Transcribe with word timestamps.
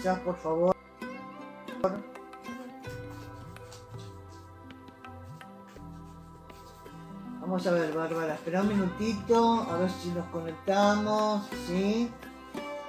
Por 0.00 0.34
favor. 0.36 0.74
Vamos 7.40 7.66
a 7.66 7.70
ver, 7.72 7.92
Bárbara, 7.92 8.34
espera 8.34 8.62
un 8.62 8.68
minutito, 8.68 9.60
a 9.70 9.76
ver 9.76 9.90
si 9.90 10.08
nos 10.08 10.26
conectamos, 10.28 11.46
¿sí? 11.66 12.10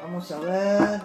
Vamos 0.01 0.31
a 0.31 0.39
ver. 0.39 1.01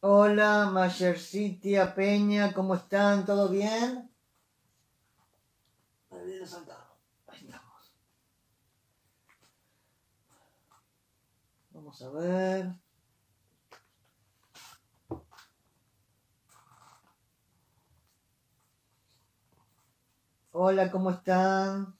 Hola, 0.00 0.70
Mayercitia 0.72 1.94
Peña, 1.96 2.52
¿cómo 2.52 2.76
están? 2.76 3.24
¿Todo 3.24 3.48
bien? 3.48 4.09
Vamos 11.90 12.02
a 12.02 12.10
ver. 12.10 12.66
Hola, 20.52 20.88
¿cómo 20.92 21.10
están? 21.10 21.98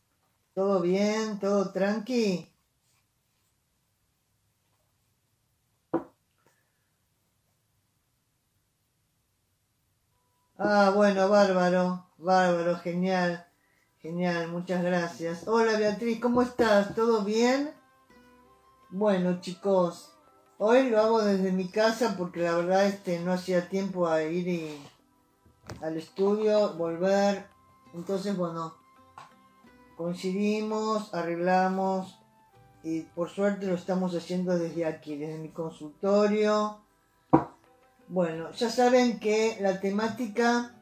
¿Todo 0.55 0.81
bien? 0.81 1.41
¿Todo 1.41 1.73
tranqui? 1.73 2.49
Ah, 10.57 10.93
bueno, 10.95 11.28
bárbaro, 11.28 12.07
bárbaro, 12.17 12.77
genial, 12.78 13.45
genial, 13.99 14.53
muchas 14.53 14.84
gracias. 14.84 15.49
Hola 15.49 15.77
Beatriz, 15.77 16.21
¿cómo 16.21 16.43
estás? 16.43 16.95
¿Todo 16.95 17.25
bien? 17.25 17.80
Bueno, 18.93 19.41
chicos, 19.41 20.11
hoy 20.59 20.91
lo 20.91 20.99
hago 20.99 21.23
desde 21.23 21.53
mi 21.53 21.69
casa 21.69 22.17
porque 22.19 22.41
la 22.41 22.56
verdad 22.56 22.87
este 22.87 23.21
no 23.21 23.33
hacía 23.33 23.69
tiempo 23.69 24.09
a 24.09 24.25
ir 24.25 24.81
al 25.81 25.97
estudio, 25.97 26.75
volver. 26.75 27.47
Entonces, 27.95 28.37
bueno, 28.37 28.75
coincidimos, 29.97 31.15
arreglamos 31.15 32.19
y 32.83 33.03
por 33.03 33.31
suerte 33.31 33.67
lo 33.67 33.77
estamos 33.77 34.12
haciendo 34.17 34.59
desde 34.59 34.84
aquí, 34.84 35.17
desde 35.17 35.39
mi 35.39 35.51
consultorio. 35.51 36.81
Bueno, 38.09 38.51
ya 38.51 38.71
saben 38.71 39.21
que 39.21 39.57
la 39.61 39.78
temática 39.78 40.75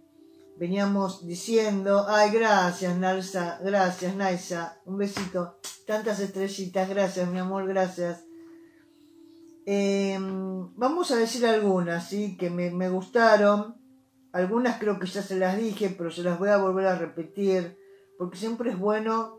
veníamos 0.61 1.27
diciendo, 1.27 2.05
ay, 2.07 2.31
gracias, 2.33 2.95
Nalsa, 2.99 3.59
gracias, 3.65 4.15
Naisa, 4.15 4.79
un 4.85 4.99
besito, 4.99 5.59
tantas 5.87 6.21
estrellitas, 6.21 6.87
gracias, 6.87 7.27
mi 7.31 7.39
amor, 7.39 7.67
gracias. 7.67 8.27
Eh, 9.65 10.19
vamos 10.21 11.11
a 11.13 11.17
decir 11.17 11.47
algunas, 11.47 12.11
¿sí? 12.11 12.37
Que 12.37 12.51
me, 12.51 12.71
me 12.71 12.91
gustaron, 12.91 13.81
algunas 14.33 14.79
creo 14.79 14.99
que 14.99 15.07
ya 15.07 15.23
se 15.23 15.39
las 15.39 15.57
dije, 15.57 15.95
pero 15.97 16.11
se 16.11 16.23
las 16.23 16.39
voy 16.39 16.51
a 16.51 16.59
volver 16.59 16.89
a 16.89 16.99
repetir, 16.99 17.79
porque 18.19 18.37
siempre 18.37 18.73
es 18.73 18.79
bueno 18.79 19.39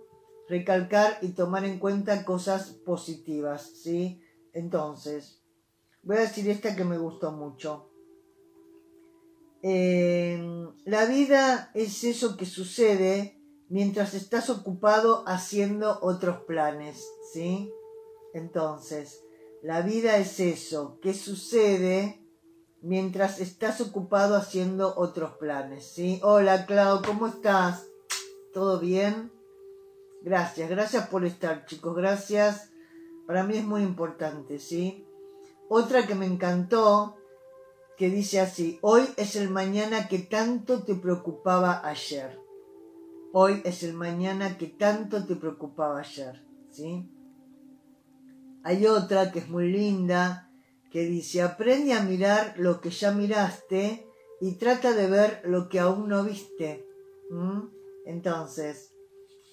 recalcar 0.49 1.19
y 1.21 1.33
tomar 1.33 1.65
en 1.65 1.77
cuenta 1.77 2.25
cosas 2.25 2.71
positivas, 2.83 3.71
¿sí? 3.83 4.23
Entonces, 4.53 5.43
voy 6.01 6.17
a 6.17 6.21
decir 6.21 6.49
esta 6.49 6.75
que 6.75 6.83
me 6.83 6.97
gustó 6.97 7.31
mucho. 7.31 7.90
Eh, 9.63 10.67
la 10.85 11.05
vida 11.05 11.71
es 11.73 12.03
eso 12.03 12.35
que 12.35 12.45
sucede 12.45 13.39
mientras 13.69 14.13
estás 14.13 14.49
ocupado 14.49 15.23
haciendo 15.27 15.99
otros 16.01 16.41
planes, 16.41 17.07
¿sí? 17.31 17.71
Entonces, 18.33 19.23
la 19.61 19.81
vida 19.81 20.17
es 20.17 20.39
eso 20.39 20.99
que 21.01 21.13
sucede 21.13 22.19
mientras 22.81 23.39
estás 23.39 23.79
ocupado 23.79 24.35
haciendo 24.35 24.95
otros 24.97 25.37
planes, 25.37 25.85
¿sí? 25.85 26.19
Hola, 26.23 26.65
Clau, 26.65 27.03
¿cómo 27.03 27.27
estás? 27.27 27.85
¿Todo 28.53 28.79
bien? 28.79 29.31
Gracias, 30.23 30.69
gracias 30.69 31.07
por 31.07 31.23
estar, 31.23 31.65
chicos, 31.65 31.95
gracias. 31.95 32.71
Para 33.27 33.43
mí 33.43 33.57
es 33.57 33.63
muy 33.63 33.83
importante, 33.83 34.57
¿sí? 34.59 35.05
Otra 35.69 36.07
que 36.07 36.15
me 36.15 36.25
encantó 36.25 37.15
que 38.01 38.09
dice 38.09 38.39
así, 38.39 38.79
hoy 38.81 39.03
es 39.15 39.35
el 39.35 39.51
mañana 39.51 40.07
que 40.07 40.17
tanto 40.17 40.81
te 40.81 40.95
preocupaba 40.95 41.87
ayer. 41.87 42.39
Hoy 43.31 43.61
es 43.63 43.83
el 43.83 43.93
mañana 43.93 44.57
que 44.57 44.65
tanto 44.65 45.23
te 45.27 45.35
preocupaba 45.35 45.99
ayer, 45.99 46.43
¿sí? 46.71 47.07
Hay 48.63 48.87
otra 48.87 49.31
que 49.31 49.37
es 49.37 49.49
muy 49.49 49.71
linda, 49.71 50.49
que 50.89 51.01
dice, 51.01 51.43
aprende 51.43 51.93
a 51.93 52.01
mirar 52.01 52.55
lo 52.57 52.81
que 52.81 52.89
ya 52.89 53.11
miraste 53.11 54.07
y 54.41 54.53
trata 54.53 54.93
de 54.93 55.07
ver 55.07 55.43
lo 55.45 55.69
que 55.69 55.79
aún 55.79 56.09
no 56.09 56.23
viste. 56.23 56.83
Entonces, 58.07 58.95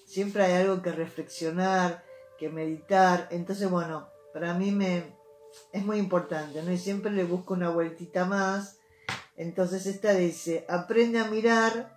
siempre 0.07 0.41
hay 0.41 0.53
algo 0.53 0.81
que 0.81 0.91
reflexionar, 0.91 2.03
que 2.39 2.49
meditar. 2.49 3.27
Entonces, 3.29 3.69
bueno, 3.69 4.07
para 4.33 4.55
mí 4.55 4.71
me, 4.71 5.18
es 5.71 5.85
muy 5.85 5.97
importante, 5.97 6.61
¿no? 6.63 6.71
Y 6.71 6.77
siempre 6.77 7.11
le 7.11 7.23
busco 7.23 7.53
una 7.53 7.69
vueltita 7.69 8.25
más. 8.25 8.79
Entonces 9.35 9.85
esta 9.85 10.13
dice, 10.13 10.65
aprende 10.67 11.19
a 11.19 11.29
mirar 11.29 11.95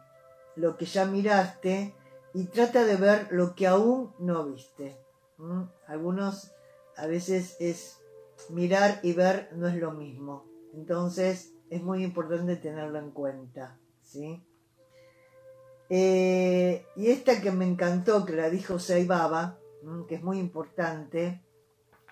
lo 0.56 0.76
que 0.76 0.84
ya 0.84 1.04
miraste 1.04 1.94
y 2.34 2.44
trata 2.44 2.84
de 2.84 2.96
ver 2.96 3.28
lo 3.31 3.54
que 3.54 3.66
aún 3.66 4.14
no 4.19 4.44
viste. 4.44 4.96
¿Mm? 5.38 5.62
Algunos 5.87 6.52
a 6.96 7.06
veces 7.06 7.56
es 7.58 7.99
mirar 8.49 9.00
y 9.02 9.12
ver 9.12 9.50
no 9.52 9.69
es 9.69 9.76
lo 9.76 9.93
mismo. 9.93 10.46
Entonces 10.75 11.52
es 11.70 11.82
muy 11.82 12.04
importante 12.04 12.56
tenerlo 12.56 12.99
en 12.99 13.10
cuenta, 13.10 13.78
¿sí? 14.02 14.44
Eh, 15.88 16.87
y 16.96 17.10
esta 17.10 17.40
que 17.40 17.50
me 17.50 17.66
encantó, 17.66 18.25
que 18.25 18.34
la 18.34 18.49
dijo 18.49 18.78
Saibaba, 18.78 19.58
¿m? 19.82 20.06
que 20.06 20.14
es 20.14 20.22
muy 20.22 20.38
importante, 20.38 21.43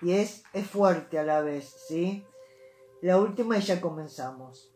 y 0.01 0.13
es, 0.13 0.43
es 0.53 0.67
fuerte 0.67 1.19
a 1.19 1.23
la 1.23 1.41
vez, 1.41 1.73
¿sí? 1.87 2.25
La 3.01 3.19
última 3.19 3.57
y 3.57 3.61
ya 3.61 3.81
comenzamos. 3.81 4.73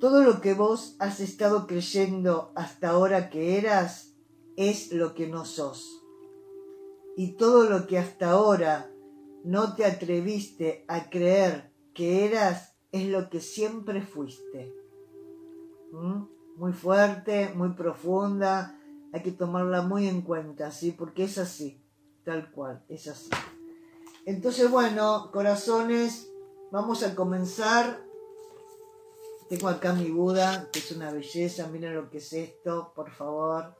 Todo 0.00 0.22
lo 0.22 0.40
que 0.40 0.54
vos 0.54 0.96
has 1.00 1.20
estado 1.20 1.66
creyendo 1.66 2.52
hasta 2.54 2.90
ahora 2.90 3.30
que 3.30 3.58
eras 3.58 4.14
es 4.56 4.92
lo 4.92 5.14
que 5.14 5.26
no 5.26 5.44
sos. 5.44 6.04
Y 7.16 7.32
todo 7.32 7.68
lo 7.68 7.86
que 7.86 7.98
hasta 7.98 8.30
ahora 8.30 8.92
no 9.44 9.74
te 9.74 9.84
atreviste 9.84 10.84
a 10.86 11.10
creer 11.10 11.72
que 11.94 12.24
eras 12.26 12.76
es 12.92 13.08
lo 13.08 13.28
que 13.28 13.40
siempre 13.40 14.02
fuiste. 14.02 14.72
¿Mm? 15.92 16.22
Muy 16.56 16.72
fuerte, 16.72 17.52
muy 17.54 17.70
profunda, 17.70 18.80
hay 19.12 19.22
que 19.22 19.32
tomarla 19.32 19.82
muy 19.82 20.06
en 20.06 20.22
cuenta, 20.22 20.70
¿sí? 20.70 20.92
Porque 20.92 21.24
es 21.24 21.38
así, 21.38 21.82
tal 22.24 22.50
cual, 22.50 22.84
es 22.88 23.08
así. 23.08 23.30
Entonces, 24.28 24.70
bueno, 24.70 25.30
corazones, 25.32 26.28
vamos 26.70 27.02
a 27.02 27.14
comenzar. 27.14 28.04
Tengo 29.48 29.68
acá 29.68 29.94
mi 29.94 30.10
Buda, 30.10 30.68
que 30.70 30.80
es 30.80 30.92
una 30.92 31.10
belleza, 31.10 31.66
miren 31.68 31.94
lo 31.94 32.10
que 32.10 32.18
es 32.18 32.34
esto, 32.34 32.92
por 32.94 33.10
favor. 33.10 33.74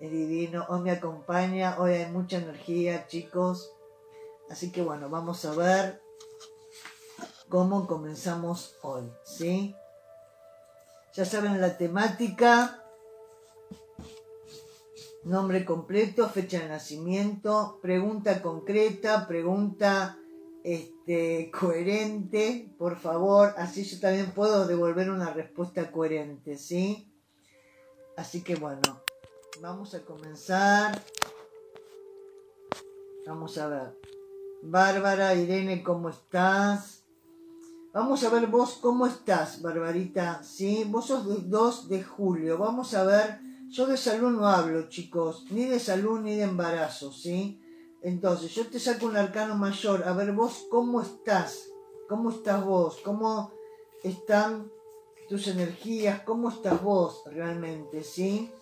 Es 0.00 0.10
divino, 0.10 0.66
hoy 0.68 0.80
me 0.80 0.90
acompaña, 0.90 1.76
hoy 1.78 1.92
hay 1.92 2.10
mucha 2.10 2.38
energía, 2.38 3.06
chicos. 3.06 3.72
Así 4.50 4.72
que 4.72 4.82
bueno, 4.82 5.08
vamos 5.10 5.44
a 5.44 5.52
ver. 5.52 6.02
cómo 7.48 7.86
comenzamos 7.86 8.76
hoy, 8.82 9.08
¿sí? 9.22 9.76
Ya 11.12 11.24
saben 11.24 11.60
la 11.60 11.78
temática, 11.78 12.83
nombre 15.24 15.64
completo, 15.64 16.28
fecha 16.28 16.60
de 16.60 16.68
nacimiento, 16.68 17.78
pregunta 17.80 18.42
concreta, 18.42 19.26
pregunta 19.26 20.18
este, 20.62 21.50
coherente, 21.50 22.74
por 22.78 22.98
favor, 22.98 23.54
así 23.56 23.84
yo 23.84 24.00
también 24.00 24.32
puedo 24.32 24.66
devolver 24.66 25.10
una 25.10 25.32
respuesta 25.32 25.90
coherente, 25.90 26.56
¿sí? 26.56 27.10
Así 28.16 28.42
que 28.42 28.56
bueno, 28.56 29.02
vamos 29.60 29.94
a 29.94 30.00
comenzar. 30.04 31.02
Vamos 33.26 33.56
a 33.58 33.68
ver. 33.68 33.98
Bárbara, 34.62 35.34
Irene, 35.34 35.82
¿cómo 35.82 36.10
estás? 36.10 37.04
Vamos 37.92 38.24
a 38.24 38.30
ver 38.30 38.46
vos 38.48 38.78
cómo 38.80 39.06
estás, 39.06 39.62
Barbarita, 39.62 40.42
¿sí? 40.42 40.84
Vos 40.86 41.06
sos 41.06 41.48
2 41.48 41.88
de 41.88 42.02
julio. 42.02 42.58
Vamos 42.58 42.92
a 42.94 43.04
ver, 43.04 43.38
yo 43.68 43.86
de 43.86 43.96
salud 43.96 44.30
no 44.30 44.48
hablo, 44.48 44.88
chicos, 44.88 45.46
ni 45.50 45.64
de 45.64 45.80
salud 45.80 46.20
ni 46.20 46.36
de 46.36 46.42
embarazo, 46.42 47.12
¿sí? 47.12 47.60
Entonces, 48.02 48.54
yo 48.54 48.66
te 48.66 48.78
saco 48.78 49.06
un 49.06 49.16
arcano 49.16 49.54
mayor. 49.56 50.04
A 50.04 50.12
ver, 50.12 50.32
vos, 50.32 50.66
¿cómo 50.70 51.00
estás? 51.00 51.70
¿Cómo 52.08 52.30
estás 52.30 52.62
vos? 52.64 53.00
¿Cómo 53.02 53.52
están 54.02 54.70
tus 55.28 55.48
energías? 55.48 56.20
¿Cómo 56.20 56.50
estás 56.50 56.82
vos 56.82 57.22
realmente? 57.26 58.04
¿Sí? 58.04 58.52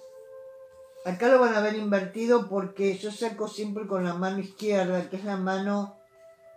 Acá 1.05 1.29
lo 1.29 1.41
van 1.41 1.55
a 1.55 1.61
ver 1.61 1.75
invertido 1.75 2.49
porque 2.49 2.97
yo 2.97 3.11
saco 3.11 3.49
siempre 3.49 3.89
con 3.89 4.05
la 4.05 4.15
mano 4.15 4.39
izquierda, 4.39 5.11
que 5.11 5.17
es 5.17 5.25
la 5.25 5.37
mano 5.37 5.97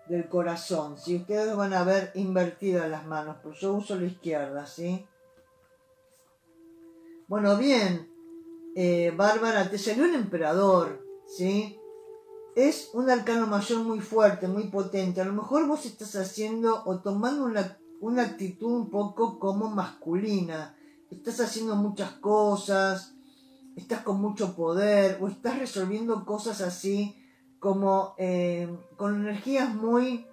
del 0.08 0.30
corazón. 0.30 1.00
Si 1.00 1.16
ustedes 1.16 1.56
van 1.56 1.74
a 1.74 1.84
ver 1.84 2.12
invertidas 2.14 2.88
las 2.88 3.08
manos, 3.08 3.38
pero 3.42 3.56
yo 3.56 3.74
uso 3.74 3.96
la 3.96 4.06
izquierda, 4.06 4.68
¿sí? 4.68 5.08
Bueno, 7.28 7.58
bien, 7.58 8.15
eh, 8.76 9.14
Bárbara, 9.16 9.70
te 9.70 9.78
salió 9.78 10.04
un 10.04 10.14
emperador, 10.14 11.04
¿sí? 11.26 11.80
es 12.56 12.92
un 12.94 13.10
arcano 13.10 13.48
mayor 13.48 13.84
muy 13.84 14.00
fuerte, 14.00 14.48
muy 14.48 14.70
potente. 14.70 15.22
A 15.22 15.26
lo 15.26 15.34
mejor 15.34 15.68
vos 15.68 15.86
estás 15.86 16.16
haciendo 16.16 16.84
o 16.86 17.00
tomando 17.00 17.44
una, 17.46 17.78
una 18.00 18.24
actitud 18.24 18.72
un 18.72 18.90
poco 18.90 19.40
como 19.40 19.70
masculina. 19.70 20.76
Estás 21.12 21.42
haciendo 21.42 21.76
muchas 21.76 22.12
cosas, 22.14 23.14
estás 23.76 24.02
con 24.02 24.22
mucho 24.22 24.56
poder 24.56 25.18
o 25.22 25.28
estás 25.28 25.60
resolviendo 25.60 26.26
cosas 26.26 26.62
así 26.62 27.22
como 27.60 28.16
eh, 28.18 28.74
con 28.96 29.16
energías 29.16 29.74
muy 29.74 30.26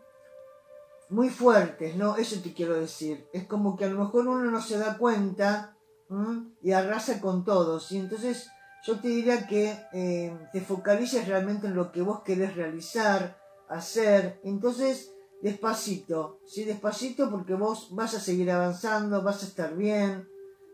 muy 1.08 1.28
fuertes, 1.28 1.94
¿no? 1.96 2.16
Eso 2.16 2.40
te 2.40 2.54
quiero 2.54 2.74
decir. 2.74 3.28
Es 3.34 3.44
como 3.46 3.76
que 3.76 3.84
a 3.84 3.90
lo 3.90 3.98
mejor 3.98 4.26
uno 4.28 4.50
no 4.50 4.62
se 4.62 4.78
da 4.78 4.96
cuenta 4.96 5.71
y 6.62 6.72
arrasa 6.72 7.20
con 7.20 7.44
todos. 7.44 7.90
Y 7.92 7.98
entonces 7.98 8.48
yo 8.84 8.98
te 8.98 9.08
diría 9.08 9.46
que 9.46 9.78
eh, 9.92 10.36
te 10.52 10.60
focalices 10.60 11.28
realmente 11.28 11.66
en 11.66 11.74
lo 11.74 11.92
que 11.92 12.02
vos 12.02 12.22
querés 12.22 12.56
realizar, 12.56 13.38
hacer. 13.68 14.40
Entonces, 14.44 15.12
despacito, 15.40 16.40
¿sí? 16.46 16.64
Despacito 16.64 17.30
porque 17.30 17.54
vos 17.54 17.88
vas 17.92 18.14
a 18.14 18.20
seguir 18.20 18.50
avanzando, 18.50 19.22
vas 19.22 19.42
a 19.42 19.46
estar 19.46 19.76
bien, 19.76 20.28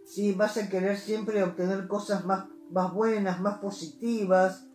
¿sí? 0.07 0.33
Vas 0.33 0.57
a 0.57 0.69
querer 0.69 0.97
siempre 0.97 1.43
obtener 1.43 1.87
cosas 1.87 2.25
más, 2.25 2.47
más 2.71 2.93
buenas, 2.93 3.41
más 3.41 3.59
positivas. 3.59 4.67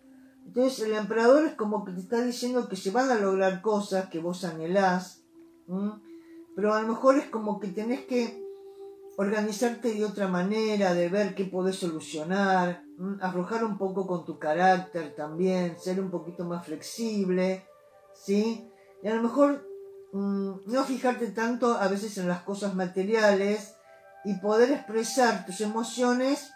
Entonces, 0.46 0.86
el 0.86 0.94
emperador 0.94 1.46
es 1.46 1.56
como 1.56 1.86
que 1.86 1.94
te 1.94 2.02
está 2.02 2.22
diciendo 2.22 2.68
que 2.68 2.76
se 2.76 2.92
van 2.92 3.10
a 3.10 3.16
lograr 3.16 3.62
cosas 3.62 4.10
que 4.10 4.20
vos 4.20 4.44
anhelás, 4.44 5.24
pero 6.56 6.74
a 6.74 6.82
lo 6.82 6.88
mejor 6.90 7.18
es 7.18 7.28
como 7.28 7.60
que 7.60 7.70
tenés 7.70 8.06
que 8.06 8.43
organizarte 9.18 9.94
de 9.94 10.06
otra 10.06 10.28
manera, 10.28 10.94
de 10.94 11.10
ver 11.10 11.36
qué 11.36 11.46
podés 11.46 11.78
solucionar, 11.78 12.84
aflojar 13.22 13.64
un 13.64 13.78
poco 13.78 14.08
con 14.08 14.26
tu 14.26 14.40
carácter 14.40 15.16
también, 15.16 15.80
ser 15.80 16.00
un 16.00 16.10
poquito 16.10 16.46
más 16.46 16.66
flexible, 16.66 17.68
¿sí? 18.14 18.70
Y 19.02 19.08
a 19.08 19.16
lo 19.16 19.22
mejor 19.22 19.68
no 20.14 20.84
fijarte 20.86 21.28
tanto 21.28 21.74
a 21.74 21.88
veces 21.88 22.18
en 22.18 22.28
las 22.28 22.44
cosas 22.44 22.76
materiales 22.76 23.76
y 24.26 24.36
poder 24.36 24.72
expresar 24.72 25.46
tus 25.46 25.62
emociones 25.62 26.52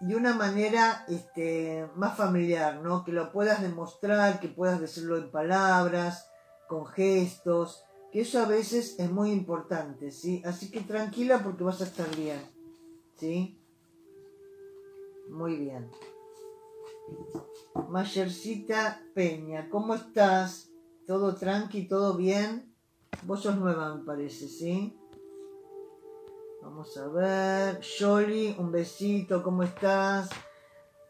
de 0.00 0.16
una 0.16 0.34
manera 0.34 1.04
este, 1.08 1.86
más 1.94 2.16
familiar, 2.16 2.80
¿no? 2.82 3.04
Que 3.04 3.12
lo 3.12 3.30
puedas 3.30 3.62
demostrar, 3.62 4.40
que 4.40 4.48
puedas 4.48 4.80
decirlo 4.80 5.16
en 5.16 5.30
palabras, 5.30 6.28
con 6.68 6.86
gestos, 6.86 7.84
que 8.12 8.20
eso 8.20 8.40
a 8.40 8.46
veces 8.46 8.98
es 8.98 9.10
muy 9.10 9.32
importante, 9.32 10.10
¿sí? 10.10 10.42
Así 10.44 10.70
que 10.70 10.82
tranquila 10.82 11.42
porque 11.42 11.64
vas 11.64 11.80
a 11.80 11.84
estar 11.84 12.14
bien, 12.14 12.38
¿sí? 13.16 13.58
Muy 15.30 15.56
bien. 15.56 15.90
Mayercita 17.88 19.02
Peña, 19.14 19.70
¿cómo 19.70 19.94
estás? 19.94 20.68
¿Todo 21.06 21.34
tranqui, 21.36 21.88
todo 21.88 22.14
bien? 22.14 22.74
Vos 23.22 23.42
sos 23.42 23.56
nueva, 23.56 23.94
me 23.94 24.04
parece, 24.04 24.46
¿sí? 24.46 24.94
Vamos 26.60 26.94
a 26.98 27.08
ver. 27.08 27.80
Yoli, 27.80 28.54
un 28.58 28.70
besito, 28.70 29.42
¿cómo 29.42 29.62
estás? 29.62 30.28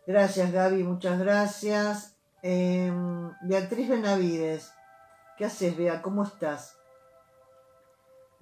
Gracias, 0.07 0.53
Gaby, 0.53 0.85
muchas 0.85 1.19
gracias. 1.19 2.17
Em, 2.43 3.31
Beatriz 3.43 3.89
Benavides, 3.89 4.71
¿qué 5.37 5.47
haces, 5.47 5.77
Bea? 5.77 6.01
¿Cómo 6.01 6.23
estás? 6.23 6.77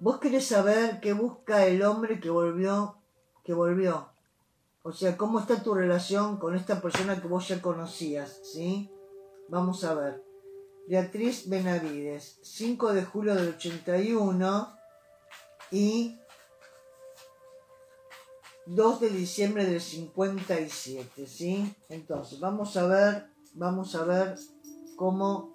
Vos 0.00 0.18
querés 0.18 0.46
saber 0.46 0.98
qué 1.00 1.12
busca 1.12 1.66
el 1.66 1.82
hombre 1.82 2.20
que 2.20 2.30
volvió, 2.30 2.96
que 3.44 3.52
volvió. 3.52 4.08
O 4.82 4.92
sea, 4.92 5.18
cómo 5.18 5.38
está 5.38 5.62
tu 5.62 5.74
relación 5.74 6.38
con 6.38 6.56
esta 6.56 6.80
persona 6.80 7.20
que 7.20 7.28
vos 7.28 7.46
ya 7.48 7.60
conocías, 7.60 8.40
¿sí? 8.42 8.90
Vamos 9.50 9.84
a 9.84 9.92
ver. 9.92 10.24
Beatriz 10.88 11.50
Benavides, 11.50 12.38
5 12.40 12.94
de 12.94 13.04
julio 13.04 13.34
del 13.34 13.48
81 13.50 14.74
y 15.70 16.18
2 18.64 19.00
de 19.00 19.10
diciembre 19.10 19.66
del 19.66 19.82
57, 19.82 21.26
¿sí? 21.26 21.76
Entonces, 21.90 22.40
vamos 22.40 22.74
a 22.78 22.86
ver, 22.86 23.26
vamos 23.52 23.94
a 23.94 24.04
ver 24.04 24.34
cómo, 24.96 25.52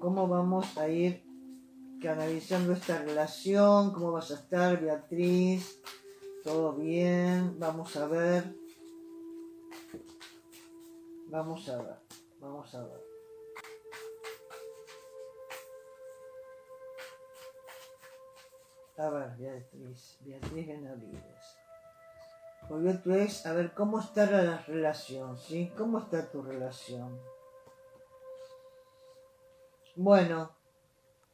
cómo 0.00 0.26
vamos 0.26 0.76
a 0.76 0.88
ir 0.88 1.29
canalizando 2.00 2.72
esta 2.72 2.98
relación, 2.98 3.92
cómo 3.92 4.12
vas 4.12 4.30
a 4.30 4.34
estar, 4.34 4.80
Beatriz, 4.80 5.80
todo 6.42 6.72
bien, 6.72 7.58
vamos 7.58 7.94
a 7.96 8.06
ver, 8.06 8.54
vamos 11.28 11.68
a 11.68 11.76
ver, 11.82 11.96
vamos 12.40 12.74
a 12.74 12.84
ver. 12.84 13.10
A 18.96 19.08
ver, 19.08 19.36
Beatriz, 19.38 20.18
Beatriz 20.20 20.66
Benavides. 20.66 21.56
Volvió 22.68 23.00
tu 23.00 23.12
ex, 23.12 23.46
a 23.46 23.54
ver 23.54 23.72
cómo 23.72 23.98
está 23.98 24.26
la 24.26 24.58
relación, 24.58 25.38
¿sí? 25.38 25.72
¿Cómo 25.76 25.98
está 25.98 26.30
tu 26.30 26.42
relación? 26.42 27.18
Bueno, 29.96 30.59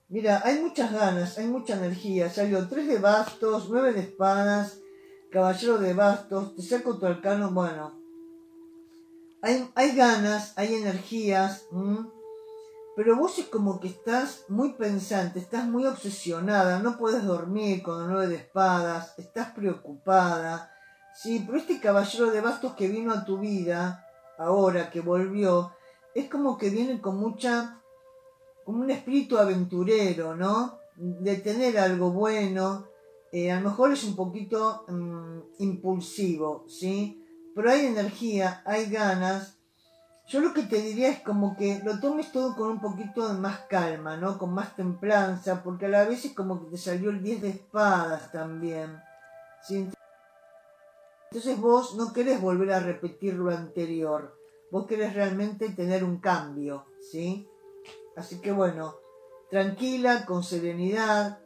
Mira, 0.08 0.40
hay 0.44 0.60
muchas 0.60 0.92
ganas, 0.92 1.36
hay 1.36 1.46
mucha 1.46 1.74
energía. 1.74 2.30
Salió 2.30 2.68
tres 2.68 2.86
de 2.86 2.98
bastos, 2.98 3.68
nueve 3.68 3.92
de 3.92 4.00
espadas, 4.00 4.78
caballero 5.32 5.78
de 5.78 5.94
bastos, 5.94 6.54
te 6.54 6.62
saco 6.62 6.96
tu 6.96 7.06
arcano, 7.06 7.50
bueno. 7.50 8.00
Hay, 9.42 9.68
hay 9.74 9.96
ganas, 9.96 10.52
hay 10.56 10.74
energías, 10.74 11.66
pero 12.94 13.16
vos 13.16 13.38
es 13.38 13.46
como 13.46 13.80
que 13.80 13.88
estás 13.88 14.44
muy 14.48 14.74
pensante, 14.74 15.40
estás 15.40 15.66
muy 15.66 15.84
obsesionada, 15.86 16.78
no 16.78 16.98
puedes 16.98 17.24
dormir 17.24 17.82
con 17.82 18.08
nueve 18.08 18.28
de 18.28 18.36
espadas, 18.36 19.14
estás 19.18 19.52
preocupada. 19.52 20.72
Sí, 21.14 21.42
pero 21.44 21.58
este 21.58 21.80
caballero 21.80 22.30
de 22.30 22.40
bastos 22.40 22.74
que 22.74 22.88
vino 22.88 23.12
a 23.12 23.24
tu 23.24 23.38
vida, 23.38 24.04
ahora 24.38 24.90
que 24.90 25.00
volvió, 25.00 25.72
es 26.14 26.28
como 26.28 26.58
que 26.58 26.70
viene 26.70 27.00
con 27.00 27.18
mucha 27.18 27.80
como 28.66 28.80
un 28.80 28.90
espíritu 28.90 29.38
aventurero, 29.38 30.34
¿no? 30.34 30.80
De 30.96 31.36
tener 31.36 31.78
algo 31.78 32.10
bueno. 32.10 32.88
Eh, 33.30 33.52
a 33.52 33.60
lo 33.60 33.70
mejor 33.70 33.92
es 33.92 34.02
un 34.02 34.16
poquito 34.16 34.84
mm, 34.88 35.62
impulsivo, 35.62 36.64
¿sí? 36.68 37.24
Pero 37.54 37.70
hay 37.70 37.86
energía, 37.86 38.62
hay 38.66 38.86
ganas. 38.86 39.56
Yo 40.26 40.40
lo 40.40 40.52
que 40.52 40.64
te 40.64 40.82
diría 40.82 41.10
es 41.10 41.20
como 41.20 41.56
que 41.56 41.80
lo 41.84 42.00
tomes 42.00 42.32
todo 42.32 42.56
con 42.56 42.70
un 42.70 42.80
poquito 42.80 43.28
de 43.28 43.38
más 43.38 43.60
calma, 43.68 44.16
¿no? 44.16 44.36
Con 44.36 44.52
más 44.52 44.74
templanza, 44.74 45.62
porque 45.62 45.86
a 45.86 45.90
la 45.90 46.04
vez 46.04 46.24
es 46.24 46.32
como 46.32 46.60
que 46.60 46.72
te 46.72 46.76
salió 46.76 47.10
el 47.10 47.22
10 47.22 47.42
de 47.42 47.48
espadas 47.50 48.32
también. 48.32 49.00
¿sí? 49.62 49.88
Entonces 51.30 51.60
vos 51.60 51.94
no 51.94 52.12
querés 52.12 52.40
volver 52.40 52.72
a 52.72 52.80
repetir 52.80 53.34
lo 53.34 53.50
anterior. 53.50 54.36
Vos 54.72 54.86
querés 54.86 55.14
realmente 55.14 55.68
tener 55.68 56.02
un 56.02 56.18
cambio, 56.18 56.86
¿sí? 57.12 57.48
Así 58.16 58.40
que 58.40 58.50
bueno, 58.50 58.96
tranquila, 59.50 60.24
con 60.24 60.42
serenidad 60.42 61.38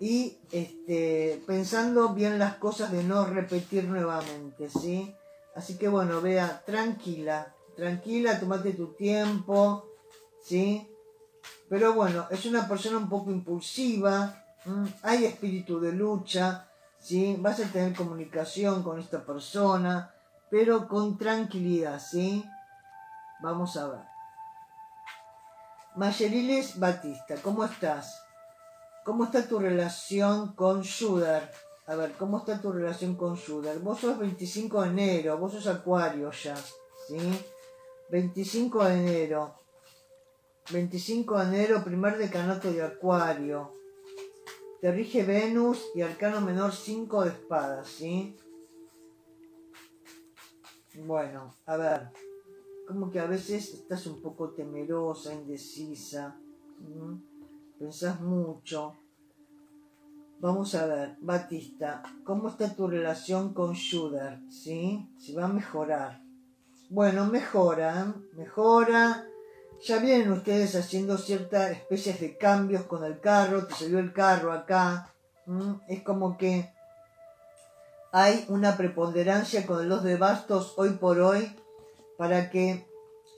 y 0.00 0.38
este, 0.50 1.42
pensando 1.46 2.10
bien 2.10 2.38
las 2.38 2.56
cosas 2.56 2.90
de 2.92 3.04
no 3.04 3.24
repetir 3.26 3.84
nuevamente, 3.84 4.68
¿sí? 4.68 5.14
Así 5.54 5.78
que 5.78 5.88
bueno, 5.88 6.20
vea, 6.20 6.62
tranquila, 6.66 7.54
tranquila, 7.76 8.40
tomate 8.40 8.72
tu 8.72 8.88
tiempo, 8.94 9.88
¿sí? 10.42 10.90
Pero 11.68 11.94
bueno, 11.94 12.26
es 12.30 12.44
una 12.44 12.68
persona 12.68 12.98
un 12.98 13.08
poco 13.08 13.30
impulsiva, 13.30 14.44
hay 15.02 15.24
espíritu 15.24 15.78
de 15.78 15.92
lucha, 15.92 16.68
¿sí? 16.98 17.36
Vas 17.38 17.60
a 17.60 17.70
tener 17.70 17.94
comunicación 17.94 18.82
con 18.82 18.98
esta 18.98 19.24
persona, 19.24 20.12
pero 20.50 20.88
con 20.88 21.18
tranquilidad, 21.18 22.00
¿sí? 22.00 22.44
Vamos 23.40 23.76
a 23.76 23.88
ver. 23.88 24.13
Mayeriles 25.96 26.78
Batista, 26.80 27.36
¿cómo 27.40 27.64
estás? 27.64 28.20
¿Cómo 29.04 29.24
está 29.24 29.46
tu 29.46 29.60
relación 29.60 30.54
con 30.54 30.82
Shudar? 30.82 31.52
A 31.86 31.94
ver, 31.94 32.12
¿cómo 32.12 32.38
está 32.38 32.60
tu 32.60 32.72
relación 32.72 33.14
con 33.14 33.36
Shudar? 33.36 33.78
Vos 33.78 34.00
sos 34.00 34.18
25 34.18 34.82
de 34.82 34.88
enero, 34.88 35.38
vos 35.38 35.52
sos 35.52 35.68
acuario 35.68 36.32
ya, 36.32 36.56
¿sí? 36.56 37.18
25 38.10 38.84
de 38.84 38.94
enero. 38.94 39.54
25 40.72 41.38
de 41.38 41.44
enero, 41.44 41.84
primer 41.84 42.18
decanato 42.18 42.72
de 42.72 42.82
acuario. 42.82 43.72
Te 44.80 44.90
rige 44.90 45.22
Venus 45.22 45.84
y 45.94 46.02
arcano 46.02 46.40
menor 46.40 46.72
5 46.72 47.22
de 47.22 47.30
espadas, 47.30 47.86
¿sí? 47.86 48.36
Bueno, 50.94 51.54
a 51.66 51.76
ver. 51.76 52.10
Como 52.86 53.10
que 53.10 53.18
a 53.18 53.26
veces 53.26 53.72
estás 53.72 54.06
un 54.06 54.20
poco 54.20 54.50
temerosa, 54.50 55.32
indecisa. 55.32 56.36
Pensás 57.78 58.20
mucho. 58.20 58.96
Vamos 60.40 60.74
a 60.74 60.86
ver, 60.86 61.16
Batista, 61.20 62.02
¿cómo 62.24 62.48
está 62.48 62.74
tu 62.74 62.86
relación 62.86 63.54
con 63.54 63.72
Shudder? 63.72 64.40
¿Sí? 64.50 65.08
Si 65.18 65.32
va 65.34 65.46
a 65.46 65.48
mejorar. 65.48 66.22
Bueno, 66.90 67.24
mejora, 67.26 68.14
mejora. 68.34 69.26
Ya 69.82 69.98
vienen 69.98 70.30
ustedes 70.32 70.76
haciendo 70.76 71.16
ciertas 71.16 71.70
especies 71.70 72.20
de 72.20 72.36
cambios 72.36 72.82
con 72.82 73.04
el 73.04 73.20
carro, 73.20 73.66
te 73.66 73.74
salió 73.74 73.98
el 73.98 74.12
carro 74.12 74.52
acá. 74.52 75.14
Es 75.88 76.02
como 76.02 76.36
que 76.36 76.70
hay 78.12 78.44
una 78.48 78.76
preponderancia 78.76 79.66
con 79.66 79.88
los 79.88 80.04
de 80.04 80.16
bastos 80.16 80.74
hoy 80.76 80.90
por 80.90 81.20
hoy 81.20 81.56
para 82.16 82.50
que 82.50 82.86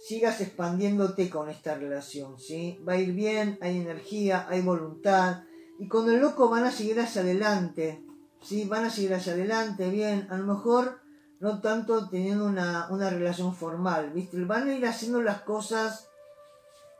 sigas 0.06 0.40
expandiéndote 0.40 1.28
con 1.30 1.48
esta 1.48 1.74
relación, 1.74 2.38
¿sí? 2.38 2.78
Va 2.86 2.94
a 2.94 2.98
ir 2.98 3.12
bien, 3.12 3.58
hay 3.60 3.80
energía, 3.80 4.46
hay 4.48 4.62
voluntad, 4.62 5.42
y 5.78 5.88
con 5.88 6.08
el 6.10 6.20
loco 6.20 6.48
van 6.48 6.64
a 6.64 6.70
seguir 6.70 7.00
hacia 7.00 7.22
adelante, 7.22 8.04
¿sí? 8.40 8.64
Van 8.64 8.84
a 8.84 8.90
seguir 8.90 9.14
hacia 9.14 9.32
adelante, 9.32 9.90
bien, 9.90 10.26
a 10.30 10.36
lo 10.36 10.46
mejor 10.46 11.00
no 11.40 11.60
tanto 11.60 12.08
teniendo 12.08 12.46
una, 12.46 13.10
relación 13.10 13.54
formal, 13.54 14.10
¿viste? 14.12 14.42
Van 14.44 14.68
a 14.68 14.74
ir 14.74 14.86
haciendo 14.86 15.22
las 15.22 15.42
cosas 15.42 16.08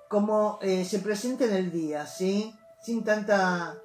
como 0.09 0.59
eh, 0.63 0.85
se 0.85 0.99
presenta 0.99 1.45
en 1.45 1.55
el 1.55 1.73
día, 1.73 2.07
¿sí? 2.07 2.55
Sin 2.83 3.03
tanta, 3.03 3.79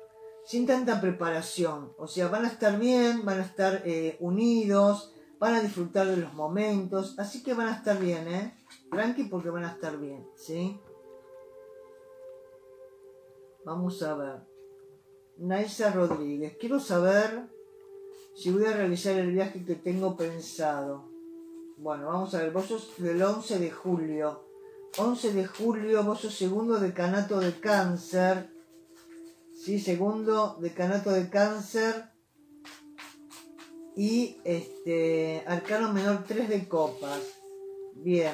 sin 0.46 0.66
tanta 0.66 1.00
preparación, 1.00 1.94
o 1.98 2.08
sea, 2.08 2.28
van 2.28 2.46
a 2.46 2.50
estar 2.50 2.78
bien, 2.78 3.24
van 3.26 3.40
a 3.40 3.46
estar 3.46 3.82
eh, 3.86 4.18
unidos, 4.20 5.14
van 5.42 5.56
a 5.56 5.60
disfrutar 5.60 6.06
de 6.06 6.18
los 6.18 6.36
momentos, 6.36 7.18
así 7.18 7.42
que 7.42 7.56
van 7.56 7.68
a 7.68 7.78
estar 7.78 8.00
bien, 8.00 8.28
¿eh? 8.28 8.54
Tranqui 8.92 9.24
porque 9.24 9.50
van 9.50 9.66
a 9.66 9.72
estar 9.72 9.98
bien, 9.98 10.24
¿sí? 10.36 10.80
Vamos 13.66 14.04
a 14.04 14.14
ver. 14.14 14.42
Naisa 15.38 15.90
Rodríguez, 15.92 16.56
quiero 16.60 16.80
saber 16.80 17.50
si 18.36 18.52
voy 18.52 18.66
a 18.66 18.74
realizar 18.74 19.18
el 19.18 19.32
viaje 19.32 19.66
que 19.66 19.74
tengo 19.74 20.16
pensado. 20.16 21.10
Bueno, 21.78 22.06
vamos 22.06 22.36
a 22.36 22.44
ver, 22.44 22.52
vos 22.52 22.68
sos 22.68 22.94
del 23.00 23.20
11 23.24 23.58
de 23.58 23.72
julio. 23.72 24.46
11 25.00 25.34
de 25.34 25.48
julio, 25.48 26.04
vos 26.04 26.20
sos 26.20 26.36
segundo 26.36 26.80
decanato 26.80 27.40
de 27.40 27.60
cáncer. 27.60 28.52
Sí, 29.56 29.80
segundo 29.80 30.58
decanato 30.62 31.10
de 31.10 31.32
cáncer. 31.32 32.11
Y 33.96 34.38
este, 34.44 35.44
arcano 35.46 35.94
menor 35.94 36.24
3 36.28 36.50
de 36.50 36.68
copas. 36.68 37.22
Bien, 37.96 38.34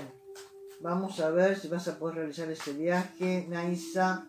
vamos 0.79 1.19
a 1.19 1.29
ver 1.31 1.57
si 1.57 1.67
vas 1.67 1.87
a 1.87 1.97
poder 1.97 2.15
realizar 2.17 2.49
ese 2.49 2.73
viaje. 2.73 3.45
Naisa. 3.49 4.27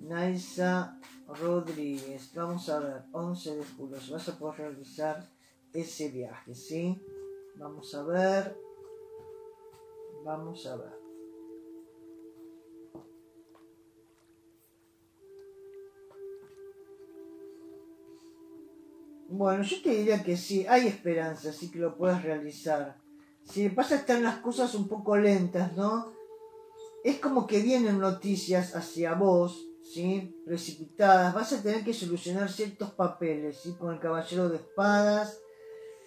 Naisa 0.00 0.98
Rodríguez, 1.28 2.32
vamos 2.34 2.68
a 2.70 2.78
ver, 2.78 3.02
11 3.12 3.56
de 3.56 3.64
julio, 3.76 4.00
si 4.00 4.12
vas 4.12 4.28
a 4.28 4.38
poder 4.38 4.58
realizar 4.58 5.28
ese 5.74 6.08
viaje, 6.08 6.54
¿sí? 6.54 6.98
Vamos 7.56 7.94
a 7.94 8.02
ver, 8.04 8.56
vamos 10.24 10.66
a 10.66 10.76
ver. 10.76 10.97
Bueno, 19.30 19.62
yo 19.62 19.82
te 19.82 19.90
diría 19.90 20.22
que 20.22 20.38
sí, 20.38 20.66
hay 20.66 20.86
esperanza, 20.86 21.52
sí 21.52 21.70
que 21.70 21.78
lo 21.78 21.96
puedes 21.96 22.22
realizar. 22.22 22.96
Si 23.44 23.68
pasa 23.68 23.96
están 23.96 24.22
las 24.22 24.38
cosas 24.38 24.74
un 24.74 24.88
poco 24.88 25.18
lentas, 25.18 25.76
¿no? 25.76 26.12
Es 27.04 27.18
como 27.18 27.46
que 27.46 27.60
vienen 27.60 27.98
noticias 27.98 28.74
hacia 28.74 29.12
vos, 29.12 29.66
¿sí? 29.82 30.34
precipitadas, 30.46 31.34
vas 31.34 31.52
a 31.52 31.62
tener 31.62 31.84
que 31.84 31.92
solucionar 31.92 32.50
ciertos 32.50 32.90
papeles, 32.92 33.58
¿sí? 33.62 33.74
con 33.78 33.92
el 33.92 34.00
caballero 34.00 34.48
de 34.48 34.56
espadas, 34.56 35.40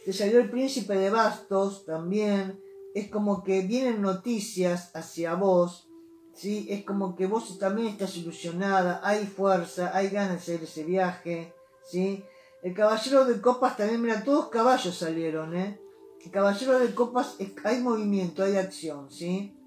te 0.04 0.14
salió 0.14 0.40
el 0.40 0.50
príncipe 0.50 0.96
de 0.96 1.12
bastos 1.12 1.86
también, 1.86 2.60
es 2.96 3.10
como 3.10 3.44
que 3.44 3.62
vienen 3.62 4.02
noticias 4.02 4.96
hacia 4.96 5.36
vos, 5.36 5.88
¿sí? 6.34 6.68
es 6.70 6.84
como 6.84 7.16
que 7.16 7.28
vos 7.28 7.60
también 7.60 7.88
estás 7.88 8.18
ilusionada, 8.18 9.00
hay 9.04 9.26
fuerza, 9.28 9.92
hay 9.96 10.10
ganas 10.10 10.32
de 10.32 10.38
hacer 10.38 10.64
ese 10.64 10.84
viaje, 10.84 11.54
¿sí? 11.86 12.24
El 12.64 12.76
caballero 12.76 13.26
de 13.26 13.42
copas 13.42 13.76
también, 13.76 14.02
mira, 14.02 14.24
todos 14.24 14.50
caballos 14.50 14.96
salieron, 14.96 15.56
¿eh? 15.56 15.82
El 16.24 16.32
caballero 16.32 16.78
de 16.78 16.94
copas, 16.94 17.38
hay 17.64 17.82
movimiento, 17.82 18.44
hay 18.44 18.58
acción, 18.58 19.10
¿sí? 19.10 19.58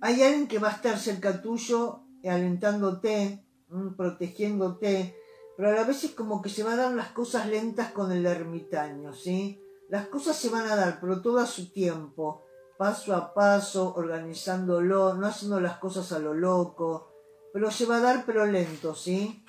Hay 0.00 0.22
alguien 0.22 0.48
que 0.48 0.58
va 0.58 0.68
a 0.68 0.72
estar 0.72 0.98
cerca 0.98 1.42
tuyo 1.42 2.04
alentándote, 2.24 3.44
mm, 3.68 3.94
protegiéndote, 3.94 5.16
pero 5.56 5.68
a 5.68 5.72
la 5.72 5.84
vez 5.84 6.04
es 6.04 6.12
como 6.12 6.40
que 6.40 6.48
se 6.48 6.62
van 6.62 6.78
a 6.78 6.84
dar 6.84 6.92
las 6.94 7.08
cosas 7.08 7.46
lentas 7.46 7.92
con 7.92 8.10
el 8.12 8.24
ermitaño, 8.24 9.12
¿sí? 9.12 9.60
Las 9.90 10.06
cosas 10.06 10.36
se 10.36 10.48
van 10.48 10.66
a 10.66 10.76
dar, 10.76 11.00
pero 11.00 11.20
todo 11.20 11.38
a 11.38 11.46
su 11.46 11.70
tiempo, 11.70 12.44
paso 12.78 13.14
a 13.14 13.34
paso, 13.34 13.94
organizándolo, 13.94 15.14
no 15.14 15.26
haciendo 15.26 15.60
las 15.60 15.76
cosas 15.76 16.10
a 16.12 16.18
lo 16.18 16.32
loco, 16.32 17.12
pero 17.52 17.70
se 17.70 17.84
va 17.84 17.96
a 17.96 18.00
dar, 18.00 18.24
pero 18.24 18.46
lento, 18.46 18.94
¿sí? 18.94 19.44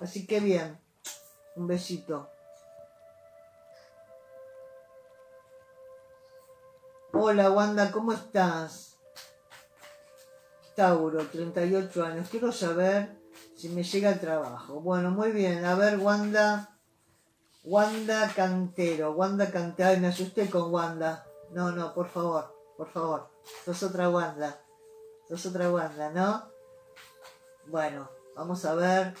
Así 0.00 0.24
que 0.24 0.38
bien, 0.38 0.78
un 1.58 1.66
besito. 1.66 2.30
Hola 7.12 7.50
Wanda, 7.50 7.90
¿cómo 7.90 8.12
estás? 8.12 8.96
Tauro, 10.76 11.26
38 11.26 12.04
años. 12.04 12.28
Quiero 12.30 12.52
saber 12.52 13.18
si 13.56 13.68
me 13.70 13.82
llega 13.82 14.10
el 14.10 14.20
trabajo. 14.20 14.80
Bueno, 14.80 15.10
muy 15.10 15.32
bien. 15.32 15.64
A 15.64 15.74
ver, 15.74 15.98
Wanda. 15.98 16.76
Wanda 17.64 18.32
Cantero. 18.36 19.12
Wanda 19.12 19.50
Cantero. 19.50 19.88
Ay, 19.88 20.00
me 20.00 20.08
asusté 20.08 20.48
con 20.48 20.72
Wanda. 20.72 21.26
No, 21.50 21.72
no, 21.72 21.92
por 21.92 22.08
favor. 22.08 22.54
Por 22.76 22.88
favor. 22.88 23.28
Sos 23.64 23.82
otra 23.82 24.08
Wanda. 24.08 24.60
Sos 25.28 25.44
otra 25.46 25.68
Wanda, 25.72 26.10
¿no? 26.10 26.52
Bueno, 27.66 28.08
vamos 28.36 28.64
a 28.64 28.74
ver. 28.76 29.14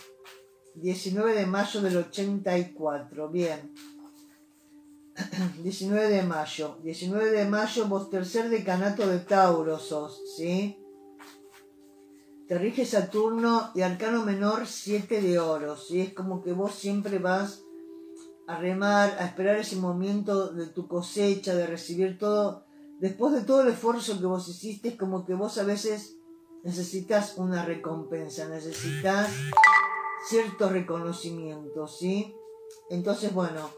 19 0.80 1.34
de 1.34 1.46
mayo 1.46 1.80
del 1.80 1.96
84. 1.96 3.28
Bien. 3.28 3.72
19 5.62 6.08
de 6.08 6.22
mayo. 6.22 6.78
19 6.82 7.30
de 7.30 7.44
mayo, 7.44 7.86
vos 7.86 8.10
tercer 8.10 8.48
decanato 8.48 9.06
de 9.06 9.18
Tauro 9.18 9.78
sos, 9.78 10.22
¿sí? 10.36 10.78
te 12.48 12.56
rige 12.56 12.86
Saturno 12.86 13.70
y 13.74 13.82
arcano 13.82 14.24
menor 14.24 14.66
7 14.66 15.20
de 15.20 15.38
oros. 15.38 15.90
Y 15.90 16.00
es 16.00 16.14
como 16.14 16.42
que 16.42 16.54
vos 16.54 16.74
siempre 16.74 17.18
vas 17.18 17.62
a 18.46 18.56
remar, 18.56 19.18
a 19.20 19.26
esperar 19.26 19.56
ese 19.56 19.76
momento 19.76 20.48
de 20.48 20.66
tu 20.66 20.88
cosecha, 20.88 21.54
de 21.54 21.66
recibir 21.66 22.18
todo. 22.18 22.64
Después 23.00 23.34
de 23.34 23.42
todo 23.42 23.60
el 23.60 23.68
esfuerzo 23.68 24.18
que 24.18 24.24
vos 24.24 24.48
hiciste, 24.48 24.88
es 24.88 24.96
como 24.96 25.26
que 25.26 25.34
vos 25.34 25.58
a 25.58 25.64
veces 25.64 26.16
necesitas 26.64 27.36
una 27.36 27.66
recompensa, 27.66 28.48
necesitas 28.48 29.28
cierto 30.28 30.68
reconocimiento, 30.68 31.88
¿sí? 31.88 32.36
Entonces, 32.90 33.32
bueno, 33.32 33.70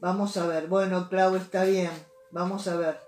vamos 0.00 0.36
a 0.36 0.46
ver. 0.46 0.66
Bueno, 0.68 1.08
Clau, 1.08 1.36
está 1.36 1.64
bien. 1.64 1.90
Vamos 2.30 2.68
a 2.68 2.76
ver. 2.76 2.98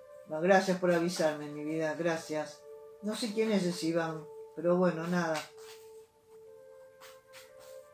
gracias 0.41 0.79
por 0.79 0.91
avisarme, 0.93 1.50
mi 1.50 1.64
vida. 1.64 1.95
Gracias. 1.95 2.62
No 3.02 3.14
sé 3.14 3.33
quién 3.35 3.52
es 3.52 3.64
ese 3.64 3.88
Iván. 3.88 4.25
Pero 4.57 4.76
bueno, 4.76 5.07
nada. 5.07 5.38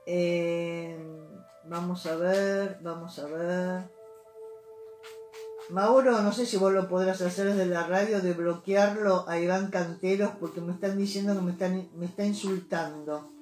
Eh, 0.06 0.96
vamos 1.64 2.06
a 2.06 2.16
ver, 2.16 2.78
vamos 2.80 3.18
a 3.18 3.26
ver. 3.26 3.98
Mauro, 5.70 6.22
no 6.22 6.32
sé 6.32 6.46
si 6.46 6.56
vos 6.56 6.72
lo 6.72 6.88
podrás 6.88 7.20
hacer 7.20 7.48
desde 7.48 7.66
la 7.66 7.86
radio 7.86 8.22
de 8.22 8.32
bloquearlo 8.32 9.28
a 9.28 9.38
Iván 9.38 9.70
Canteros 9.70 10.30
porque 10.40 10.62
me 10.62 10.72
están 10.72 10.96
diciendo 10.96 11.34
que 11.34 11.42
me, 11.42 11.52
están, 11.52 11.90
me 11.94 12.06
está 12.06 12.24
insultando. 12.24 13.37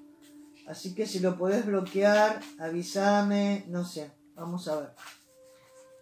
Así 0.66 0.94
que 0.94 1.06
si 1.06 1.20
lo 1.20 1.38
podés 1.38 1.64
bloquear, 1.64 2.40
avísame, 2.58 3.64
no 3.68 3.84
sé, 3.84 4.10
vamos 4.34 4.66
a 4.68 4.76
ver. 4.76 4.90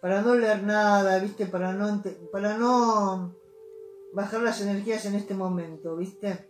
Para 0.01 0.21
no 0.21 0.35
leer 0.35 0.63
nada, 0.63 1.19
¿viste? 1.19 1.45
Para 1.45 1.73
no, 1.73 2.01
para 2.31 2.57
no 2.57 3.35
bajar 4.13 4.41
las 4.41 4.61
energías 4.61 5.05
en 5.05 5.15
este 5.15 5.33
momento, 5.33 5.95
¿viste? 5.95 6.49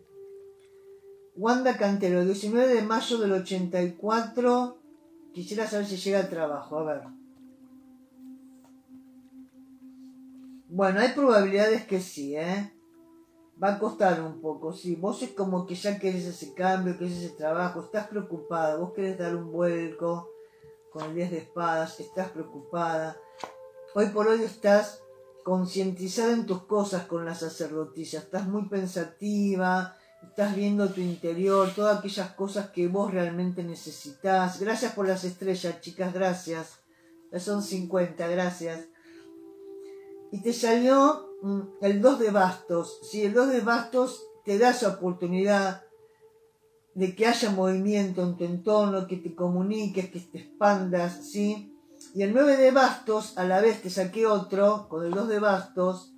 Wanda 1.36 1.78
Cantero, 1.78 2.23
19 2.23 2.75
de 2.75 2.82
mayo 2.82 3.17
del 3.17 3.34
84. 3.34 4.78
Quisiera 5.34 5.67
saber 5.67 5.86
si 5.86 5.97
llega 5.97 6.19
al 6.19 6.30
trabajo, 6.30 6.80
a 6.80 6.84
ver. 6.84 7.01
Bueno, 10.69 11.01
hay 11.01 11.10
probabilidades 11.10 11.86
que 11.86 11.99
sí, 11.99 12.36
¿eh? 12.36 12.75
Va 13.62 13.76
a 13.76 13.80
costar 13.80 14.22
un 14.22 14.41
poco, 14.41 14.74
sí. 14.74 14.96
Vos 14.96 15.22
es 15.24 15.32
como 15.32 15.65
que 15.65 15.76
ya 15.76 15.98
querés 15.98 16.26
ese 16.26 16.54
cambio, 16.54 16.98
querés 16.98 17.18
ese 17.18 17.30
trabajo, 17.30 17.82
estás 17.82 18.08
preocupada, 18.08 18.76
vos 18.76 18.94
querés 18.94 19.18
dar 19.18 19.36
un 19.36 19.52
vuelco 19.52 20.30
con 20.91 21.06
el 21.06 21.15
10 21.15 21.32
de 21.32 21.38
espadas, 21.38 22.00
estás 22.00 22.30
preocupada. 22.30 23.18
Hoy 23.94 24.08
por 24.08 24.28
hoy 24.28 24.44
estás 24.44 25.02
concientizada 25.44 26.34
en 26.34 26.46
tus 26.46 26.63
cosas 26.63 27.06
con 27.06 27.24
la 27.24 27.36
sacerdotisa, 27.36 28.18
estás 28.18 28.48
muy 28.48 28.68
pensativa, 28.68 29.96
estás 30.24 30.56
viendo 30.56 30.89
tu 30.89 31.02
interior, 31.02 31.70
todas 31.74 32.00
aquellas 32.00 32.32
cosas 32.32 32.72
que 32.72 32.88
vos 32.88 33.12
realmente 33.13 33.63
necesitas. 33.63 34.60
Gracias 34.60 34.94
por 34.94 35.08
las 35.08 35.24
estrellas, 35.24 35.80
chicas, 35.82 36.13
gracias. 36.13 36.80
Ya 37.32 37.39
son 37.39 37.62
50, 37.62 38.28
gracias. 38.28 38.86
Y 40.32 40.41
te 40.41 40.52
salió 40.52 41.35
el 41.81 42.01
2 42.01 42.19
de 42.19 42.31
bastos. 42.31 42.99
Si 43.10 43.23
el 43.23 43.34
2 43.34 43.49
de 43.49 43.62
bastos 43.62 44.25
te 44.43 44.58
da 44.58 44.71
esa 44.71 44.89
oportunidad 44.89 45.84
de 46.93 47.15
que 47.15 47.27
haya 47.27 47.51
movimiento 47.51 48.23
en 48.23 48.38
tu 48.38 48.45
entorno, 48.45 49.08
que 49.08 49.17
te 49.17 49.36
comuniques, 49.36 50.10
que 50.10 50.19
te 50.19 50.39
expandas, 50.39 51.29
¿sí? 51.29 51.73
Y 52.13 52.23
el 52.23 52.34
9 52.34 52.58
de 52.58 52.71
bastos, 52.71 53.38
a 53.38 53.43
la 53.43 53.60
vez 53.62 53.81
te 53.81 53.89
saqué 53.89 54.25
otro, 54.25 54.88
con 54.89 55.05
el 55.05 55.12
2 55.12 55.27
de 55.27 55.39
bastos, 55.39 56.13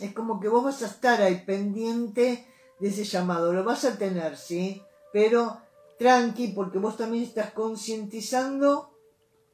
es 0.00 0.12
como 0.12 0.40
que 0.40 0.48
vos 0.48 0.64
vas 0.64 0.82
a 0.82 0.86
estar 0.86 1.20
ahí 1.20 1.44
pendiente 1.44 2.46
de 2.80 2.88
ese 2.88 3.04
llamado, 3.04 3.52
lo 3.52 3.64
vas 3.64 3.84
a 3.84 3.98
tener, 3.98 4.36
¿sí? 4.36 4.82
Pero 5.12 5.58
tranqui, 5.98 6.48
porque 6.48 6.78
vos 6.78 6.96
también 6.96 7.24
estás 7.24 7.52
concientizando 7.52 8.96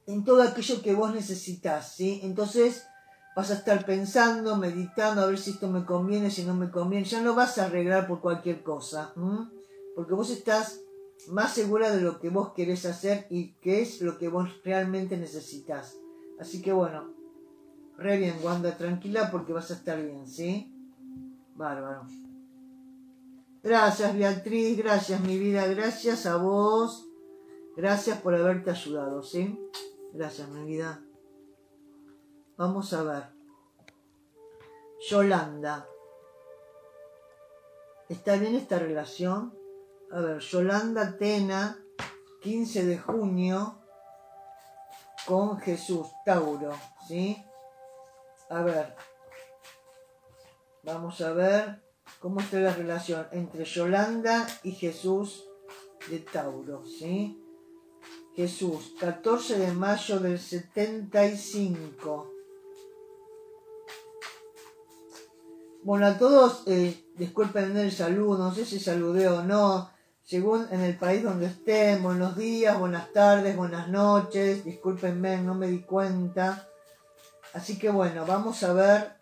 en 0.07 0.25
todo 0.25 0.43
aquello 0.43 0.81
que 0.83 0.95
vos 0.95 1.13
necesitas, 1.13 1.95
¿sí? 1.95 2.21
Entonces 2.23 2.85
vas 3.37 3.51
a 3.51 3.55
estar 3.55 3.85
pensando, 3.85 4.57
meditando, 4.57 5.21
a 5.21 5.27
ver 5.27 5.39
si 5.39 5.51
esto 5.51 5.69
me 5.69 5.85
conviene, 5.85 6.31
si 6.31 6.45
no 6.45 6.55
me 6.55 6.71
conviene. 6.71 7.05
Ya 7.05 7.21
no 7.21 7.35
vas 7.35 7.59
a 7.59 7.67
arreglar 7.67 8.09
por 8.09 8.23
cualquier 8.23 8.63
cosa, 8.63 9.13
porque 9.95 10.15
vos 10.15 10.31
estás 10.31 10.81
más 11.29 11.53
segura 11.53 11.95
de 11.95 12.01
lo 12.01 12.19
que 12.19 12.31
vos 12.31 12.55
querés 12.55 12.87
hacer 12.87 13.27
y 13.29 13.53
qué 13.61 13.83
es 13.83 14.01
lo 14.01 14.17
que 14.17 14.29
vos 14.29 14.49
realmente 14.65 15.19
necesitas. 15.19 15.99
Así 16.41 16.63
que 16.63 16.73
bueno, 16.73 17.13
re 17.99 18.17
bien, 18.17 18.37
Wanda, 18.43 18.77
tranquila 18.79 19.31
porque 19.31 19.53
vas 19.53 19.71
a 19.71 19.75
estar 19.75 20.03
bien, 20.03 20.27
¿sí? 20.27 20.73
Bárbaro. 21.55 22.07
Gracias 23.63 24.17
Beatriz, 24.17 24.79
gracias 24.79 25.21
mi 25.21 25.39
vida, 25.39 25.67
gracias 25.67 26.25
a 26.25 26.37
vos, 26.37 27.07
gracias 27.77 28.19
por 28.21 28.35
haberte 28.35 28.71
ayudado, 28.71 29.23
¿sí? 29.23 29.59
Gracias 30.15 30.49
mi 30.49 30.65
vida. 30.65 31.06
Vamos 32.57 32.93
a 32.95 33.03
ver. 33.03 33.25
Yolanda. 35.11 35.87
¿Está 38.09 38.37
bien 38.37 38.55
esta 38.55 38.79
relación? 38.79 39.55
A 40.11 40.21
ver, 40.21 40.39
Yolanda 40.39 41.19
Tena, 41.19 41.79
15 42.41 42.87
de 42.87 42.99
junio, 42.99 43.79
con 45.27 45.59
Jesús, 45.59 46.07
Tauro, 46.25 46.73
¿sí? 47.07 47.37
A 48.49 48.63
ver. 48.63 48.97
Vamos 50.83 51.21
a 51.21 51.33
ver 51.33 51.83
cómo 52.21 52.41
está 52.41 52.59
la 52.59 52.73
relación 52.73 53.27
entre 53.33 53.65
Yolanda 53.65 54.47
y 54.63 54.73
Jesús 54.73 55.45
de 56.09 56.21
Tauro, 56.21 56.87
¿sí? 56.87 57.43
Jesús, 58.35 58.95
14 58.99 59.59
de 59.59 59.73
mayo 59.73 60.21
del 60.21 60.39
75. 60.39 62.36
Bueno, 65.87 66.09
a 66.09 66.19
todos, 66.19 66.65
eh, 66.67 67.01
disculpen 67.15 67.77
el 67.77 67.93
saludo, 67.93 68.39
no 68.39 68.53
sé 68.53 68.65
si 68.65 68.81
saludé 68.81 69.29
o 69.29 69.45
no, 69.45 69.89
según 70.25 70.67
en 70.73 70.81
el 70.81 70.97
país 70.99 71.23
donde 71.23 71.47
estén, 71.47 72.03
buenos 72.03 72.37
días, 72.37 72.77
buenas 72.77 73.13
tardes, 73.13 73.57
buenas 73.57 73.87
noches, 73.87 74.65
discúlpenme, 74.65 75.37
no 75.43 75.55
me 75.55 75.69
di 75.69 75.83
cuenta. 75.83 76.67
Así 77.55 77.79
que 77.79 77.89
bueno, 77.89 78.27
vamos 78.27 78.65
a 78.65 78.73
ver 78.73 79.17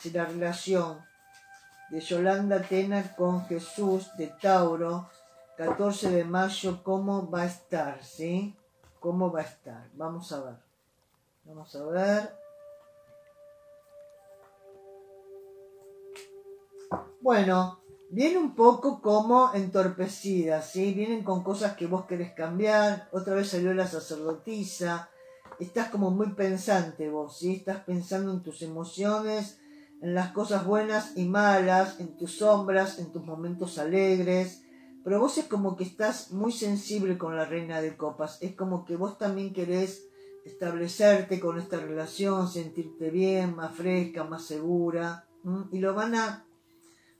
si 0.00 0.10
la 0.10 0.24
relación 0.24 0.98
de 1.90 2.00
Yolanda 2.00 2.62
Tena 2.62 3.14
con 3.14 3.44
Jesús 3.44 4.08
de 4.16 4.28
Tauro, 4.28 5.10
14 5.58 6.10
de 6.10 6.24
mayo, 6.24 6.82
cómo 6.82 7.30
va 7.30 7.42
a 7.42 7.46
estar, 7.48 8.02
¿sí? 8.02 8.56
¿Cómo 8.98 9.30
va 9.30 9.40
a 9.40 9.44
estar? 9.44 9.84
Vamos 9.92 10.32
a 10.32 10.40
ver. 10.40 10.54
Vamos 11.44 11.76
a 11.76 11.84
ver. 11.84 12.37
Bueno, 17.20 17.80
viene 18.10 18.38
un 18.38 18.54
poco 18.54 19.00
como 19.00 19.52
entorpecida, 19.54 20.62
¿sí? 20.62 20.94
Vienen 20.94 21.24
con 21.24 21.42
cosas 21.42 21.74
que 21.76 21.86
vos 21.86 22.06
querés 22.06 22.32
cambiar. 22.32 23.08
Otra 23.12 23.34
vez 23.34 23.48
salió 23.48 23.74
la 23.74 23.86
sacerdotisa. 23.86 25.10
Estás 25.58 25.88
como 25.88 26.10
muy 26.10 26.32
pensante 26.34 27.10
vos, 27.10 27.38
¿sí? 27.38 27.56
Estás 27.56 27.84
pensando 27.84 28.32
en 28.32 28.42
tus 28.42 28.62
emociones 28.62 29.58
en 30.00 30.14
las 30.14 30.30
cosas 30.32 30.64
buenas 30.64 31.16
y 31.16 31.24
malas, 31.24 31.98
en 32.00 32.16
tus 32.16 32.38
sombras, 32.38 32.98
en 32.98 33.12
tus 33.12 33.24
momentos 33.24 33.78
alegres. 33.78 34.64
Pero 35.04 35.20
vos 35.20 35.38
es 35.38 35.46
como 35.46 35.76
que 35.76 35.84
estás 35.84 36.32
muy 36.32 36.52
sensible 36.52 37.18
con 37.18 37.36
la 37.36 37.44
reina 37.44 37.80
de 37.80 37.96
copas. 37.96 38.38
Es 38.40 38.54
como 38.54 38.84
que 38.84 38.96
vos 38.96 39.18
también 39.18 39.52
querés 39.52 40.08
establecerte 40.44 41.40
con 41.40 41.58
esta 41.58 41.78
relación, 41.78 42.48
sentirte 42.48 43.10
bien, 43.10 43.56
más 43.56 43.74
fresca, 43.74 44.24
más 44.24 44.44
segura. 44.44 45.26
Y 45.72 45.78
lo 45.78 45.94
van 45.94 46.14
a 46.14 46.46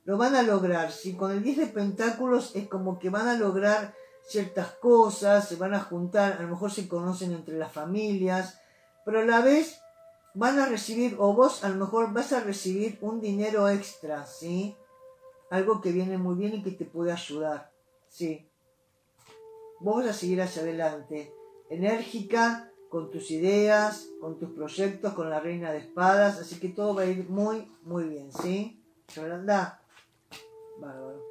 lo 0.09 0.17
van 0.17 0.35
a 0.35 0.43
lograr. 0.43 0.91
Si 0.91 1.17
con 1.17 1.33
el 1.33 1.43
10 1.43 1.59
de 1.59 1.67
pentáculos 1.67 2.57
es 2.57 2.67
como 2.67 2.99
que 2.99 3.11
van 3.11 3.29
a 3.29 3.35
lograr 3.35 3.95
ciertas 4.27 4.73
cosas, 4.77 5.47
se 5.47 5.57
van 5.57 5.75
a 5.75 5.81
juntar, 5.81 6.33
a 6.33 6.43
lo 6.43 6.49
mejor 6.49 6.71
se 6.71 6.89
conocen 6.89 7.33
entre 7.33 7.59
las 7.59 7.71
familias, 7.71 8.59
pero 9.05 9.21
a 9.21 9.27
la 9.27 9.43
vez 9.43 9.83
van 10.33 10.59
a 10.61 10.65
recibir, 10.65 11.17
o 11.19 11.35
vos 11.35 11.63
a 11.63 11.69
lo 11.69 11.75
mejor 11.75 12.11
vas 12.15 12.33
a 12.33 12.41
recibir 12.41 12.97
un 13.03 13.21
dinero 13.21 13.69
extra, 13.69 14.25
¿sí? 14.25 14.75
Algo 15.51 15.83
que 15.83 15.93
viene 15.93 16.17
muy 16.17 16.37
bien 16.37 16.55
y 16.55 16.63
que 16.63 16.71
te 16.71 16.87
puede 16.87 17.13
ayudar, 17.13 17.71
¿sí? 18.09 18.49
Vos 19.79 19.97
vas 19.97 20.07
a 20.07 20.19
seguir 20.19 20.41
hacia 20.41 20.63
adelante, 20.63 21.35
enérgica, 21.69 22.73
con 22.89 23.11
tus 23.11 23.31
ideas, 23.31 24.09
con 24.23 24.39
tus 24.39 24.53
proyectos, 24.53 25.13
con 25.13 25.29
la 25.29 25.39
reina 25.39 25.71
de 25.71 25.81
espadas, 25.81 26.39
así 26.39 26.59
que 26.59 26.71
todo 26.71 26.95
va 26.95 27.03
a 27.03 27.07
ir 27.07 27.29
muy, 27.29 27.71
muy 27.83 28.05
bien, 28.05 28.33
¿sí? 28.33 28.83
Yolanda, 29.15 29.83
bárbaro, 30.81 31.23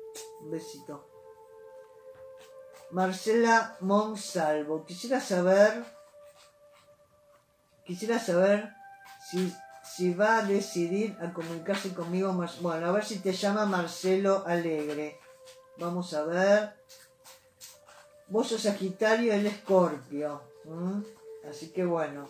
un 0.42 0.52
besito. 0.52 1.08
Marcela 2.92 3.76
Monsalvo, 3.82 4.86
quisiera 4.86 5.20
saber, 5.20 5.84
quisiera 7.84 8.18
saber 8.20 8.74
si, 9.30 10.14
va 10.14 10.38
a 10.38 10.44
decidir 10.44 11.18
a 11.22 11.34
comunicarse 11.34 11.94
conmigo. 11.94 12.32
Bueno, 12.62 12.88
a 12.88 12.92
ver 12.92 13.04
si 13.04 13.20
te 13.20 13.34
llama 13.34 13.66
Marcelo 13.66 14.44
Alegre. 14.46 15.20
Vamos 15.78 16.14
a 16.14 16.24
ver. 16.24 16.74
Vos 18.30 18.48
sos 18.48 18.62
Sagitario, 18.62 19.34
el 19.34 19.46
Escorpio. 19.48 20.42
Así 21.50 21.70
que 21.70 21.86
bueno, 21.86 22.28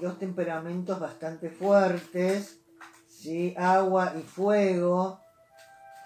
dos 0.00 0.18
temperamentos 0.18 0.98
bastante 0.98 1.50
fuertes. 1.50 2.58
¿sí? 3.08 3.54
Agua 3.56 4.14
y 4.18 4.22
fuego. 4.22 5.20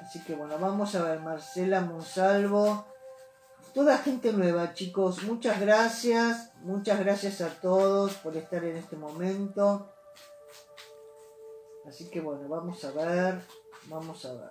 Así 0.09 0.25
que 0.25 0.35
bueno, 0.35 0.59
vamos 0.59 0.95
a 0.95 1.03
ver, 1.03 1.21
Marcela 1.21 1.83
Monsalvo. 1.83 2.87
Toda 3.75 3.99
gente 3.99 4.33
nueva, 4.33 4.73
chicos. 4.73 5.23
Muchas 5.25 5.61
gracias. 5.61 6.51
Muchas 6.63 6.99
gracias 7.01 7.43
a 7.43 7.51
todos 7.61 8.15
por 8.15 8.35
estar 8.35 8.65
en 8.65 8.79
este 8.79 8.97
momento. 8.97 9.93
Así 11.87 12.09
que 12.09 12.23
bueno, 12.23 12.49
vamos 12.49 12.83
a 12.87 12.91
ver, 12.93 13.43
vamos 13.85 14.25
a 14.25 14.33
ver. 14.33 14.51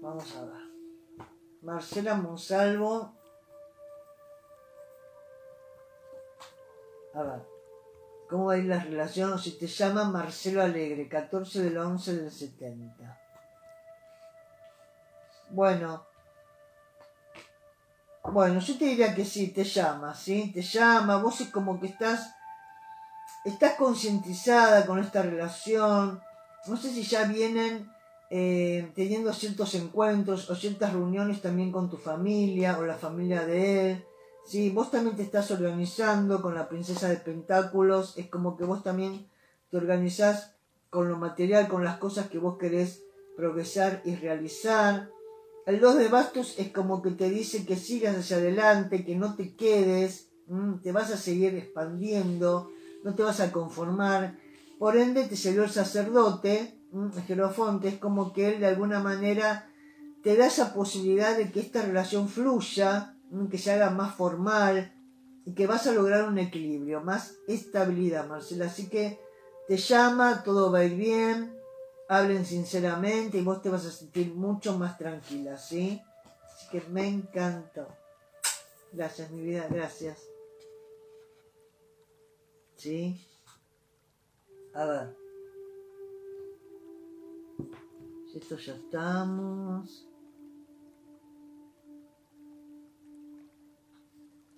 Vamos 0.00 0.36
a 0.36 0.44
ver. 0.44 1.26
Marcela 1.62 2.14
Monsalvo. 2.14 3.16
A 7.14 7.22
ver. 7.24 7.57
¿Cómo 8.28 8.46
va 8.46 8.54
a 8.54 8.58
ir 8.58 8.66
la 8.66 8.78
relación? 8.78 9.38
Si 9.38 9.52
te 9.52 9.66
llama 9.66 10.04
Marcelo 10.04 10.62
Alegre, 10.62 11.08
14 11.08 11.62
del 11.62 11.78
11 11.78 12.16
del 12.16 12.30
70. 12.30 13.20
Bueno. 15.50 16.06
Bueno, 18.24 18.60
yo 18.60 18.78
te 18.78 18.84
diría 18.84 19.14
que 19.14 19.24
sí, 19.24 19.48
te 19.48 19.64
llama, 19.64 20.14
¿sí? 20.14 20.52
Te 20.52 20.60
llama, 20.60 21.16
vos 21.16 21.40
es 21.40 21.48
como 21.48 21.80
que 21.80 21.86
estás, 21.86 22.34
estás 23.46 23.76
concientizada 23.76 24.84
con 24.84 24.98
esta 24.98 25.22
relación. 25.22 26.20
No 26.66 26.76
sé 26.76 26.90
si 26.90 27.04
ya 27.04 27.24
vienen 27.24 27.90
eh, 28.28 28.92
teniendo 28.94 29.32
ciertos 29.32 29.74
encuentros 29.74 30.50
o 30.50 30.54
ciertas 30.54 30.92
reuniones 30.92 31.40
también 31.40 31.72
con 31.72 31.88
tu 31.88 31.96
familia 31.96 32.76
o 32.78 32.84
la 32.84 32.96
familia 32.96 33.46
de 33.46 33.92
él. 33.92 34.04
Sí, 34.48 34.70
vos 34.70 34.90
también 34.90 35.14
te 35.14 35.22
estás 35.22 35.50
organizando 35.50 36.40
con 36.40 36.54
la 36.54 36.70
princesa 36.70 37.10
de 37.10 37.16
Pentáculos. 37.16 38.14
Es 38.16 38.30
como 38.30 38.56
que 38.56 38.64
vos 38.64 38.82
también 38.82 39.28
te 39.70 39.76
organizás 39.76 40.54
con 40.88 41.10
lo 41.10 41.18
material, 41.18 41.68
con 41.68 41.84
las 41.84 41.98
cosas 41.98 42.30
que 42.30 42.38
vos 42.38 42.56
querés 42.56 43.02
progresar 43.36 44.00
y 44.06 44.14
realizar. 44.14 45.10
El 45.66 45.80
2 45.80 45.98
de 45.98 46.08
bastos 46.08 46.54
es 46.56 46.72
como 46.72 47.02
que 47.02 47.10
te 47.10 47.28
dice 47.28 47.66
que 47.66 47.76
sigas 47.76 48.16
hacia 48.16 48.38
adelante, 48.38 49.04
que 49.04 49.16
no 49.16 49.34
te 49.34 49.54
quedes, 49.54 50.30
te 50.82 50.92
vas 50.92 51.12
a 51.12 51.18
seguir 51.18 51.54
expandiendo, 51.54 52.70
no 53.04 53.14
te 53.14 53.24
vas 53.24 53.40
a 53.40 53.52
conformar. 53.52 54.38
Por 54.78 54.96
ende, 54.96 55.24
te 55.24 55.36
salió 55.36 55.64
el 55.64 55.70
sacerdote, 55.70 56.74
el 56.94 57.22
Jerofonte, 57.24 57.88
es 57.88 57.98
como 57.98 58.32
que 58.32 58.48
él 58.48 58.60
de 58.60 58.68
alguna 58.68 59.00
manera 59.00 59.70
te 60.22 60.38
da 60.38 60.46
esa 60.46 60.72
posibilidad 60.72 61.36
de 61.36 61.52
que 61.52 61.60
esta 61.60 61.82
relación 61.82 62.30
fluya, 62.30 63.14
que 63.50 63.58
se 63.58 63.72
haga 63.72 63.90
más 63.90 64.14
formal 64.14 64.94
y 65.44 65.54
que 65.54 65.66
vas 65.66 65.86
a 65.86 65.92
lograr 65.92 66.28
un 66.28 66.38
equilibrio, 66.38 67.00
más 67.00 67.36
estabilidad, 67.46 68.26
Marcela. 68.26 68.66
Así 68.66 68.88
que 68.88 69.20
te 69.66 69.76
llama, 69.76 70.42
todo 70.42 70.70
va 70.72 70.80
a 70.80 70.84
ir 70.84 70.96
bien, 70.96 71.58
hablen 72.08 72.44
sinceramente 72.44 73.38
y 73.38 73.42
vos 73.42 73.62
te 73.62 73.70
vas 73.70 73.86
a 73.86 73.90
sentir 73.90 74.34
mucho 74.34 74.78
más 74.78 74.98
tranquila, 74.98 75.58
¿sí? 75.58 76.02
Así 76.44 76.68
que 76.70 76.80
me 76.90 77.06
encantó. 77.06 77.86
Gracias, 78.92 79.30
mi 79.30 79.42
vida, 79.42 79.66
gracias. 79.70 80.18
¿Sí? 82.76 83.20
A 84.74 84.84
ver. 84.84 85.16
Esto 88.34 88.56
ya 88.56 88.74
estamos. 88.74 90.07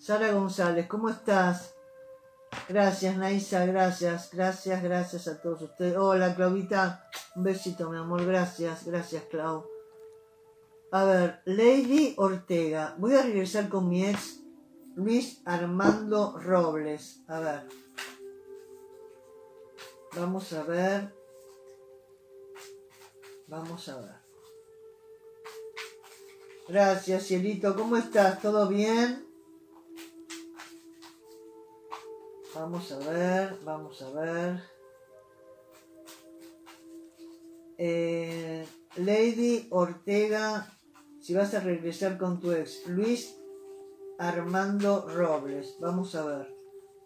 Sara 0.01 0.33
González, 0.33 0.87
¿cómo 0.87 1.11
estás? 1.11 1.75
Gracias, 2.71 3.19
Naisa, 3.19 3.67
gracias, 3.67 4.31
gracias, 4.33 4.83
gracias 4.83 5.29
a 5.29 5.43
todos 5.43 5.61
ustedes. 5.61 5.95
Hola, 5.95 6.35
Claudita, 6.35 7.05
un 7.37 7.43
besito, 7.43 7.91
mi 7.91 7.99
amor, 7.99 8.25
gracias, 8.25 8.87
gracias, 8.87 9.25
Clau. 9.25 9.67
A 10.91 11.05
ver, 11.05 11.43
Lady 11.45 12.15
Ortega, 12.17 12.95
voy 12.97 13.15
a 13.15 13.21
regresar 13.21 13.69
con 13.69 13.91
mi 13.91 14.07
ex 14.07 14.41
Luis 14.97 15.43
Armando 15.45 16.39
Robles. 16.39 17.21
A 17.29 17.41
ver. 17.41 17.69
Vamos 20.17 20.51
a 20.55 20.63
ver. 20.63 21.15
Vamos 23.49 23.87
a 23.91 23.97
ver. 24.01 24.15
Gracias, 26.69 27.27
cielito. 27.27 27.77
¿Cómo 27.77 27.99
estás? 27.99 28.41
¿Todo 28.41 28.67
bien? 28.67 29.30
Vamos 32.61 32.92
a 32.92 32.99
ver, 32.99 33.59
vamos 33.64 34.03
a 34.03 34.11
ver. 34.11 34.61
Eh, 37.79 38.66
Lady 38.96 39.66
Ortega, 39.70 40.70
si 41.23 41.33
vas 41.33 41.55
a 41.55 41.61
regresar 41.61 42.18
con 42.18 42.38
tu 42.38 42.53
ex. 42.53 42.87
Luis 42.87 43.35
Armando 44.18 45.09
Robles. 45.09 45.79
Vamos 45.81 46.14
a 46.14 46.27
ver. 46.27 46.55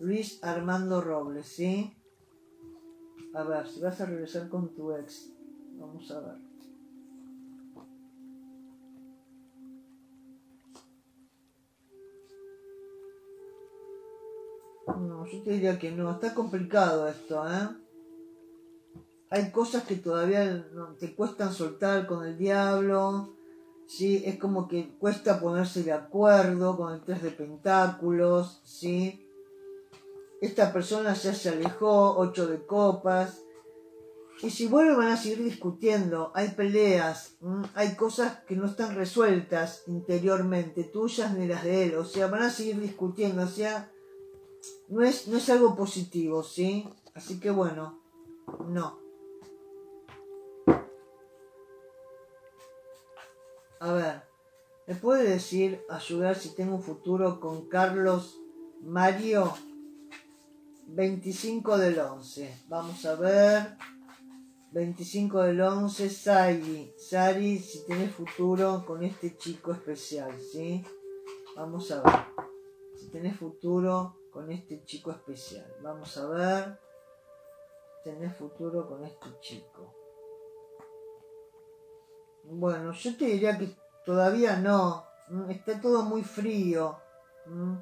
Luis 0.01 0.43
Armando 0.43 1.01
Robles, 1.01 1.47
¿sí? 1.47 1.97
A 3.33 3.45
ver, 3.45 3.69
si 3.69 3.81
vas 3.81 4.01
a 4.01 4.07
regresar 4.07 4.49
con 4.49 4.75
tu 4.75 4.91
ex. 4.91 5.31
Vamos 5.79 6.11
a 6.11 6.19
ver. 6.19 6.44
No, 15.05 15.27
yo 15.27 15.43
te 15.43 15.53
diría 15.53 15.79
que 15.79 15.91
no. 15.91 16.11
Está 16.13 16.35
complicado 16.35 17.09
esto, 17.09 17.45
¿eh? 17.49 17.69
Hay 19.31 19.51
cosas 19.51 19.85
que 19.85 19.97
todavía 19.97 20.67
te 20.99 21.15
cuestan 21.15 21.53
soltar 21.53 22.07
con 22.07 22.25
el 22.25 22.39
diablo. 22.39 23.35
¿sí? 23.87 24.23
Es 24.25 24.39
como 24.39 24.69
que 24.69 24.97
cuesta 24.99 25.41
ponerse 25.41 25.83
de 25.83 25.93
acuerdo 25.93 26.77
con 26.77 26.95
el 26.95 27.03
tres 27.03 27.23
de 27.23 27.31
pentáculos, 27.31 28.61
¿sí? 28.65 29.29
Esta 30.41 30.73
persona 30.73 31.15
ya 31.15 31.35
se 31.35 31.51
alejó, 31.51 32.17
ocho 32.19 32.47
de 32.47 32.65
copas. 32.67 33.41
Y 34.43 34.51
si 34.51 34.67
vuelven 34.67 34.97
van 34.97 35.09
a 35.09 35.17
seguir 35.17 35.45
discutiendo, 35.45 36.33
hay 36.35 36.49
peleas, 36.49 37.37
hay 37.75 37.95
cosas 37.95 38.41
que 38.47 38.57
no 38.57 38.67
están 38.67 38.97
resueltas 38.97 39.85
interiormente, 39.87 40.85
tuyas 40.85 41.35
ni 41.35 41.47
las 41.47 41.63
de 41.63 41.85
él, 41.85 41.95
o 41.95 42.05
sea, 42.05 42.27
van 42.27 42.43
a 42.43 42.51
seguir 42.51 42.81
discutiendo, 42.81 43.45
o 43.45 43.49
sea, 43.49 43.93
no 44.89 45.03
es, 45.03 45.29
no 45.29 45.39
es 45.39 45.49
algo 45.51 45.75
positivo, 45.75 46.43
¿sí? 46.43 46.89
Así 47.15 47.41
que 47.41 47.51
bueno, 47.51 48.01
no. 48.69 48.99
A 53.81 53.93
ver, 53.93 54.23
¿me 54.87 54.95
puede 54.95 55.29
decir, 55.29 55.85
ayudar 55.91 56.37
si 56.37 56.55
tengo 56.55 56.77
un 56.77 56.83
futuro 56.83 57.41
con 57.41 57.69
Carlos 57.69 58.41
Mario? 58.83 59.53
25 60.87 61.79
del 61.79 61.99
11. 61.99 62.65
Vamos 62.69 63.05
a 63.05 63.15
ver. 63.17 63.77
25 64.73 65.43
del 65.43 65.61
11, 65.61 66.11
Sari. 66.11 66.93
Sari, 66.97 67.59
si 67.59 67.85
tienes 67.85 68.13
futuro 68.13 68.85
con 68.87 69.03
este 69.03 69.37
chico 69.37 69.73
especial, 69.73 70.33
¿sí? 70.41 70.85
Vamos 71.57 71.91
a 71.91 72.03
ver. 72.03 72.15
Si 72.99 73.09
tenés 73.09 73.37
futuro 73.37 74.17
con 74.35 74.51
este 74.51 74.85
chico 74.85 75.13
especial. 75.13 75.65
Vamos 75.81 76.19
a 76.19 76.27
ver. 76.27 76.79
Tenés 78.03 78.37
futuro 78.37 78.87
con 78.89 79.05
este 79.05 79.29
chico. 79.41 79.95
Bueno, 82.43 82.93
yo 82.93 83.17
te 83.17 83.27
diría 83.27 83.57
que 83.57 83.69
todavía 84.05 84.57
no. 84.57 85.07
Mm, 85.29 85.51
está 85.53 85.81
todo 85.81 86.03
muy 86.03 86.25
frío. 86.25 86.99
Mm, 87.47 87.77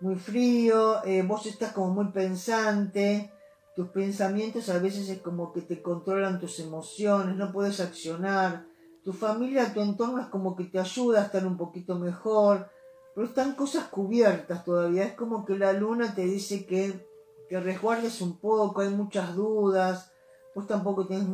muy 0.00 0.16
frío. 0.16 1.04
Eh, 1.04 1.22
vos 1.22 1.46
estás 1.46 1.72
como 1.72 1.94
muy 1.94 2.06
pensante. 2.06 3.32
Tus 3.76 3.90
pensamientos 3.90 4.68
a 4.70 4.80
veces 4.80 5.08
es 5.08 5.22
como 5.22 5.52
que 5.52 5.62
te 5.62 5.80
controlan 5.80 6.40
tus 6.40 6.58
emociones. 6.58 7.36
No 7.36 7.52
puedes 7.52 7.78
accionar. 7.78 8.66
Tu 9.04 9.12
familia, 9.12 9.72
tu 9.72 9.80
entorno 9.80 10.20
es 10.20 10.26
como 10.26 10.56
que 10.56 10.64
te 10.64 10.80
ayuda 10.80 11.20
a 11.20 11.26
estar 11.26 11.46
un 11.46 11.56
poquito 11.56 11.94
mejor 11.94 12.68
pero 13.14 13.26
están 13.26 13.54
cosas 13.54 13.88
cubiertas 13.88 14.64
todavía. 14.64 15.04
Es 15.04 15.14
como 15.14 15.44
que 15.44 15.56
la 15.56 15.72
luna 15.72 16.14
te 16.14 16.24
dice 16.24 16.66
que, 16.66 17.06
que 17.48 17.60
resguardes 17.60 18.20
un 18.20 18.38
poco, 18.38 18.80
hay 18.80 18.90
muchas 18.90 19.34
dudas, 19.34 20.12
vos 20.54 20.66
tampoco 20.66 21.06
tienes 21.06 21.28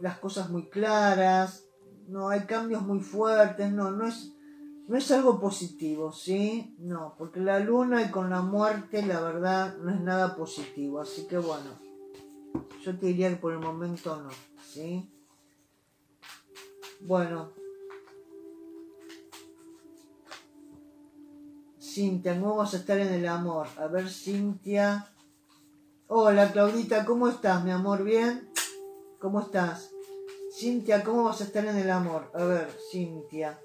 las 0.00 0.18
cosas 0.18 0.50
muy 0.50 0.68
claras, 0.68 1.64
no 2.08 2.28
hay 2.28 2.40
cambios 2.40 2.82
muy 2.82 3.00
fuertes, 3.00 3.72
no, 3.72 3.90
no 3.90 4.06
es, 4.06 4.32
no 4.88 4.96
es 4.96 5.10
algo 5.10 5.40
positivo, 5.40 6.12
¿sí? 6.12 6.76
No, 6.78 7.14
porque 7.18 7.40
la 7.40 7.58
luna 7.58 8.02
y 8.02 8.10
con 8.10 8.30
la 8.30 8.42
muerte, 8.42 9.04
la 9.04 9.20
verdad, 9.20 9.76
no 9.78 9.90
es 9.92 10.00
nada 10.00 10.36
positivo. 10.36 11.00
Así 11.00 11.26
que 11.26 11.38
bueno, 11.38 11.70
yo 12.82 12.98
te 12.98 13.06
diría 13.06 13.30
que 13.30 13.36
por 13.36 13.52
el 13.52 13.58
momento 13.58 14.22
no, 14.22 14.30
¿sí? 14.62 15.10
Bueno, 17.00 17.52
Cintia, 21.96 22.38
¿cómo 22.38 22.56
vas 22.56 22.74
a 22.74 22.76
estar 22.76 22.98
en 22.98 23.10
el 23.10 23.26
amor? 23.26 23.68
A 23.78 23.86
ver, 23.86 24.10
Cintia. 24.10 25.10
Hola, 26.08 26.52
Claudita, 26.52 27.06
¿cómo 27.06 27.26
estás, 27.26 27.64
mi 27.64 27.70
amor? 27.70 28.04
¿Bien? 28.04 28.52
¿Cómo 29.18 29.40
estás? 29.40 29.92
Cintia, 30.52 31.02
¿cómo 31.02 31.24
vas 31.24 31.40
a 31.40 31.44
estar 31.44 31.64
en 31.64 31.74
el 31.74 31.90
amor? 31.90 32.30
A 32.34 32.44
ver, 32.44 32.70
Cintia, 32.90 33.58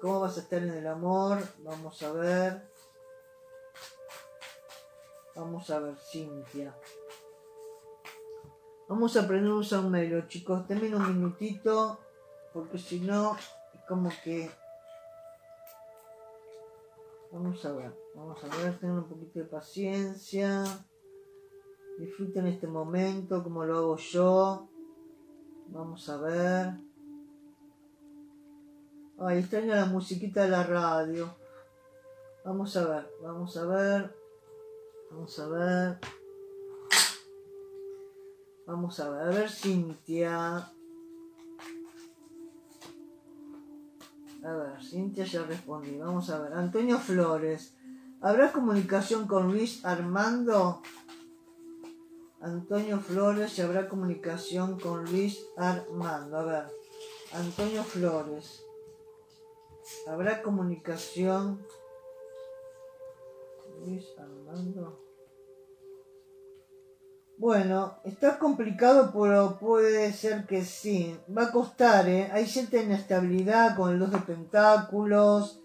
¿cómo 0.00 0.18
vas 0.18 0.36
a 0.36 0.40
estar 0.40 0.64
en 0.64 0.72
el 0.72 0.84
amor? 0.84 1.38
Vamos 1.62 2.02
a 2.02 2.10
ver. 2.10 2.68
Vamos 5.36 5.70
a 5.70 5.78
ver, 5.78 5.94
Cintia. 6.10 6.76
Vamos 8.88 9.16
a 9.16 9.20
aprender 9.20 9.52
un 9.52 9.64
saumerio, 9.64 10.26
chicos. 10.26 10.66
Denme 10.66 10.92
un 10.92 11.06
minutito, 11.06 12.00
porque 12.52 12.78
si 12.78 12.98
no, 12.98 13.36
es 13.36 13.80
como 13.86 14.10
que... 14.24 14.50
Vamos 17.36 17.62
a 17.66 17.72
ver, 17.74 17.92
vamos 18.14 18.42
a 18.42 18.56
ver, 18.56 18.78
tengan 18.78 19.00
un 19.00 19.08
poquito 19.08 19.40
de 19.40 19.44
paciencia. 19.44 20.64
Disfruten 21.98 22.46
este 22.46 22.66
momento 22.66 23.42
como 23.42 23.62
lo 23.66 23.76
hago 23.76 23.96
yo. 23.98 24.66
Vamos 25.68 26.08
a 26.08 26.16
ver. 26.16 26.72
Ay, 29.18 29.40
extraño 29.40 29.74
la 29.74 29.84
musiquita 29.84 30.44
de 30.44 30.48
la 30.48 30.62
radio. 30.62 31.28
Vamos 32.42 32.74
a 32.74 32.88
ver, 32.88 33.10
vamos 33.22 33.54
a 33.58 33.66
ver. 33.66 34.16
Vamos 35.10 35.38
a 35.38 35.48
ver. 35.48 35.98
Vamos 38.66 38.98
a 38.98 39.10
ver, 39.10 39.20
a 39.20 39.26
ver, 39.26 39.50
Cintia. 39.50 40.72
A 44.46 44.52
ver, 44.52 44.80
Cintia 44.80 45.24
ya 45.24 45.42
respondí. 45.42 45.96
Vamos 45.98 46.30
a 46.30 46.38
ver. 46.38 46.52
Antonio 46.52 46.98
Flores. 46.98 47.74
¿Habrá 48.20 48.52
comunicación 48.52 49.26
con 49.26 49.52
Luis 49.52 49.84
Armando? 49.84 50.82
Antonio 52.40 53.00
Flores, 53.00 53.58
habrá 53.58 53.88
comunicación 53.88 54.78
con 54.78 55.04
Luis 55.04 55.44
Armando. 55.56 56.36
A 56.36 56.44
ver, 56.44 56.64
Antonio 57.32 57.82
Flores. 57.82 58.62
¿Habrá 60.06 60.42
comunicación? 60.42 61.66
Luis 63.84 64.06
Armando. 64.16 65.05
Bueno, 67.38 67.98
está 68.04 68.38
complicado, 68.38 69.12
pero 69.12 69.58
puede 69.58 70.10
ser 70.14 70.46
que 70.46 70.64
sí. 70.64 71.14
Va 71.36 71.44
a 71.44 71.52
costar, 71.52 72.08
¿eh? 72.08 72.30
Hay 72.32 72.46
cierta 72.46 72.82
inestabilidad 72.82 73.76
con 73.76 73.92
el 73.92 73.98
dos 73.98 74.10
de 74.10 74.18
pentáculos. 74.18 75.60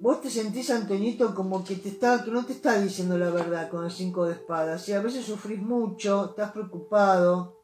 Vos 0.00 0.20
te 0.20 0.28
sentís, 0.30 0.68
Antonito, 0.70 1.32
como 1.32 1.64
que, 1.64 1.76
te 1.76 1.90
está, 1.90 2.24
que 2.24 2.32
no 2.32 2.44
te 2.44 2.54
está 2.54 2.80
diciendo 2.80 3.16
la 3.16 3.30
verdad 3.30 3.70
con 3.70 3.84
el 3.84 3.92
cinco 3.92 4.26
de 4.26 4.32
espadas. 4.32 4.88
Y 4.88 4.94
a 4.94 5.00
veces 5.00 5.24
sufrís 5.24 5.60
mucho, 5.60 6.30
estás 6.30 6.50
preocupado. 6.50 7.60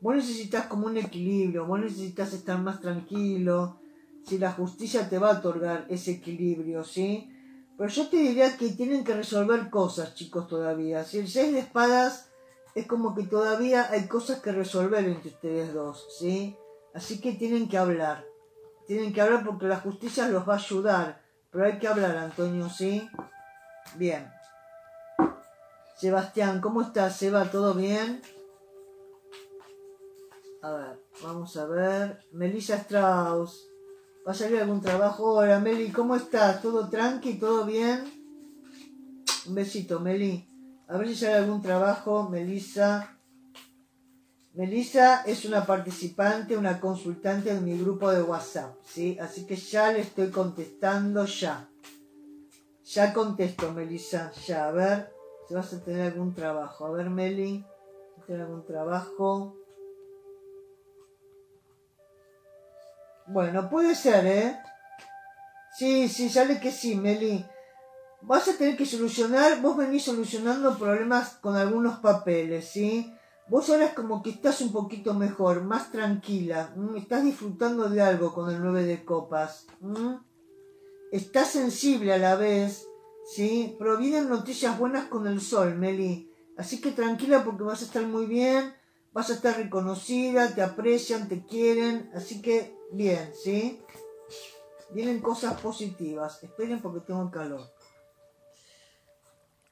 Vos 0.00 0.16
necesitas 0.16 0.66
como 0.66 0.86
un 0.86 0.96
equilibrio, 0.96 1.66
vos 1.66 1.78
necesitas 1.78 2.32
estar 2.32 2.58
más 2.58 2.80
tranquilo. 2.80 3.78
Si 4.26 4.38
la 4.38 4.50
justicia 4.50 5.08
te 5.08 5.18
va 5.18 5.30
a 5.30 5.38
otorgar 5.38 5.86
ese 5.88 6.10
equilibrio, 6.12 6.82
¿sí? 6.82 7.30
Pero 7.76 7.90
yo 7.90 8.08
te 8.08 8.16
diría 8.16 8.56
que 8.56 8.68
tienen 8.70 9.04
que 9.04 9.14
resolver 9.14 9.68
cosas, 9.68 10.14
chicos, 10.14 10.46
todavía. 10.46 11.04
Si 11.04 11.18
el 11.18 11.28
6 11.28 11.52
de 11.52 11.58
espadas 11.60 12.30
es 12.74 12.86
como 12.86 13.14
que 13.14 13.24
todavía 13.24 13.90
hay 13.90 14.06
cosas 14.06 14.40
que 14.40 14.52
resolver 14.52 15.04
entre 15.04 15.30
ustedes 15.30 15.74
dos, 15.74 16.06
¿sí? 16.18 16.56
Así 16.92 17.20
que 17.20 17.32
tienen 17.32 17.68
que 17.68 17.78
hablar. 17.78 18.24
Tienen 18.86 19.12
que 19.12 19.20
hablar 19.20 19.44
porque 19.44 19.66
la 19.66 19.80
justicia 19.80 20.28
los 20.28 20.48
va 20.48 20.54
a 20.54 20.58
ayudar. 20.58 21.22
Pero 21.50 21.64
hay 21.64 21.78
que 21.78 21.88
hablar, 21.88 22.16
Antonio, 22.16 22.68
¿sí? 22.68 23.08
Bien. 23.96 24.30
Sebastián, 25.96 26.60
¿cómo 26.60 26.82
estás, 26.82 27.16
Seba? 27.16 27.50
¿Todo 27.50 27.74
bien? 27.74 28.22
A 30.62 30.70
ver, 30.72 30.98
vamos 31.22 31.56
a 31.56 31.66
ver. 31.66 32.24
Melissa 32.32 32.76
Strauss. 32.76 33.68
¿Va 34.26 34.32
a 34.32 34.34
salir 34.34 34.58
algún 34.58 34.80
trabajo? 34.80 35.34
Hola, 35.34 35.60
Meli, 35.60 35.90
¿cómo 35.90 36.16
estás? 36.16 36.62
¿Todo 36.62 36.88
tranqui? 36.88 37.34
¿Todo 37.34 37.66
bien? 37.66 38.04
Un 39.46 39.54
besito, 39.54 40.00
Meli. 40.00 40.48
A 40.88 40.96
ver 40.96 41.08
si 41.08 41.16
sale 41.16 41.34
algún 41.34 41.60
trabajo, 41.60 42.26
Melissa. 42.30 43.18
Melissa 44.54 45.24
es 45.24 45.44
una 45.44 45.66
participante, 45.66 46.56
una 46.56 46.80
consultante 46.80 47.52
de 47.52 47.60
mi 47.60 47.76
grupo 47.76 48.10
de 48.10 48.22
WhatsApp, 48.22 48.74
¿sí? 48.86 49.18
Así 49.20 49.44
que 49.44 49.56
ya 49.56 49.92
le 49.92 50.00
estoy 50.00 50.30
contestando 50.30 51.26
ya. 51.26 51.68
Ya 52.86 53.12
contesto, 53.12 53.72
Melissa, 53.72 54.32
ya. 54.46 54.68
A 54.68 54.72
ver 54.72 55.12
si 55.46 55.52
vas 55.52 55.70
a 55.74 55.84
tener 55.84 56.12
algún 56.12 56.34
trabajo. 56.34 56.86
A 56.86 56.92
ver, 56.92 57.10
Meli, 57.10 57.62
¿tienes 58.24 58.46
algún 58.46 58.64
trabajo? 58.64 59.54
Bueno, 63.26 63.70
puede 63.70 63.94
ser, 63.94 64.26
¿eh? 64.26 64.58
Sí, 65.76 66.08
sí, 66.08 66.28
sale 66.28 66.60
que 66.60 66.70
sí, 66.70 66.94
Meli. 66.94 67.44
Vas 68.22 68.48
a 68.48 68.56
tener 68.56 68.76
que 68.76 68.86
solucionar, 68.86 69.60
vos 69.60 69.76
venís 69.76 70.04
solucionando 70.04 70.78
problemas 70.78 71.30
con 71.40 71.56
algunos 71.56 71.98
papeles, 72.00 72.68
¿sí? 72.68 73.12
Vos 73.48 73.68
ahora 73.68 73.86
es 73.86 73.92
como 73.92 74.22
que 74.22 74.30
estás 74.30 74.60
un 74.62 74.72
poquito 74.72 75.12
mejor, 75.12 75.62
más 75.62 75.92
tranquila, 75.92 76.74
estás 76.96 77.24
disfrutando 77.24 77.90
de 77.90 78.00
algo 78.00 78.32
con 78.32 78.50
el 78.50 78.62
9 78.62 78.84
de 78.84 79.04
copas. 79.04 79.66
Estás 81.12 81.48
sensible 81.48 82.14
a 82.14 82.18
la 82.18 82.36
vez, 82.36 82.86
¿sí? 83.34 83.76
Pero 83.78 83.98
vienen 83.98 84.30
noticias 84.30 84.78
buenas 84.78 85.06
con 85.06 85.26
el 85.26 85.40
sol, 85.40 85.74
Meli. 85.74 86.30
Así 86.56 86.80
que 86.80 86.92
tranquila 86.92 87.44
porque 87.44 87.64
vas 87.64 87.82
a 87.82 87.84
estar 87.84 88.06
muy 88.06 88.26
bien, 88.26 88.74
vas 89.14 89.30
a 89.30 89.34
estar 89.34 89.56
reconocida, 89.56 90.54
te 90.54 90.60
aprecian, 90.60 91.28
te 91.28 91.46
quieren, 91.46 92.10
así 92.14 92.42
que 92.42 92.74
Bien, 92.94 93.34
¿sí? 93.34 93.82
Vienen 94.90 95.20
cosas 95.20 95.60
positivas. 95.60 96.40
Esperen 96.44 96.80
porque 96.80 97.00
tengo 97.00 97.28
calor. 97.28 97.68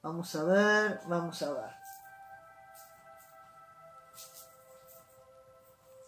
Vamos 0.03 0.35
a 0.35 0.43
ver, 0.43 1.01
vamos 1.07 1.41
a 1.43 1.53
ver. 1.53 1.71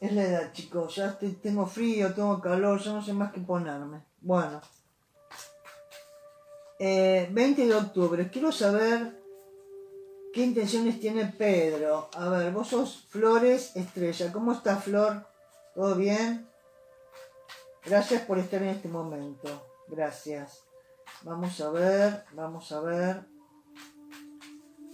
Es 0.01 0.12
la 0.12 0.23
edad, 0.25 0.53
chicos. 0.53 0.97
Ya 0.97 1.16
tengo 1.16 1.66
frío, 1.66 2.12
tengo 2.14 2.40
calor, 2.40 2.81
ya 2.81 2.94
no 2.94 3.01
sé 3.01 3.12
más 3.12 3.33
qué 3.33 3.40
ponerme. 3.40 4.05
Bueno. 4.20 4.61
20 6.81 7.31
eh, 7.31 7.66
de 7.66 7.75
octubre. 7.75 8.29
Quiero 8.29 8.51
saber 8.51 9.24
qué 10.35 10.42
intenciones 10.42 10.99
tiene 10.99 11.27
Pedro. 11.27 12.09
A 12.14 12.29
ver, 12.29 12.53
vos 12.53 12.68
sos 12.68 13.07
Flores 13.09 13.75
Estrella. 13.77 14.33
¿Cómo 14.33 14.53
está 14.53 14.77
Flor? 14.77 15.25
¿Todo 15.75 15.94
bien? 15.94 16.49
Gracias 17.87 18.23
por 18.23 18.38
estar 18.38 18.61
en 18.62 18.70
este 18.70 18.88
momento. 18.88 19.49
Gracias. 19.88 20.64
Vamos 21.23 21.61
a 21.61 21.70
ver, 21.70 22.25
vamos 22.33 22.73
a 22.73 22.81
ver. 22.81 23.27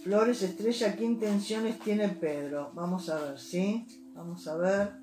Flores 0.03 0.43
Estrella, 0.43 0.95
¿qué 0.95 1.05
intenciones 1.05 1.79
tiene 1.79 2.09
Pedro? 2.09 2.71
Vamos 2.73 3.09
a 3.09 3.19
ver, 3.19 3.39
¿sí? 3.39 3.87
Vamos 4.13 4.47
a 4.47 4.55
ver. 4.57 4.93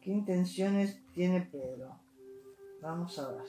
¿Qué 0.00 0.10
intenciones 0.10 0.98
tiene 1.12 1.42
Pedro? 1.42 2.00
Vamos 2.80 3.18
a 3.18 3.32
ver. 3.32 3.44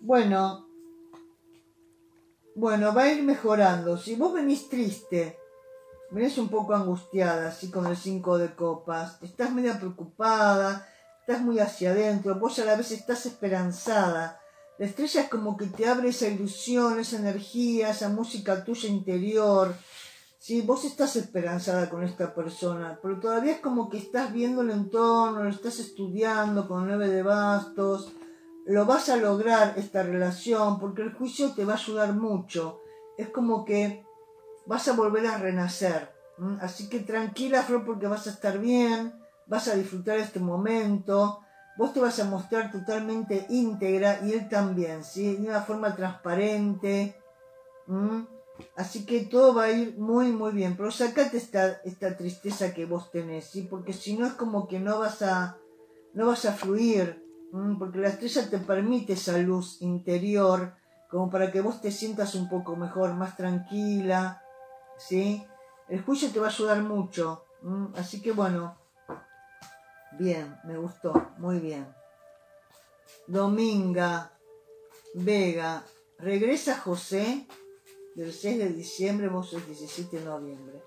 Bueno, 0.00 0.65
bueno, 2.56 2.92
va 2.92 3.02
a 3.02 3.12
ir 3.12 3.22
mejorando. 3.22 3.96
Si 3.96 4.16
vos 4.16 4.34
venís 4.34 4.68
triste, 4.68 5.38
Venís 6.10 6.38
un 6.38 6.48
poco 6.48 6.74
angustiada, 6.74 7.48
así 7.48 7.68
con 7.68 7.86
el 7.86 7.96
5 7.96 8.38
de 8.38 8.54
copas. 8.54 9.18
Estás 9.22 9.52
media 9.52 9.78
preocupada, 9.78 10.88
estás 11.20 11.42
muy 11.42 11.58
hacia 11.58 11.90
adentro, 11.90 12.36
vos 12.36 12.58
a 12.60 12.64
la 12.64 12.76
vez 12.76 12.92
estás 12.92 13.26
esperanzada. 13.26 14.40
La 14.78 14.86
estrella 14.86 15.22
es 15.22 15.28
como 15.28 15.56
que 15.56 15.66
te 15.66 15.88
abre 15.88 16.10
esa 16.10 16.28
ilusión, 16.28 17.00
esa 17.00 17.16
energía, 17.16 17.90
esa 17.90 18.08
música 18.08 18.64
tuya 18.64 18.88
interior. 18.88 19.74
Sí, 20.38 20.60
vos 20.60 20.84
estás 20.84 21.16
esperanzada 21.16 21.90
con 21.90 22.04
esta 22.04 22.32
persona, 22.32 23.00
pero 23.02 23.18
todavía 23.18 23.54
es 23.54 23.60
como 23.60 23.90
que 23.90 23.98
estás 23.98 24.32
viendo 24.32 24.62
el 24.62 24.70
entorno, 24.70 25.42
lo 25.42 25.50
estás 25.50 25.80
estudiando 25.80 26.68
con 26.68 26.86
nueve 26.86 27.08
de 27.08 27.24
bastos. 27.24 28.12
Lo 28.66 28.84
vas 28.84 29.08
a 29.08 29.16
lograr 29.16 29.74
esta 29.76 30.02
relación 30.02 30.80
porque 30.80 31.02
el 31.02 31.14
juicio 31.14 31.52
te 31.54 31.64
va 31.64 31.74
a 31.74 31.76
ayudar 31.76 32.12
mucho. 32.14 32.80
Es 33.16 33.30
como 33.30 33.64
que 33.64 34.04
vas 34.66 34.88
a 34.88 34.92
volver 34.92 35.26
a 35.26 35.38
renacer. 35.38 36.10
Así 36.60 36.88
que 36.88 37.00
tranquila, 37.00 37.62
Flor, 37.62 37.86
porque 37.86 38.06
vas 38.06 38.26
a 38.26 38.30
estar 38.30 38.58
bien, 38.58 39.14
vas 39.46 39.68
a 39.68 39.74
disfrutar 39.74 40.18
este 40.18 40.40
momento, 40.40 41.40
vos 41.78 41.94
te 41.94 42.00
vas 42.00 42.18
a 42.18 42.24
mostrar 42.24 42.70
totalmente 42.70 43.46
íntegra 43.48 44.20
y 44.22 44.32
él 44.32 44.48
también, 44.48 45.04
¿sí? 45.04 45.36
De 45.36 45.48
una 45.48 45.62
forma 45.62 45.94
transparente. 45.94 47.16
Así 48.76 49.06
que 49.06 49.20
todo 49.20 49.54
va 49.54 49.64
a 49.64 49.70
ir 49.70 49.96
muy, 49.96 50.32
muy 50.32 50.52
bien. 50.52 50.76
Pero 50.76 50.90
sacate 50.90 51.36
esta, 51.36 51.80
esta 51.84 52.16
tristeza 52.16 52.74
que 52.74 52.84
vos 52.84 53.10
tenés, 53.10 53.46
¿sí? 53.46 53.62
Porque 53.62 53.92
si 53.92 54.16
no 54.18 54.26
es 54.26 54.32
como 54.32 54.66
que 54.66 54.80
no 54.80 54.98
vas 54.98 55.22
a, 55.22 55.56
no 56.14 56.26
vas 56.26 56.44
a 56.44 56.52
fluir, 56.52 57.25
porque 57.78 57.98
la 57.98 58.08
estrella 58.08 58.48
te 58.50 58.58
permite 58.58 59.14
esa 59.14 59.38
luz 59.38 59.80
interior, 59.80 60.74
como 61.10 61.30
para 61.30 61.50
que 61.50 61.60
vos 61.60 61.80
te 61.80 61.90
sientas 61.90 62.34
un 62.34 62.48
poco 62.48 62.76
mejor, 62.76 63.14
más 63.14 63.36
tranquila, 63.36 64.42
¿sí? 64.98 65.44
El 65.88 66.02
juicio 66.02 66.30
te 66.30 66.40
va 66.40 66.46
a 66.46 66.50
ayudar 66.50 66.82
mucho. 66.82 67.44
Así 67.96 68.20
que 68.20 68.32
bueno, 68.32 68.76
bien, 70.18 70.56
me 70.64 70.76
gustó, 70.76 71.30
muy 71.38 71.58
bien. 71.58 71.86
Dominga, 73.26 74.32
Vega, 75.14 75.82
regresa 76.18 76.78
José. 76.78 77.46
del 78.14 78.32
6 78.32 78.58
de 78.58 78.68
diciembre, 78.70 79.28
vos 79.28 79.50
sos 79.50 79.66
17 79.66 80.18
de 80.18 80.24
noviembre. 80.24 80.82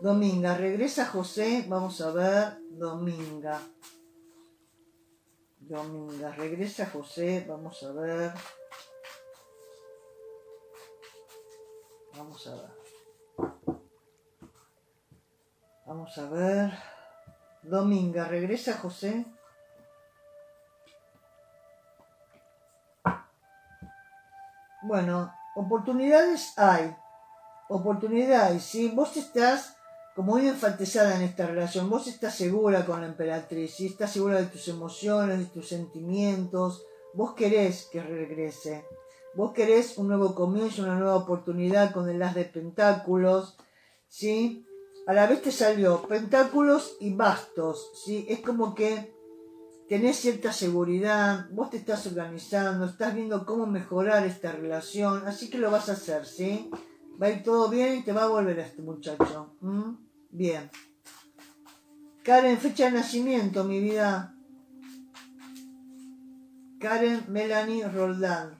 Dominga, 0.00 0.56
regresa 0.56 1.06
José, 1.06 1.66
vamos 1.68 2.00
a 2.00 2.10
ver, 2.10 2.58
Dominga. 2.70 3.60
Dominga, 5.70 6.32
regresa 6.32 6.84
José, 6.86 7.44
vamos 7.46 7.80
a 7.84 7.92
ver. 7.92 8.32
Vamos 12.16 12.44
a 12.48 12.54
ver. 12.56 12.70
Vamos 15.86 16.18
a 16.18 16.28
ver. 16.28 16.72
Dominga, 17.62 18.24
regresa 18.24 18.78
José. 18.78 19.24
Bueno, 24.82 25.32
oportunidades 25.54 26.52
hay. 26.58 26.96
Oportunidades, 27.68 28.64
si 28.64 28.88
Vos 28.88 29.16
estás 29.16 29.79
como 30.14 30.32
muy 30.32 30.48
enfatizada 30.48 31.16
en 31.16 31.22
esta 31.22 31.46
relación. 31.46 31.88
Vos 31.88 32.06
estás 32.06 32.34
segura 32.34 32.84
con 32.84 33.00
la 33.00 33.06
emperatriz, 33.06 33.74
¿sí? 33.74 33.86
estás 33.86 34.12
segura 34.12 34.38
de 34.40 34.46
tus 34.46 34.68
emociones, 34.68 35.38
de 35.38 35.46
tus 35.46 35.68
sentimientos. 35.68 36.84
Vos 37.14 37.34
querés 37.34 37.88
que 37.90 38.02
regrese. 38.02 38.84
Vos 39.34 39.52
querés 39.52 39.96
un 39.98 40.08
nuevo 40.08 40.34
comienzo, 40.34 40.82
una 40.82 40.98
nueva 40.98 41.16
oportunidad 41.16 41.92
con 41.92 42.08
el 42.08 42.22
as 42.22 42.34
de 42.34 42.44
pentáculos. 42.44 43.56
¿sí? 44.08 44.66
A 45.06 45.12
la 45.12 45.26
vez 45.26 45.42
te 45.42 45.52
salió 45.52 46.02
pentáculos 46.02 46.96
y 47.00 47.14
bastos. 47.14 47.90
¿sí? 48.04 48.26
Es 48.28 48.40
como 48.40 48.74
que 48.74 49.14
tenés 49.90 50.18
cierta 50.18 50.52
seguridad, 50.52 51.48
vos 51.50 51.70
te 51.70 51.76
estás 51.76 52.06
organizando, 52.06 52.86
estás 52.86 53.12
viendo 53.12 53.44
cómo 53.44 53.66
mejorar 53.66 54.24
esta 54.24 54.52
relación, 54.52 55.26
así 55.26 55.50
que 55.50 55.58
lo 55.58 55.68
vas 55.72 55.88
a 55.88 55.94
hacer, 55.94 56.26
¿sí? 56.26 56.70
Va 57.20 57.26
a 57.26 57.30
ir 57.30 57.42
todo 57.42 57.68
bien 57.68 57.98
y 57.98 58.02
te 58.02 58.12
va 58.12 58.24
a 58.24 58.28
volver 58.28 58.58
a 58.60 58.66
este 58.66 58.80
muchacho. 58.80 59.54
Bien. 60.30 60.70
Karen, 62.22 62.58
fecha 62.58 62.86
de 62.86 62.92
nacimiento, 62.92 63.64
mi 63.64 63.80
vida. 63.80 64.34
Karen 66.80 67.24
Melanie 67.28 67.86
Roldán. 67.88 68.58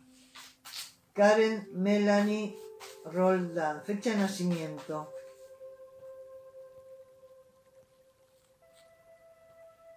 Karen 1.14 1.68
Melanie 1.72 2.54
Roldán. 3.06 3.82
Fecha 3.82 4.10
de 4.10 4.16
nacimiento. 4.16 5.10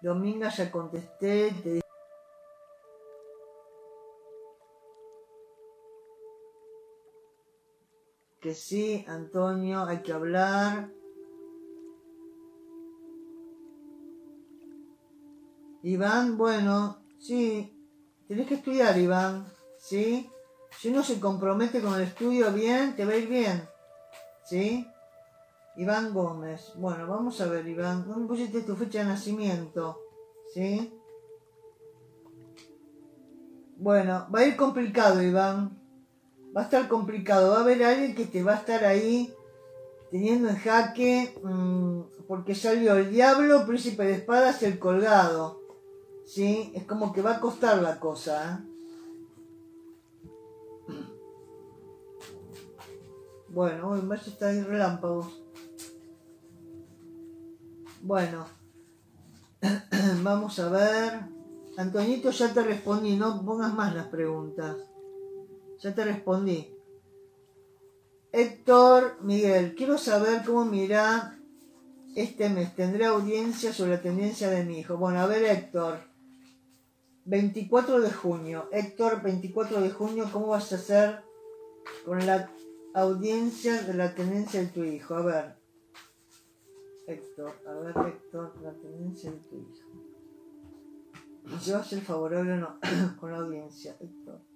Dominga 0.00 0.48
ya 0.48 0.70
contesté. 0.70 1.82
Que 8.44 8.52
sí, 8.52 9.02
Antonio, 9.08 9.84
hay 9.84 10.02
que 10.02 10.12
hablar. 10.12 10.90
Iván, 15.82 16.36
bueno, 16.36 16.98
sí, 17.18 17.74
tenés 18.28 18.46
que 18.46 18.56
estudiar, 18.56 18.98
Iván, 18.98 19.46
¿sí? 19.78 20.30
Si 20.78 20.90
uno 20.90 21.02
se 21.02 21.18
compromete 21.18 21.80
con 21.80 21.94
el 21.94 22.02
estudio 22.02 22.52
bien, 22.52 22.94
te 22.94 23.06
va 23.06 23.12
a 23.12 23.16
ir 23.16 23.28
bien, 23.30 23.66
¿sí? 24.44 24.86
Iván 25.76 26.12
Gómez. 26.12 26.74
Bueno, 26.76 27.06
vamos 27.06 27.40
a 27.40 27.46
ver, 27.46 27.66
Iván. 27.66 28.06
¿Dónde 28.06 28.28
pusiste 28.28 28.60
tu 28.60 28.76
fecha 28.76 28.98
de 28.98 29.06
nacimiento? 29.06 30.02
¿Sí? 30.52 30.92
Bueno, 33.78 34.28
va 34.30 34.40
a 34.40 34.46
ir 34.46 34.54
complicado, 34.54 35.22
Iván. 35.22 35.83
Va 36.56 36.62
a 36.62 36.64
estar 36.64 36.88
complicado. 36.88 37.52
Va 37.52 37.58
a 37.58 37.60
haber 37.60 37.82
alguien 37.82 38.14
que 38.14 38.26
te 38.26 38.42
va 38.42 38.52
a 38.52 38.58
estar 38.58 38.84
ahí 38.84 39.34
teniendo 40.10 40.48
en 40.48 40.56
jaque 40.56 41.34
mm, 41.42 42.00
porque 42.28 42.54
salió 42.54 42.96
el 42.96 43.10
diablo, 43.10 43.66
príncipe 43.66 44.04
de 44.04 44.12
espadas, 44.12 44.62
el 44.62 44.78
colgado. 44.78 45.60
¿sí? 46.24 46.72
Es 46.74 46.84
como 46.84 47.12
que 47.12 47.22
va 47.22 47.36
a 47.36 47.40
costar 47.40 47.82
la 47.82 47.98
cosa. 47.98 48.60
¿eh? 48.60 48.74
Bueno, 53.48 53.90
hoy 53.90 54.02
más 54.02 54.26
está 54.26 54.48
ahí 54.48 54.62
relámpagos. 54.62 55.42
Bueno, 58.02 58.46
vamos 60.22 60.58
a 60.58 60.68
ver. 60.68 61.20
Antonito, 61.76 62.30
ya 62.30 62.52
te 62.52 62.62
respondí, 62.62 63.16
no 63.16 63.44
pongas 63.44 63.72
más 63.74 63.94
las 63.94 64.06
preguntas. 64.06 64.76
Ya 65.84 65.94
te 65.94 66.02
respondí. 66.02 66.74
Héctor 68.32 69.18
Miguel, 69.20 69.74
quiero 69.74 69.98
saber 69.98 70.42
cómo 70.42 70.64
mira 70.64 71.38
este 72.16 72.48
mes. 72.48 72.74
Tendré 72.74 73.04
audiencia 73.04 73.70
sobre 73.70 73.90
la 73.90 74.00
tendencia 74.00 74.48
de 74.48 74.64
mi 74.64 74.78
hijo. 74.78 74.96
Bueno, 74.96 75.20
a 75.20 75.26
ver, 75.26 75.44
Héctor. 75.44 75.98
24 77.26 78.00
de 78.00 78.10
junio. 78.10 78.66
Héctor, 78.72 79.20
24 79.20 79.82
de 79.82 79.90
junio, 79.90 80.26
¿cómo 80.32 80.46
vas 80.46 80.72
a 80.72 80.76
hacer 80.76 81.22
con 82.06 82.24
la 82.24 82.50
audiencia 82.94 83.82
de 83.82 83.92
la 83.92 84.14
tenencia 84.14 84.60
de 84.60 84.68
tu 84.68 84.84
hijo? 84.84 85.16
A 85.16 85.22
ver. 85.22 85.56
Héctor, 87.06 87.60
a 87.68 87.74
ver, 87.74 87.94
Héctor, 88.06 88.54
la 88.62 88.72
tenencia 88.72 89.30
de 89.30 89.36
tu 89.36 89.56
hijo. 89.56 89.90
¿Se 91.60 91.74
va 91.74 91.80
a 91.80 91.84
ser 91.84 92.00
favorable 92.00 92.54
o 92.54 92.56
no 92.56 92.78
con 93.20 93.32
la 93.32 93.36
audiencia, 93.40 93.94
Héctor? 94.00 94.53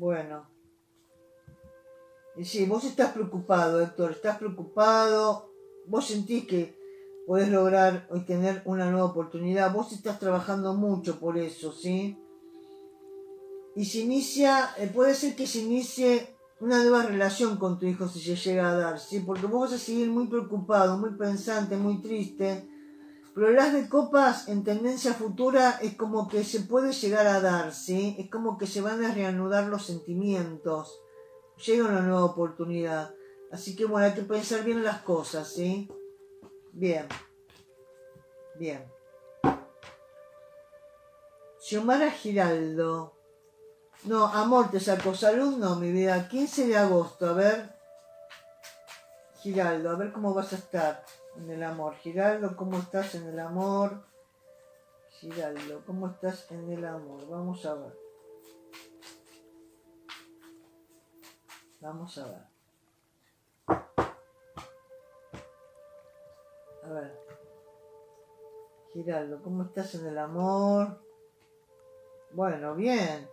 Bueno. 0.00 0.48
Y 2.34 2.46
sí, 2.46 2.64
vos 2.64 2.84
estás 2.84 3.12
preocupado, 3.12 3.82
Héctor, 3.82 4.12
estás 4.12 4.38
preocupado, 4.38 5.52
vos 5.86 6.06
sentís 6.06 6.46
que 6.46 6.74
podés 7.26 7.50
lograr 7.50 8.06
hoy 8.08 8.20
tener 8.20 8.62
una 8.64 8.90
nueva 8.90 9.08
oportunidad, 9.08 9.74
vos 9.74 9.92
estás 9.92 10.18
trabajando 10.18 10.72
mucho 10.72 11.20
por 11.20 11.36
eso, 11.36 11.70
¿sí? 11.72 12.18
Y 13.76 13.84
se 13.84 13.98
inicia, 13.98 14.70
eh, 14.78 14.86
puede 14.86 15.14
ser 15.14 15.36
que 15.36 15.46
se 15.46 15.58
inicie 15.58 16.34
una 16.60 16.78
nueva 16.78 17.02
relación 17.02 17.58
con 17.58 17.78
tu 17.78 17.84
hijo 17.84 18.08
si 18.08 18.20
se 18.20 18.36
llega 18.36 18.70
a 18.70 18.74
dar, 18.74 18.98
¿sí? 18.98 19.20
Porque 19.20 19.46
vos 19.46 19.68
vas 19.68 19.78
a 19.78 19.84
seguir 19.84 20.08
muy 20.08 20.28
preocupado, 20.28 20.96
muy 20.96 21.10
pensante, 21.10 21.76
muy 21.76 22.00
triste. 22.00 22.69
Pero 23.40 23.52
las 23.52 23.72
de 23.72 23.88
copas 23.88 24.48
en 24.48 24.64
tendencia 24.64 25.14
futura 25.14 25.78
es 25.80 25.94
como 25.96 26.28
que 26.28 26.44
se 26.44 26.60
puede 26.60 26.92
llegar 26.92 27.26
a 27.26 27.40
dar, 27.40 27.72
¿sí? 27.72 28.14
Es 28.18 28.28
como 28.28 28.58
que 28.58 28.66
se 28.66 28.82
van 28.82 29.02
a 29.02 29.14
reanudar 29.14 29.64
los 29.64 29.86
sentimientos 29.86 31.00
llega 31.64 31.88
una 31.88 32.02
nueva 32.02 32.26
oportunidad. 32.26 33.14
Así 33.50 33.74
que 33.74 33.86
bueno, 33.86 34.06
hay 34.06 34.12
que 34.12 34.24
pensar 34.24 34.62
bien 34.62 34.84
las 34.84 35.00
cosas, 35.00 35.48
¿sí? 35.48 35.90
Bien. 36.72 37.06
Bien. 38.56 38.84
Xiomara 41.62 42.10
Giraldo. 42.10 43.16
No, 44.04 44.26
amor, 44.26 44.70
te 44.70 44.80
saco 44.80 45.14
salud, 45.14 45.56
no, 45.56 45.76
mi 45.76 45.90
vida. 45.90 46.28
15 46.28 46.66
de 46.66 46.76
agosto, 46.76 47.26
a 47.26 47.32
ver. 47.32 47.74
Giraldo, 49.38 49.88
a 49.88 49.96
ver 49.96 50.12
cómo 50.12 50.34
vas 50.34 50.52
a 50.52 50.56
estar 50.56 51.06
en 51.40 51.50
el 51.50 51.62
amor. 51.62 51.94
Giraldo, 51.96 52.56
¿cómo 52.56 52.78
estás 52.78 53.14
en 53.14 53.26
el 53.28 53.38
amor? 53.38 54.04
Giraldo, 55.20 55.82
¿cómo 55.86 56.08
estás 56.08 56.50
en 56.50 56.70
el 56.70 56.84
amor? 56.84 57.28
Vamos 57.28 57.64
a 57.66 57.74
ver. 57.74 57.92
Vamos 61.80 62.18
a 62.18 62.26
ver. 62.26 62.50
A 66.84 66.92
ver. 66.92 67.18
Giraldo, 68.92 69.42
¿cómo 69.42 69.62
estás 69.64 69.94
en 69.94 70.06
el 70.06 70.18
amor? 70.18 71.00
Bueno, 72.32 72.74
bien. 72.74 73.28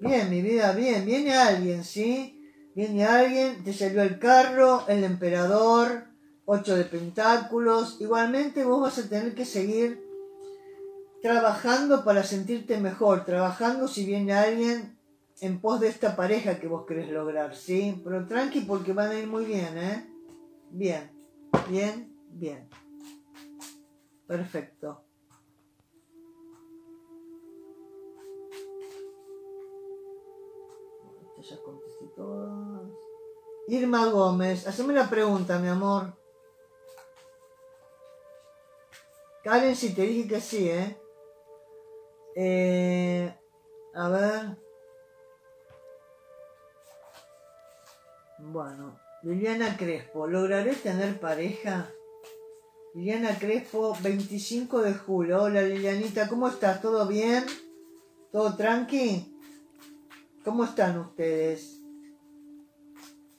Bien, 0.00 0.30
mi 0.30 0.42
vida, 0.42 0.72
bien. 0.72 1.04
Viene 1.06 1.36
alguien, 1.36 1.84
¿sí? 1.84 2.34
Viene 2.74 3.04
alguien, 3.04 3.64
te 3.64 3.72
salió 3.72 4.02
el 4.02 4.18
carro, 4.18 4.84
el 4.86 5.02
emperador, 5.02 6.07
ocho 6.50 6.76
de 6.76 6.84
pentáculos. 6.84 8.00
Igualmente 8.00 8.64
vos 8.64 8.80
vas 8.80 8.98
a 8.98 9.08
tener 9.08 9.34
que 9.34 9.44
seguir 9.44 10.02
trabajando 11.20 12.04
para 12.04 12.22
sentirte 12.22 12.80
mejor, 12.80 13.26
trabajando 13.26 13.86
si 13.86 14.06
viene 14.06 14.32
alguien 14.32 14.98
en 15.42 15.60
pos 15.60 15.78
de 15.80 15.88
esta 15.88 16.16
pareja 16.16 16.58
que 16.58 16.66
vos 16.66 16.86
querés 16.86 17.10
lograr, 17.10 17.54
¿sí? 17.54 18.00
Pero 18.02 18.26
tranqui 18.26 18.62
porque 18.62 18.94
van 18.94 19.10
a 19.10 19.18
ir 19.18 19.26
muy 19.26 19.44
bien, 19.44 19.76
¿eh? 19.76 20.10
Bien, 20.70 21.10
bien, 21.68 22.16
bien. 22.32 22.66
Perfecto. 24.26 25.04
ya 31.40 31.56
contesté. 31.62 32.04
Irma 33.68 34.06
Gómez, 34.06 34.66
haceme 34.66 34.92
una 34.92 35.08
pregunta, 35.08 35.58
mi 35.58 35.68
amor. 35.68 36.12
Karen, 39.48 39.74
si 39.74 39.94
te 39.94 40.02
dije 40.02 40.28
que 40.28 40.40
sí, 40.42 40.68
¿eh? 40.68 40.98
Eh, 42.36 43.34
a 43.94 44.08
ver. 44.10 44.58
Bueno, 48.40 49.00
Liliana 49.22 49.74
Crespo, 49.78 50.26
¿lograré 50.26 50.74
tener 50.74 51.18
pareja? 51.18 51.90
Liliana 52.92 53.38
Crespo, 53.38 53.96
25 54.02 54.82
de 54.82 54.92
julio. 54.92 55.44
Hola 55.44 55.62
Lilianita, 55.62 56.28
¿cómo 56.28 56.48
estás? 56.48 56.82
¿Todo 56.82 57.06
bien? 57.06 57.46
¿Todo 58.30 58.54
tranqui? 58.54 59.34
¿Cómo 60.44 60.64
están 60.64 60.98
ustedes? 60.98 61.80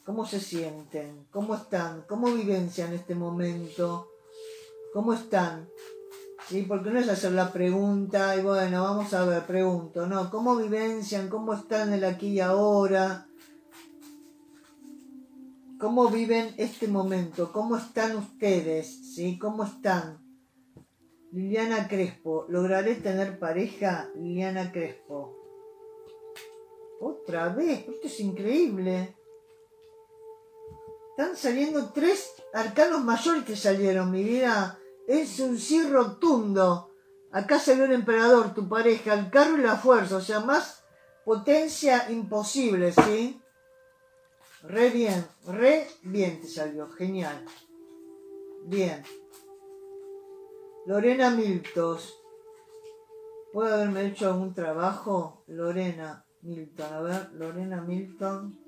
¿Cómo 0.04 0.26
se 0.26 0.40
sienten? 0.40 1.28
¿Cómo 1.30 1.54
están? 1.54 2.02
¿Cómo 2.08 2.34
vivencian 2.34 2.94
este 2.94 3.14
momento? 3.14 4.08
¿Cómo 4.92 5.14
están? 5.14 5.70
¿Sí? 6.50 6.64
Porque 6.64 6.90
no 6.90 7.00
es 7.00 7.08
hacer 7.08 7.34
la 7.34 7.54
pregunta 7.54 8.36
y 8.36 8.42
bueno, 8.42 8.82
vamos 8.82 9.14
a 9.14 9.24
ver, 9.24 9.44
pregunto, 9.46 10.08
no, 10.08 10.32
¿cómo 10.32 10.56
vivencian? 10.56 11.30
¿Cómo 11.30 11.54
están 11.54 11.94
el 11.94 12.04
aquí 12.04 12.30
y 12.30 12.40
ahora? 12.40 13.28
¿Cómo 15.80 16.10
viven 16.10 16.56
este 16.58 16.88
momento? 16.88 17.52
¿Cómo 17.52 17.78
están 17.78 18.18
ustedes? 18.18 19.14
¿Sí? 19.14 19.38
¿Cómo 19.38 19.64
están? 19.64 20.26
Liliana 21.32 21.88
Crespo, 21.88 22.48
¿lograré 22.50 22.96
tener 22.96 23.38
pareja? 23.38 24.10
Liliana 24.16 24.72
Crespo. 24.72 25.38
Otra 27.00 27.50
vez, 27.50 27.88
esto 27.88 28.08
es 28.08 28.20
increíble. 28.22 29.16
Están 31.12 31.36
saliendo 31.36 31.92
tres 31.94 32.34
arcanos 32.56 33.04
mayores 33.04 33.44
que 33.44 33.56
salieron, 33.56 34.10
mi 34.10 34.24
vida. 34.24 34.79
Es 35.10 35.40
un 35.40 35.58
sí 35.58 35.82
rotundo. 35.90 36.92
Acá 37.32 37.58
salió 37.58 37.86
el 37.86 37.94
emperador, 37.94 38.54
tu 38.54 38.70
pareja, 38.70 39.16
el 39.16 39.32
carro 39.32 39.58
y 39.58 39.62
la 39.62 39.76
fuerza. 39.76 40.18
O 40.18 40.22
sea, 40.22 40.40
más 40.40 40.84
potencia 41.26 42.12
imposible, 42.12 42.92
¿sí? 42.92 43.42
Re 44.62 44.92
bien, 44.92 45.26
re 45.48 45.88
bien 46.04 46.40
te 46.40 46.48
salió. 46.48 46.88
Genial. 46.92 47.44
Bien. 48.66 49.04
Lorena 50.86 51.32
Miltos. 51.32 52.16
¿Puede 53.52 53.74
haberme 53.74 54.06
hecho 54.06 54.28
algún 54.28 54.54
trabajo? 54.54 55.44
Lorena 55.48 56.24
Milton. 56.44 56.94
A 56.94 57.02
ver, 57.02 57.32
Lorena 57.34 57.82
Milton. 57.82 58.60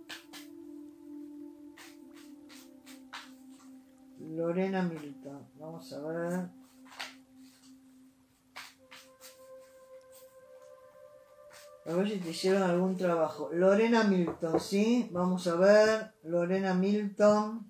Lorena 4.29 4.81
Milton. 4.83 5.47
Vamos 5.55 5.91
a 5.93 5.99
ver. 6.01 6.49
A 11.85 11.93
ver 11.93 12.07
si 12.07 12.19
te 12.19 12.29
hicieron 12.29 12.63
algún 12.63 12.95
trabajo. 12.95 13.49
Lorena 13.51 14.03
Milton, 14.03 14.59
¿sí? 14.59 15.09
Vamos 15.11 15.47
a 15.47 15.55
ver. 15.55 16.13
Lorena 16.23 16.73
Milton. 16.73 17.67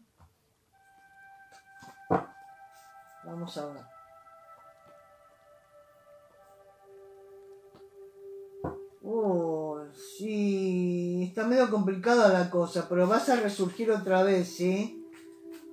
Vamos 3.24 3.58
a 3.58 3.66
ver. 3.68 3.84
Oh, 9.04 9.82
sí. 9.94 11.24
Está 11.30 11.48
medio 11.48 11.70
complicada 11.70 12.28
la 12.28 12.50
cosa, 12.50 12.88
pero 12.90 13.08
vas 13.08 13.30
a 13.30 13.38
resurgir 13.38 13.92
otra 13.92 14.24
vez, 14.24 14.50
¿sí? 14.50 15.01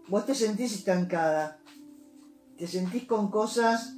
Vos 0.09 0.25
te 0.25 0.35
sentís 0.35 0.75
estancada. 0.75 1.61
Te 2.57 2.67
sentís 2.67 3.05
con 3.05 3.31
cosas. 3.31 3.95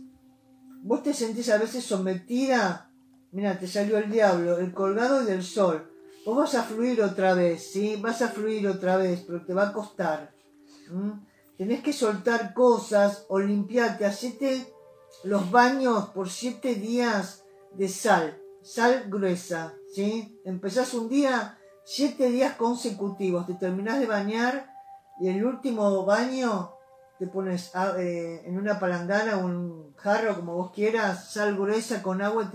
Vos 0.82 1.02
te 1.02 1.14
sentís 1.14 1.48
a 1.50 1.58
veces 1.58 1.84
sometida. 1.84 2.90
Mira, 3.32 3.58
te 3.58 3.68
salió 3.68 3.98
el 3.98 4.10
diablo, 4.10 4.58
el 4.58 4.74
colgado 4.74 5.22
y 5.22 5.26
del 5.26 5.44
sol. 5.44 5.88
Vos 6.26 6.36
vas 6.36 6.54
a 6.56 6.64
fluir 6.64 7.00
otra 7.02 7.34
vez, 7.34 7.70
¿sí? 7.72 7.96
Vas 7.96 8.22
a 8.22 8.28
fluir 8.28 8.66
otra 8.66 8.96
vez, 8.96 9.22
pero 9.26 9.44
te 9.44 9.54
va 9.54 9.68
a 9.68 9.72
costar. 9.72 10.34
Tenés 11.56 11.82
que 11.82 11.92
soltar 11.92 12.54
cosas 12.54 13.24
o 13.28 13.38
limpiarte. 13.38 14.04
Hacete 14.04 14.66
los 15.22 15.50
baños 15.50 16.08
por 16.08 16.28
siete 16.28 16.74
días 16.74 17.44
de 17.74 17.88
sal. 17.88 18.36
Sal 18.62 19.04
gruesa, 19.08 19.74
¿sí? 19.94 20.40
Empezás 20.44 20.92
un 20.92 21.08
día, 21.08 21.58
siete 21.84 22.30
días 22.30 22.56
consecutivos. 22.56 23.46
Te 23.46 23.54
terminás 23.54 24.00
de 24.00 24.06
bañar 24.06 24.69
y 25.20 25.28
el 25.28 25.44
último 25.44 26.04
baño 26.04 26.72
te 27.18 27.26
pones 27.26 27.70
ah, 27.74 27.94
eh, 27.98 28.42
en 28.46 28.56
una 28.56 28.80
palangana 28.80 29.36
o 29.36 29.44
un 29.44 29.94
jarro, 29.96 30.34
como 30.36 30.56
vos 30.56 30.70
quieras, 30.72 31.30
sal 31.30 31.54
gruesa 31.56 32.02
con 32.02 32.22
agua 32.22 32.44
y 32.44 32.46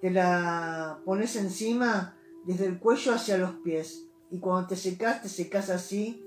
te 0.00 0.10
la, 0.10 0.98
pones 1.04 1.36
encima 1.36 2.18
desde 2.44 2.66
el 2.66 2.80
cuello 2.80 3.14
hacia 3.14 3.38
los 3.38 3.52
pies. 3.62 4.08
Y 4.32 4.40
cuando 4.40 4.66
te 4.66 4.76
secas, 4.76 5.22
te 5.22 5.28
secas 5.28 5.70
así, 5.70 6.26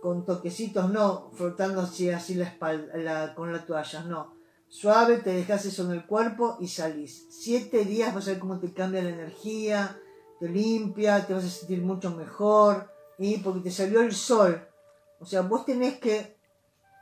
con 0.00 0.24
toquecitos, 0.24 0.88
no 0.92 1.32
frotando 1.32 1.80
así, 1.80 2.10
así 2.10 2.34
la 2.34 2.44
espalda 2.44 3.34
con 3.34 3.52
la 3.52 3.66
toalla, 3.66 4.04
no. 4.04 4.38
Suave, 4.68 5.16
te 5.16 5.30
dejas 5.30 5.64
eso 5.64 5.84
en 5.86 5.90
el 5.92 6.06
cuerpo 6.06 6.56
y 6.60 6.68
salís. 6.68 7.26
Siete 7.30 7.84
días 7.84 8.14
vas 8.14 8.28
a 8.28 8.32
ver 8.32 8.38
cómo 8.38 8.60
te 8.60 8.72
cambia 8.72 9.02
la 9.02 9.10
energía, 9.10 9.98
te 10.38 10.48
limpia, 10.48 11.26
te 11.26 11.34
vas 11.34 11.44
a 11.44 11.48
sentir 11.48 11.82
mucho 11.82 12.10
mejor, 12.10 12.90
y 13.18 13.38
porque 13.38 13.60
te 13.60 13.70
salió 13.70 14.00
el 14.00 14.14
sol. 14.14 14.66
O 15.20 15.26
sea, 15.26 15.42
vos 15.42 15.64
tenés 15.64 15.98
que 15.98 16.36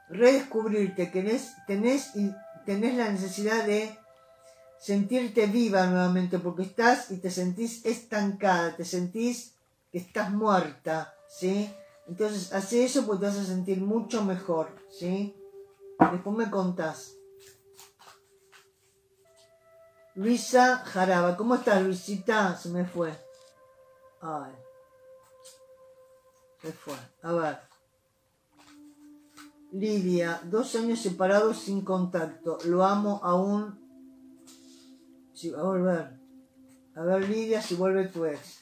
redescubrirte, 0.09 1.07
tenés, 1.07 1.53
tenés, 1.67 2.13
tenés 2.65 2.97
la 2.97 3.11
necesidad 3.11 3.65
de 3.67 3.97
sentirte 4.79 5.47
viva 5.47 5.87
nuevamente, 5.87 6.39
porque 6.39 6.63
estás 6.63 7.11
y 7.11 7.19
te 7.19 7.31
sentís 7.31 7.85
estancada, 7.85 8.77
te 8.77 8.85
sentís 8.85 9.55
que 9.93 9.99
estás 9.99 10.31
muerta, 10.31 11.15
¿sí? 11.29 11.71
Entonces, 12.09 12.53
hace 12.53 12.85
eso 12.85 13.05
porque 13.05 13.21
te 13.21 13.27
vas 13.27 13.39
a 13.39 13.45
sentir 13.45 13.81
mucho 13.81 14.25
mejor, 14.25 14.69
¿sí? 14.91 15.35
Después 16.13 16.37
me 16.37 16.51
contás. 16.51 17.15
Luisa 20.15 20.79
Jaraba, 20.79 21.37
¿cómo 21.37 21.57
estás, 21.57 21.83
Luisita? 21.83 22.57
Se 22.57 22.71
me 22.71 22.87
fue. 22.87 23.26
Ay. 24.21 24.53
Se 26.63 26.73
fue. 26.73 26.95
A 27.23 27.33
ver. 27.33 27.59
Lidia, 29.73 30.41
dos 30.45 30.75
años 30.77 31.01
separados 31.01 31.59
sin 31.59 31.83
contacto. 31.83 32.59
Lo 32.65 32.85
amo 32.85 33.21
aún. 33.23 33.79
Si 35.35 35.51
va 35.51 35.61
a 35.61 35.65
volver. 35.65 36.19
A 36.95 37.03
ver, 37.03 37.29
Lidia, 37.29 37.61
si 37.61 37.75
vuelve 37.75 38.09
tu 38.09 38.25
ex. 38.25 38.61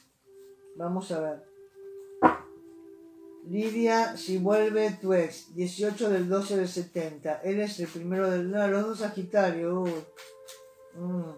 Vamos 0.77 1.13
a 1.13 1.21
ver. 1.21 1.45
Lidia, 3.47 4.17
si 4.17 4.39
vuelve 4.39 4.91
tu 5.01 5.13
ex. 5.13 5.55
18 5.55 6.11
del 6.11 6.29
12 6.29 6.57
del 6.57 6.69
70. 6.69 7.43
Él 7.43 7.61
es 7.61 7.79
el 7.79 7.87
primero 7.87 8.29
del. 8.29 8.51
No, 8.51 8.67
los 8.67 8.87
dos 8.87 8.99
Sagitario. 8.99 9.85
Mm. 10.95 11.33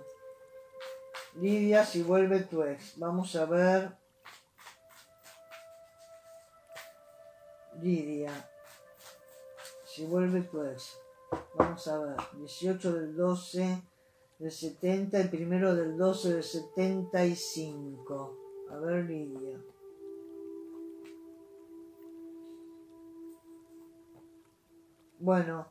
Lidia, 1.41 1.85
si 1.85 2.03
vuelve 2.03 2.41
tu 2.41 2.63
ex. 2.63 2.95
Vamos 2.97 3.37
a 3.37 3.45
ver. 3.45 4.06
Lidia. 7.83 8.33
Si 9.85 10.05
vuelve 10.07 10.43
pues. 10.43 10.99
Vamos 11.57 11.87
a 11.89 11.99
ver. 11.99 12.17
18 12.39 12.93
del 12.93 13.17
12 13.17 13.83
del 14.39 14.53
70 14.53 15.21
y 15.21 15.29
primero 15.29 15.75
del 15.75 15.97
12 15.97 16.35
del 16.35 16.43
75. 16.43 18.37
A 18.71 18.77
ver, 18.79 19.05
Lidia. 19.05 19.59
Bueno. 25.19 25.67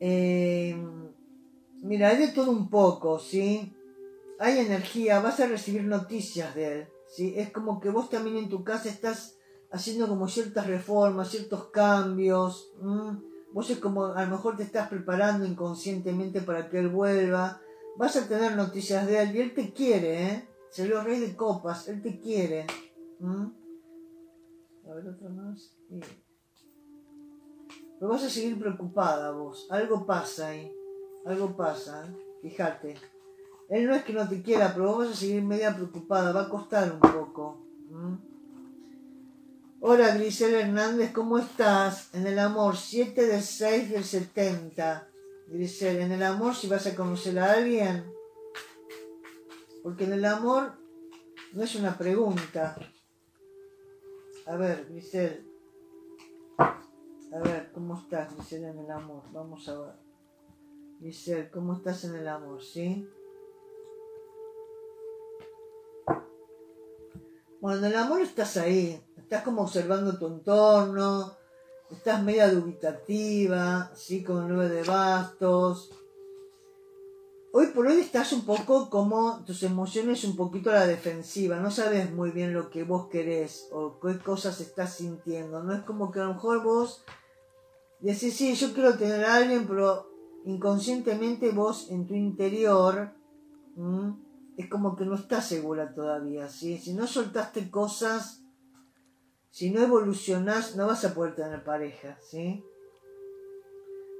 Eh, 0.00 0.76
mira, 1.82 2.08
hay 2.08 2.18
de 2.18 2.28
todo 2.28 2.50
un 2.50 2.68
poco, 2.68 3.18
¿sí? 3.18 3.74
Hay 4.38 4.58
energía, 4.58 5.20
vas 5.20 5.40
a 5.40 5.46
recibir 5.46 5.84
noticias 5.84 6.54
de 6.54 6.72
él, 6.72 6.88
¿sí? 7.08 7.34
Es 7.36 7.50
como 7.50 7.80
que 7.80 7.90
vos 7.90 8.10
también 8.10 8.36
en 8.36 8.48
tu 8.48 8.64
casa 8.64 8.88
estás 8.88 9.33
haciendo 9.74 10.08
como 10.08 10.28
ciertas 10.28 10.66
reformas, 10.68 11.30
ciertos 11.30 11.66
cambios. 11.66 12.72
Vos 13.52 13.68
es 13.70 13.78
como 13.78 14.06
a 14.06 14.24
lo 14.24 14.30
mejor 14.30 14.56
te 14.56 14.62
estás 14.62 14.88
preparando 14.88 15.44
inconscientemente 15.44 16.40
para 16.40 16.68
que 16.70 16.78
él 16.78 16.88
vuelva. 16.88 17.60
Vas 17.96 18.16
a 18.16 18.28
tener 18.28 18.56
noticias 18.56 19.06
de 19.06 19.22
él 19.22 19.36
y 19.36 19.40
él 19.40 19.54
te 19.54 19.72
quiere, 19.72 20.26
¿eh? 20.26 20.48
Salió 20.70 21.02
rey 21.02 21.20
de 21.20 21.36
copas, 21.36 21.88
él 21.88 22.02
te 22.02 22.18
quiere. 22.18 22.66
A 24.88 24.94
ver, 24.94 25.08
otra 25.08 25.28
más. 25.28 25.76
Pero 27.98 28.10
vas 28.10 28.24
a 28.24 28.30
seguir 28.30 28.58
preocupada 28.58 29.32
vos. 29.32 29.66
Algo 29.70 30.06
pasa 30.06 30.48
ahí. 30.48 30.72
Algo 31.26 31.56
pasa. 31.56 32.08
Fíjate. 32.42 32.94
Él 33.70 33.86
no 33.86 33.94
es 33.94 34.04
que 34.04 34.12
no 34.12 34.28
te 34.28 34.42
quiera, 34.42 34.72
pero 34.72 34.86
vos 34.86 34.98
vas 34.98 35.10
a 35.10 35.16
seguir 35.16 35.42
media 35.42 35.74
preocupada. 35.74 36.32
Va 36.32 36.42
a 36.42 36.48
costar 36.48 36.92
un 36.92 37.00
poco. 37.00 37.64
Hola 39.86 40.14
Grisel 40.14 40.54
Hernández, 40.54 41.12
¿cómo 41.12 41.36
estás? 41.36 42.08
En 42.14 42.26
el 42.26 42.38
amor, 42.38 42.74
7 42.74 43.26
de 43.26 43.42
6 43.42 43.90
del 43.90 44.02
70. 44.02 45.10
Grisel, 45.48 46.00
en 46.00 46.10
el 46.10 46.22
amor 46.22 46.54
si 46.54 46.68
vas 46.68 46.86
a 46.86 46.96
conocer 46.96 47.38
a 47.38 47.52
alguien, 47.52 48.10
porque 49.82 50.04
en 50.04 50.14
el 50.14 50.24
amor 50.24 50.72
no 51.52 51.62
es 51.62 51.74
una 51.74 51.98
pregunta. 51.98 52.78
A 54.46 54.56
ver, 54.56 54.86
Grisel. 54.88 55.46
A 56.56 57.38
ver, 57.40 57.70
¿cómo 57.74 57.98
estás, 57.98 58.34
Grisel, 58.34 58.64
en 58.64 58.78
el 58.78 58.90
amor? 58.90 59.24
Vamos 59.34 59.68
a 59.68 59.78
ver. 59.78 59.94
Grisel, 60.98 61.50
¿cómo 61.50 61.74
estás 61.74 62.04
en 62.04 62.14
el 62.14 62.26
amor? 62.26 62.62
¿Sí? 62.62 63.06
Bueno, 67.60 67.80
en 67.80 67.84
el 67.84 67.96
amor 67.96 68.22
estás 68.22 68.56
ahí. 68.56 68.98
Estás 69.24 69.42
como 69.42 69.62
observando 69.62 70.16
tu 70.18 70.28
entorno. 70.28 71.32
Estás 71.90 72.22
media 72.22 72.50
dubitativa, 72.50 73.90
¿sí? 73.94 74.22
Con 74.22 74.44
el 74.44 74.54
nueve 74.54 74.68
de 74.68 74.84
bastos 74.84 75.90
hoy 77.56 77.68
por 77.68 77.86
hoy 77.86 78.00
estás 78.00 78.32
un 78.32 78.44
poco 78.44 78.90
como 78.90 79.44
tus 79.44 79.62
emociones 79.62 80.24
un 80.24 80.34
poquito 80.34 80.70
a 80.70 80.74
la 80.74 80.86
defensiva, 80.88 81.60
no 81.60 81.70
sabes 81.70 82.12
muy 82.12 82.32
bien 82.32 82.52
lo 82.52 82.68
que 82.68 82.82
vos 82.82 83.06
querés 83.06 83.68
o 83.70 84.00
qué 84.00 84.18
cosas 84.18 84.60
estás 84.60 84.94
sintiendo, 84.94 85.62
no 85.62 85.72
es 85.72 85.82
como 85.82 86.10
que 86.10 86.18
a 86.18 86.24
lo 86.24 86.34
mejor 86.34 86.64
vos 86.64 87.04
decís, 88.00 88.34
sí, 88.34 88.56
yo 88.56 88.74
quiero 88.74 88.98
tener 88.98 89.24
a 89.24 89.36
alguien, 89.36 89.68
pero 89.68 90.10
inconscientemente 90.44 91.52
vos 91.52 91.92
en 91.92 92.08
tu 92.08 92.14
interior 92.14 93.14
es 94.56 94.68
como 94.68 94.96
que 94.96 95.04
no 95.04 95.14
estás 95.14 95.46
segura 95.46 95.94
todavía, 95.94 96.48
¿sí? 96.48 96.78
Si 96.78 96.92
no 96.92 97.06
soltaste 97.06 97.70
cosas, 97.70 98.43
si 99.54 99.70
no 99.70 99.80
evolucionás, 99.80 100.74
no 100.74 100.88
vas 100.88 101.04
a 101.04 101.14
poder 101.14 101.36
tener 101.36 101.62
pareja, 101.62 102.18
¿sí? 102.20 102.64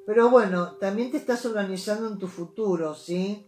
Pero 0.06 0.30
bueno, 0.30 0.76
también 0.76 1.10
te 1.10 1.16
estás 1.16 1.44
organizando 1.44 2.06
en 2.06 2.20
tu 2.20 2.28
futuro, 2.28 2.94
¿sí? 2.94 3.44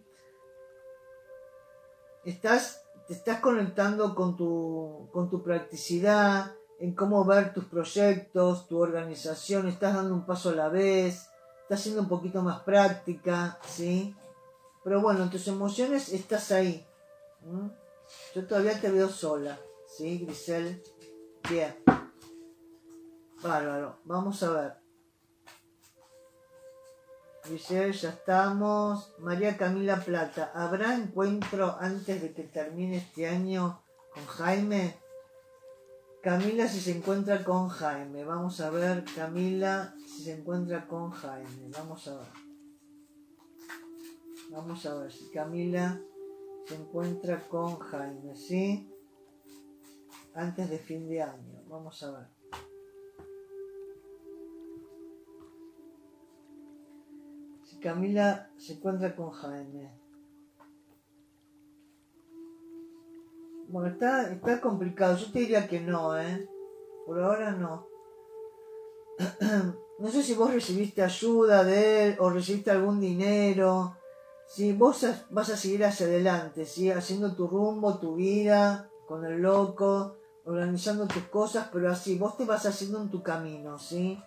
Estás, 2.25 2.83
te 3.07 3.15
estás 3.15 3.39
conectando 3.39 4.17
con 4.17 4.37
tu, 4.37 5.09
con 5.13 5.31
tu 5.31 5.45
practicidad, 5.45 6.57
en 6.81 6.93
cómo 6.93 7.25
ver 7.25 7.55
tus 7.55 7.67
proyectos, 7.67 8.67
tu 8.67 8.81
organización, 8.81 9.69
estás 9.69 9.95
dando 9.95 10.13
un 10.13 10.27
paso 10.27 10.49
a 10.49 10.57
la 10.57 10.69
vez, 10.69 11.29
estás 11.63 11.83
siendo 11.83 12.03
un 12.03 12.09
poquito 12.09 12.43
más 12.43 12.63
práctica, 12.65 13.61
¿sí? 13.65 14.13
Pero 14.83 15.01
bueno, 15.01 15.23
en 15.23 15.31
tus 15.31 15.47
emociones 15.47 16.13
estás 16.13 16.51
ahí. 16.51 16.85
Yo 18.35 18.45
todavía 18.45 18.81
te 18.81 18.91
veo 18.91 19.09
sola, 19.09 19.61
¿sí, 19.87 20.19
Grisel? 20.19 20.83
Bien. 21.49 21.77
Bárbaro. 23.41 24.01
Vamos 24.05 24.43
a 24.43 24.51
ver. 24.51 24.73
Dice, 27.49 27.93
ya 27.93 28.09
estamos. 28.09 29.15
María 29.21 29.57
Camila 29.57 30.01
Plata, 30.01 30.51
¿habrá 30.55 30.97
encuentro 30.97 31.77
antes 31.79 32.21
de 32.21 32.33
que 32.33 32.43
termine 32.43 32.97
este 32.97 33.29
año 33.29 33.81
con 34.13 34.27
Jaime? 34.27 34.97
Camila 36.21 36.67
si 36.67 36.81
se 36.81 36.97
encuentra 36.97 37.45
con 37.45 37.69
Jaime. 37.69 38.25
Vamos 38.25 38.61
a 38.61 38.71
ver, 38.71 39.05
Camila 39.15 39.95
si 40.05 40.25
se 40.25 40.33
encuentra 40.33 40.89
con 40.89 41.13
Jaime. 41.13 41.71
Vamos 41.71 42.09
a 42.09 42.17
ver. 42.17 42.47
Vamos 44.51 44.85
a 44.87 44.95
ver 44.97 45.13
si 45.13 45.31
Camila 45.31 46.01
se 46.67 46.75
encuentra 46.75 47.39
con 47.49 47.79
Jaime, 47.79 48.35
¿sí? 48.35 48.91
Antes 50.37 50.71
de 50.71 50.79
fin 50.79 51.09
de 51.09 51.23
año. 51.23 51.63
Vamos 51.69 52.03
a 52.03 52.11
ver. 52.13 52.37
Camila 57.87 58.51
se 58.57 58.75
encuentra 58.75 59.15
con 59.15 59.31
Jaime. 59.31 59.93
Bueno, 63.69 63.89
está, 63.89 64.33
está 64.33 64.61
complicado. 64.61 65.17
Yo 65.17 65.31
te 65.31 65.41
diría 65.41 65.69
que 65.69 65.81
no, 65.81 66.19
¿eh? 66.19 66.49
Por 67.07 67.21
ahora 67.21 67.53
no. 67.53 67.87
no 70.01 70.09
sé 70.09 70.23
si 70.23 70.35
vos 70.35 70.53
recibiste 70.53 71.03
ayuda 71.03 71.65
de 71.65 72.07
él 72.07 72.17
o 72.19 72.31
recibiste 72.31 72.71
algún 72.71 73.01
dinero. 73.01 73.97
Si 74.49 74.73
vos 74.73 75.07
vas 75.31 75.51
a 75.51 75.57
seguir 75.57 75.85
hacia 75.85 76.07
adelante, 76.07 76.65
¿sí? 76.67 76.91
haciendo 76.91 77.35
tu 77.35 77.49
rumbo, 77.49 77.99
tu 77.99 78.17
vida, 78.17 78.91
con 79.07 79.25
el 79.25 79.43
loco, 79.43 80.17
organizando 80.47 81.09
tus 81.09 81.25
cosas, 81.25 81.69
pero 81.73 81.91
así, 81.91 82.17
vos 82.17 82.37
te 82.37 82.45
vas 82.45 82.65
haciendo 82.67 83.03
en 83.03 83.11
tu 83.11 83.23
camino, 83.23 83.79
¿sí? 83.79 84.19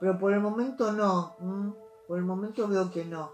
Pero 0.00 0.18
por 0.18 0.32
el 0.32 0.40
momento 0.40 0.92
no. 0.92 1.36
Por 2.08 2.18
el 2.18 2.24
momento 2.24 2.66
veo 2.66 2.90
que 2.90 3.04
no. 3.04 3.30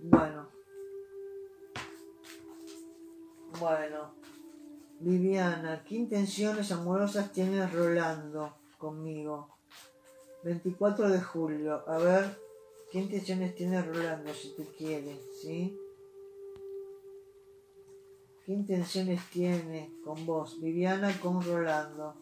Bueno. 0.00 0.48
Bueno. 3.60 4.14
Viviana, 4.98 5.84
¿qué 5.84 5.94
intenciones 5.94 6.72
amorosas 6.72 7.32
tienes 7.32 7.72
Rolando 7.72 8.54
conmigo? 8.76 9.48
24 10.42 11.08
de 11.08 11.20
julio. 11.20 11.84
A 11.86 11.98
ver, 11.98 12.38
¿qué 12.90 12.98
intenciones 12.98 13.54
tiene 13.54 13.80
Rolando 13.80 14.34
si 14.34 14.54
te 14.56 14.64
quiere? 14.64 15.20
¿Sí? 15.40 15.78
¿Qué 18.44 18.52
intenciones 18.52 19.20
tiene 19.30 19.92
con 20.02 20.24
vos? 20.24 20.60
Viviana 20.60 21.12
con 21.20 21.42
Rolando. 21.42 22.14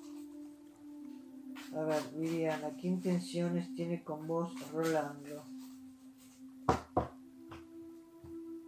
A 1.74 1.82
ver, 1.84 2.02
Viviana, 2.16 2.76
¿qué 2.80 2.88
intenciones 2.88 3.72
tiene 3.74 4.02
con 4.02 4.26
vos 4.26 4.52
Rolando? 4.72 5.44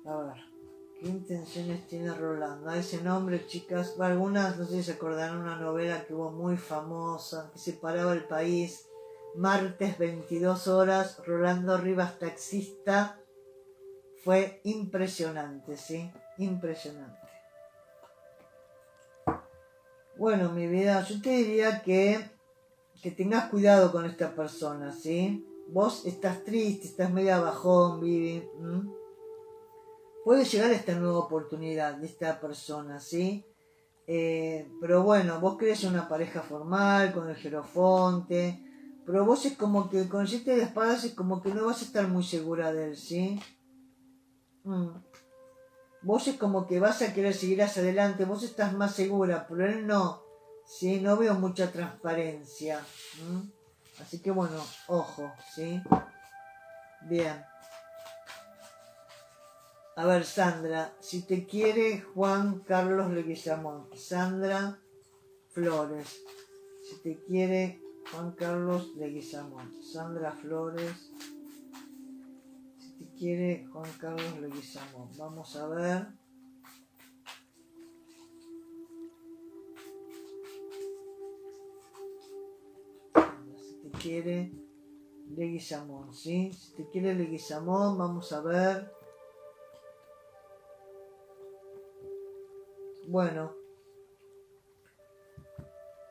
A 0.05 0.17
ver, 0.17 0.37
¿qué 0.99 1.09
intenciones 1.09 1.87
tiene 1.89 2.15
Rolando? 2.15 2.71
A 2.71 2.79
ese 2.79 3.03
nombre, 3.03 3.47
chicas, 3.47 3.99
algunas, 3.99 4.57
no 4.57 4.65
sé 4.65 4.77
si 4.77 4.83
se 4.85 4.93
acordarán 4.93 5.39
una 5.39 5.57
novela 5.57 6.05
que 6.05 6.15
hubo 6.15 6.31
muy 6.31 6.57
famosa, 6.57 7.51
que 7.53 7.59
separaba 7.59 8.13
el 8.13 8.25
país. 8.25 8.87
Martes 9.35 9.99
22 9.99 10.69
horas, 10.69 11.21
Rolando 11.27 11.77
Rivas 11.79 12.19
taxista. 12.19 13.19
Fue 14.25 14.61
impresionante, 14.65 15.77
¿sí? 15.77 16.11
Impresionante. 16.39 17.20
Bueno, 20.21 20.53
mi 20.53 20.67
vida, 20.67 21.03
yo 21.03 21.19
te 21.23 21.31
diría 21.31 21.81
que 21.81 22.21
que 23.03 23.11
tengas 23.11 23.49
cuidado 23.49 23.91
con 23.91 24.05
esta 24.05 24.35
persona, 24.35 24.93
¿sí? 24.93 25.47
Vos 25.69 26.05
estás 26.05 26.45
triste, 26.45 26.89
estás 26.89 27.11
medio 27.11 27.41
bajón, 27.41 28.03
Vivi. 28.03 28.47
Puede 30.23 30.45
llegar 30.45 30.73
esta 30.73 30.95
nueva 30.95 31.21
oportunidad 31.21 31.95
de 31.95 32.05
esta 32.05 32.39
persona, 32.39 33.01
¿sí? 33.01 33.47
Eh, 34.07 34.71
pero 34.79 35.03
bueno, 35.05 35.41
vos 35.41 35.57
querés 35.57 35.85
una 35.85 36.07
pareja 36.07 36.43
formal 36.43 37.15
con 37.15 37.31
el 37.31 37.37
jerofonte, 37.37 38.63
pero 39.07 39.25
vos 39.25 39.47
es 39.47 39.57
como 39.57 39.89
que 39.89 40.07
con 40.07 40.29
siete 40.29 40.55
de 40.55 40.65
espadas 40.65 41.03
es 41.05 41.15
como 41.15 41.41
que 41.41 41.55
no 41.55 41.65
vas 41.65 41.81
a 41.81 41.87
estar 41.87 42.07
muy 42.09 42.25
segura 42.25 42.75
de 42.75 42.89
él, 42.89 42.97
¿sí? 42.99 43.41
Mm. 44.65 45.10
Vos 46.03 46.27
es 46.29 46.37
como 46.37 46.67
que 46.67 46.81
vas 46.81 47.03
a 47.03 47.13
querer 47.13 47.35
seguir 47.35 47.63
hacia 47.63 47.83
adelante, 47.83 48.25
vos 48.25 48.43
estás 48.43 48.73
más 48.73 48.95
segura, 48.95 49.47
pero 49.49 49.67
él 49.67 49.87
no. 49.87 50.31
¿sí? 50.71 51.01
No 51.01 51.17
veo 51.17 51.35
mucha 51.35 51.73
transparencia. 51.73 52.81
Así 54.01 54.21
que 54.21 54.31
bueno, 54.31 54.65
ojo, 54.87 55.33
¿sí? 55.55 55.83
Bien. 57.03 57.45
A 59.97 60.07
ver, 60.07 60.25
Sandra, 60.25 60.95
si 61.01 61.23
te 61.23 61.45
quiere 61.45 62.01
Juan 62.01 62.61
Carlos 62.61 63.11
Leguizamón. 63.11 63.89
Sandra 63.95 64.79
Flores. 65.51 66.23
Si 66.83 67.03
te 67.03 67.23
quiere 67.25 67.83
Juan 68.11 68.33
Carlos 68.33 68.95
Leguizamón. 68.97 69.83
Sandra 69.83 70.33
Flores. 70.33 71.10
Si 73.21 73.27
te 73.27 73.33
quiere 73.37 73.67
Juan 73.67 73.91
Carlos 74.01 74.41
Leguizamón. 74.41 75.11
Vamos 75.19 75.55
a 75.57 75.69
ver. 75.69 76.07
quiere 84.01 84.51
Leguizamón, 85.37 86.15
¿sí? 86.15 86.51
Si 86.55 86.73
te 86.73 86.89
quiere 86.89 87.15
Leguizamón, 87.15 87.99
vamos 87.99 88.33
a 88.33 88.41
ver. 88.41 88.91
Bueno, 93.07 93.55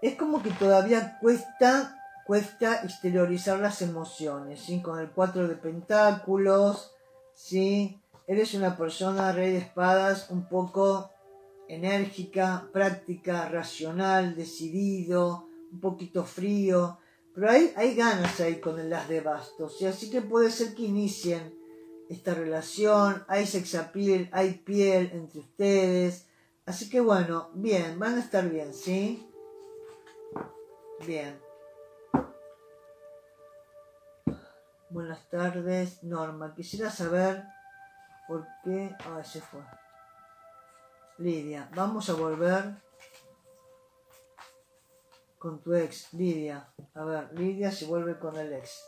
es 0.04 0.16
como 0.16 0.44
que 0.44 0.52
todavía 0.52 1.18
cuesta, 1.20 1.98
cuesta 2.28 2.84
exteriorizar 2.84 3.58
las 3.58 3.82
emociones, 3.82 4.60
¿sí? 4.60 4.80
Con 4.84 5.00
el 5.00 5.10
4 5.10 5.48
de 5.48 5.56
pentáculos, 5.56 6.94
¿sí? 7.40 8.02
Eres 8.28 8.54
una 8.54 8.76
persona, 8.78 9.32
rey 9.32 9.54
de 9.54 9.60
espadas, 9.60 10.30
un 10.30 10.48
poco 10.48 11.10
enérgica, 11.68 12.70
práctica, 12.74 13.48
racional, 13.48 14.36
decidido, 14.36 15.48
un 15.72 15.80
poquito 15.80 16.26
frío, 16.26 16.98
Pero 17.34 17.52
hay, 17.52 17.72
hay 17.76 17.96
ganas 17.96 18.40
ahí 18.42 18.60
con 18.60 18.80
el 18.80 18.92
as 18.92 19.08
de 19.08 19.22
bastos, 19.22 19.82
y 19.82 19.86
así 19.86 20.10
que 20.10 20.22
puede 20.22 20.52
ser 20.52 20.76
que 20.76 20.84
inicien 20.84 21.56
esta 22.10 22.34
relación, 22.34 23.24
hay 23.28 23.46
sex 23.46 23.76
appeal, 23.76 24.30
hay 24.32 24.56
piel 24.56 25.12
entre 25.14 25.40
ustedes. 25.40 26.26
Así 26.66 26.90
que 26.90 27.00
bueno, 27.00 27.50
bien, 27.54 27.98
van 28.00 28.16
a 28.16 28.20
estar 28.20 28.50
bien, 28.50 28.74
¿sí? 28.74 29.28
Bien. 31.06 31.49
Buenas 34.92 35.30
tardes, 35.30 36.04
Norma. 36.04 36.56
Quisiera 36.56 36.90
saber 36.90 37.44
por 38.28 38.48
qué... 38.64 38.96
Ah, 39.06 39.24
se 39.24 39.40
fue. 39.40 39.62
Lidia, 41.20 41.70
vamos 41.76 42.10
a 42.10 42.14
volver 42.14 42.74
con 45.38 45.62
tu 45.62 45.76
ex, 45.76 46.12
Lidia. 46.14 46.74
A 46.96 47.04
ver, 47.04 47.32
Lidia 47.34 47.72
se 47.72 47.86
vuelve 47.86 48.18
con 48.18 48.36
el 48.38 48.52
ex. 48.52 48.84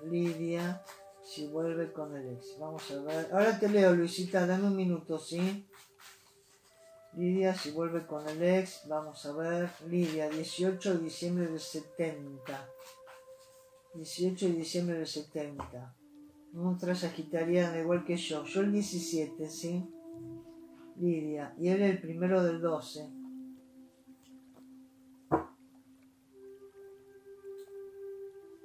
Lidia 0.00 0.82
si 1.22 1.46
vuelve 1.46 1.92
con 1.92 2.16
el 2.16 2.34
ex. 2.34 2.58
Vamos 2.58 2.90
a 2.90 3.00
ver. 3.02 3.28
Ahora 3.32 3.60
te 3.60 3.68
leo, 3.68 3.92
Luisita, 3.94 4.44
dame 4.44 4.66
un 4.66 4.76
minuto, 4.76 5.20
¿sí? 5.20 5.68
Lidia, 7.12 7.54
si 7.54 7.70
vuelve 7.70 8.06
con 8.06 8.28
el 8.28 8.42
ex. 8.42 8.88
Vamos 8.88 9.24
a 9.24 9.32
ver. 9.34 9.70
Lidia, 9.86 10.28
18 10.28 10.94
de 10.94 10.98
diciembre 10.98 11.46
del 11.46 11.60
70. 11.60 12.68
18 13.94 14.46
de 14.46 14.52
diciembre 14.52 14.96
del 14.96 15.06
70. 15.06 15.94
Otra 16.56 16.94
sagitariana, 16.94 17.78
igual 17.78 18.04
que 18.04 18.16
yo. 18.16 18.44
Yo 18.44 18.60
el 18.60 18.72
17, 18.72 19.48
¿sí? 19.48 19.88
Lidia. 20.96 21.54
Y 21.58 21.68
él 21.68 21.82
el 21.82 22.00
primero 22.00 22.42
del 22.42 22.60
12. 22.60 23.08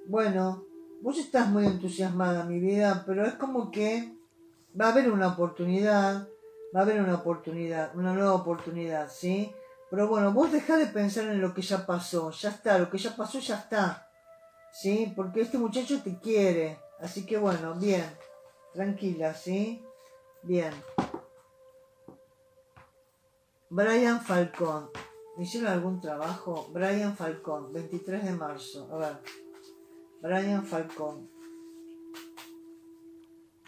Bueno, 0.06 0.64
vos 1.00 1.18
estás 1.18 1.48
muy 1.48 1.66
entusiasmada, 1.66 2.44
mi 2.44 2.60
vida, 2.60 3.04
pero 3.06 3.24
es 3.24 3.34
como 3.34 3.70
que 3.70 4.16
va 4.78 4.86
a 4.86 4.92
haber 4.92 5.10
una 5.10 5.28
oportunidad, 5.28 6.28
va 6.74 6.80
a 6.80 6.82
haber 6.82 7.00
una 7.00 7.14
oportunidad, 7.14 7.96
una 7.96 8.12
nueva 8.12 8.34
oportunidad, 8.34 9.10
¿sí? 9.10 9.52
Pero 9.90 10.08
bueno, 10.08 10.32
vos 10.32 10.52
dejá 10.52 10.76
de 10.76 10.86
pensar 10.86 11.24
en 11.28 11.40
lo 11.40 11.54
que 11.54 11.62
ya 11.62 11.86
pasó, 11.86 12.30
ya 12.30 12.50
está, 12.50 12.78
lo 12.78 12.90
que 12.90 12.98
ya 12.98 13.16
pasó 13.16 13.38
ya 13.38 13.56
está, 13.56 14.03
¿sí? 14.74 15.12
Porque 15.14 15.40
este 15.40 15.56
muchacho 15.56 16.02
te 16.02 16.18
quiere, 16.18 16.78
así 16.98 17.24
que 17.24 17.38
bueno, 17.38 17.74
bien, 17.74 18.04
tranquila, 18.72 19.32
¿sí? 19.34 19.84
Bien. 20.42 20.74
Brian 23.70 24.20
Falcón. 24.20 24.90
¿Me 25.36 25.44
hicieron 25.44 25.70
algún 25.70 26.00
trabajo? 26.00 26.68
Brian 26.72 27.16
Falcón, 27.16 27.72
23 27.72 28.24
de 28.24 28.32
marzo. 28.32 28.88
A 28.92 28.96
ver. 28.98 29.16
Brian 30.20 30.64
Falcón. 30.64 31.30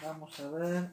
Vamos 0.02 0.38
a 0.40 0.50
ver. 0.50 0.90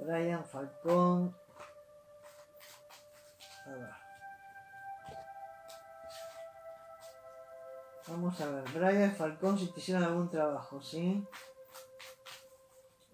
Brian 0.00 0.44
Falcón. 0.44 1.41
Vamos 8.08 8.40
a 8.40 8.50
ver. 8.50 8.64
Brian 8.74 9.12
Falcón, 9.12 9.58
si 9.58 9.68
te 9.68 9.80
hicieron 9.80 10.04
algún 10.04 10.28
trabajo, 10.28 10.82
¿sí? 10.82 11.26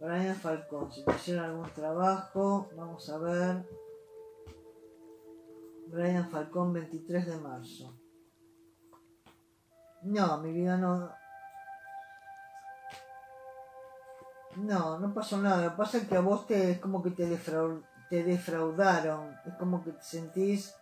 Brian 0.00 0.36
Falcón, 0.36 0.90
si 0.92 1.04
te 1.04 1.14
hicieron 1.14 1.44
algún 1.44 1.70
trabajo, 1.70 2.68
vamos 2.76 3.08
a 3.10 3.18
ver. 3.18 3.68
Brian 5.88 6.30
Falcón, 6.30 6.72
23 6.72 7.26
de 7.26 7.36
marzo. 7.36 7.94
No, 10.02 10.38
mi 10.38 10.52
vida 10.52 10.76
no. 10.76 11.10
No, 14.56 14.98
no 14.98 15.14
pasó 15.14 15.38
nada. 15.38 15.64
Lo 15.64 15.76
pasa 15.76 15.98
es 15.98 16.08
que 16.08 16.16
a 16.16 16.20
vos 16.20 16.46
te, 16.46 16.72
es 16.72 16.78
como 16.80 17.02
que 17.02 17.10
te, 17.10 17.26
te 18.08 18.24
defraudaron. 18.24 19.34
Es 19.46 19.54
como 19.54 19.82
que 19.82 19.92
te 19.92 20.02
sentís 20.02 20.74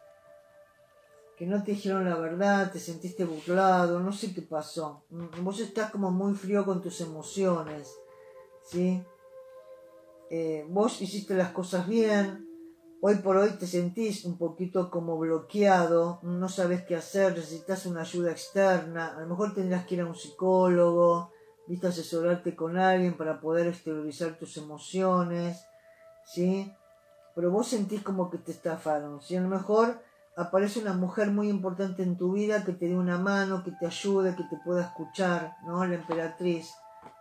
que 1.36 1.46
no 1.46 1.62
te 1.62 1.72
dijeron 1.72 2.08
la 2.08 2.16
verdad, 2.16 2.72
te 2.72 2.78
sentiste 2.78 3.24
burlado, 3.24 4.00
no 4.00 4.12
sé 4.12 4.32
qué 4.32 4.42
pasó. 4.42 5.04
Vos 5.42 5.60
estás 5.60 5.90
como 5.90 6.10
muy 6.10 6.34
frío 6.34 6.64
con 6.64 6.80
tus 6.80 7.00
emociones. 7.02 7.94
¿Sí? 8.64 9.04
Eh, 10.30 10.66
vos 10.68 11.00
hiciste 11.02 11.34
las 11.34 11.52
cosas 11.52 11.86
bien, 11.86 12.46
Hoy 13.02 13.16
por 13.16 13.36
hoy 13.36 13.50
te 13.50 13.66
sentís 13.66 14.24
un 14.24 14.38
poquito 14.38 14.90
como 14.90 15.18
bloqueado, 15.18 16.18
no 16.22 16.48
sabes 16.48 16.82
qué 16.86 16.96
hacer, 16.96 17.34
necesitas 17.34 17.84
una 17.84 18.00
ayuda 18.00 18.32
externa, 18.32 19.14
a 19.14 19.20
lo 19.20 19.26
mejor 19.26 19.54
tendrás 19.54 19.86
que 19.86 19.96
ir 19.96 20.00
a 20.00 20.06
un 20.06 20.14
psicólogo, 20.14 21.30
viste 21.68 21.88
asesorarte 21.88 22.56
con 22.56 22.78
alguien 22.78 23.16
para 23.16 23.38
poder 23.38 23.66
exteriorizar 23.66 24.38
tus 24.38 24.56
emociones, 24.56 25.62
¿sí? 26.24 26.72
Pero 27.36 27.50
vos 27.50 27.68
sentís 27.68 28.02
como 28.02 28.30
que 28.30 28.38
te 28.38 28.50
estafaron, 28.50 29.20
¿sí? 29.20 29.36
A 29.36 29.42
lo 29.42 29.48
mejor 29.48 30.00
aparece 30.36 30.80
una 30.80 30.94
mujer 30.94 31.30
muy 31.30 31.50
importante 31.50 32.02
en 32.02 32.16
tu 32.16 32.32
vida 32.32 32.64
que 32.64 32.72
te 32.72 32.88
dé 32.88 32.96
una 32.96 33.18
mano, 33.18 33.62
que 33.62 33.72
te 33.72 33.84
ayude, 33.84 34.34
que 34.34 34.44
te 34.44 34.56
pueda 34.64 34.84
escuchar, 34.84 35.54
¿no? 35.66 35.84
La 35.84 35.96
emperatriz. 35.96 36.72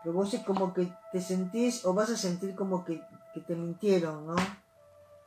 Pero 0.02 0.16
vos 0.16 0.34
es 0.34 0.42
como 0.44 0.74
que 0.74 0.90
te 1.12 1.20
sentís 1.20 1.84
o 1.84 1.94
vas 1.94 2.10
a 2.12 2.16
sentir 2.16 2.56
como 2.56 2.86
que, 2.86 3.02
que 3.34 3.42
te 3.42 3.56
mintieron, 3.56 4.26
¿no? 4.26 4.36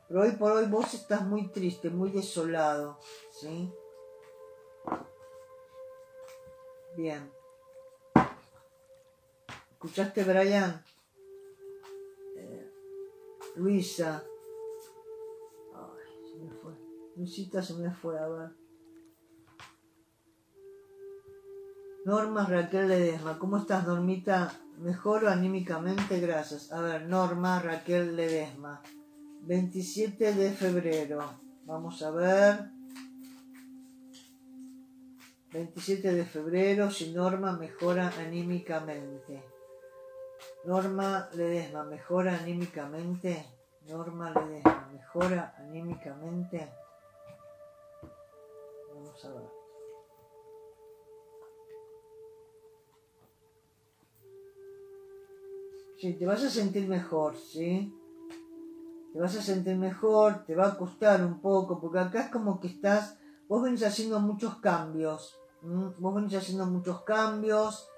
Pero 0.07 0.21
hoy 0.21 0.31
por 0.31 0.53
hoy 0.53 0.65
vos 0.65 0.91
estás 0.95 1.21
muy 1.21 1.49
triste, 1.49 1.91
muy 1.91 2.09
desolado, 2.09 2.97
¿sí? 3.39 3.71
Bien. 6.97 7.31
¿Escuchaste, 9.71 10.23
Brian? 10.23 10.83
Eh, 12.35 12.71
Luisa. 13.55 14.23
Me 17.15 17.27
se 17.27 17.73
me 17.73 17.91
fue, 17.91 18.17
a 18.17 18.27
ver. 18.27 18.49
Norma 22.05 22.45
Raquel 22.45 22.87
Ledesma. 22.87 23.37
¿Cómo 23.37 23.57
estás, 23.57 23.85
Normita? 23.85 24.53
¿Mejor 24.77 25.25
o 25.25 25.29
anímicamente? 25.29 26.19
Gracias. 26.19 26.71
A 26.71 26.81
ver, 26.81 27.07
Norma 27.07 27.59
Raquel 27.59 28.15
Ledesma. 28.15 28.81
27 29.41 30.33
de 30.33 30.51
febrero. 30.51 31.19
Vamos 31.65 32.01
a 32.01 32.11
ver. 32.11 32.71
27 35.51 36.13
de 36.13 36.25
febrero, 36.25 36.89
si 36.89 37.11
Norma 37.11 37.53
mejora 37.57 38.13
anímicamente. 38.19 39.43
Norma 40.65 41.27
Ledesma, 41.33 41.83
¿mejora 41.83 42.37
anímicamente? 42.37 43.58
Norma 43.89 44.31
Ledesma, 44.31 44.89
¿mejora 44.93 45.55
anímicamente? 45.57 46.71
Vamos 48.93 49.25
a 49.25 49.29
ver. 49.33 49.49
Sí, 55.97 56.13
te 56.13 56.25
vas 56.25 56.43
a 56.43 56.49
sentir 56.49 56.87
mejor, 56.87 57.35
¿sí? 57.35 57.93
te 59.13 59.19
vas 59.19 59.35
a 59.35 59.41
sentir 59.41 59.75
mejor, 59.75 60.45
te 60.45 60.55
va 60.55 60.67
a 60.67 60.77
costar 60.77 61.23
un 61.25 61.41
poco, 61.41 61.79
porque 61.79 61.99
acá 61.99 62.21
es 62.21 62.29
como 62.29 62.59
que 62.59 62.67
estás, 62.67 63.17
vos 63.47 63.63
venís 63.63 63.83
haciendo 63.83 64.19
muchos 64.19 64.57
cambios, 64.57 65.37
vos 65.61 66.15
venís 66.15 66.35
haciendo 66.35 66.65
muchos 66.65 67.01
cambios, 67.01 67.89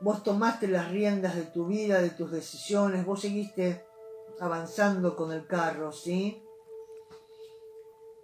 vos 0.00 0.22
tomaste 0.22 0.68
las 0.68 0.90
riendas 0.90 1.34
de 1.34 1.42
tu 1.42 1.66
vida, 1.66 2.00
de 2.00 2.10
tus 2.10 2.30
decisiones, 2.30 3.04
vos 3.04 3.20
seguiste 3.20 3.84
avanzando 4.40 5.16
con 5.16 5.32
el 5.32 5.46
carro, 5.46 5.92
¿sí? 5.92 6.42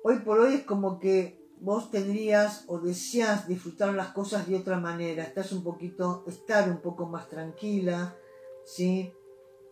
Hoy 0.03 0.21
por 0.21 0.41
hoy 0.41 0.55
es 0.55 0.65
como 0.65 0.99
que 0.99 1.41
vos 1.61 1.91
tendrías 1.91 2.65
o 2.69 2.79
deseas 2.79 3.47
disfrutar 3.47 3.95
las 3.95 4.09
cosas 4.09 4.49
de 4.49 4.57
otra 4.57 4.79
manera, 4.81 5.23
estás 5.23 5.53
un 5.53 5.63
poquito, 5.63 6.25
estar 6.27 6.69
un 6.71 6.81
poco 6.81 7.07
más 7.07 7.29
tranquila, 7.29 8.17
¿sí? 8.65 9.13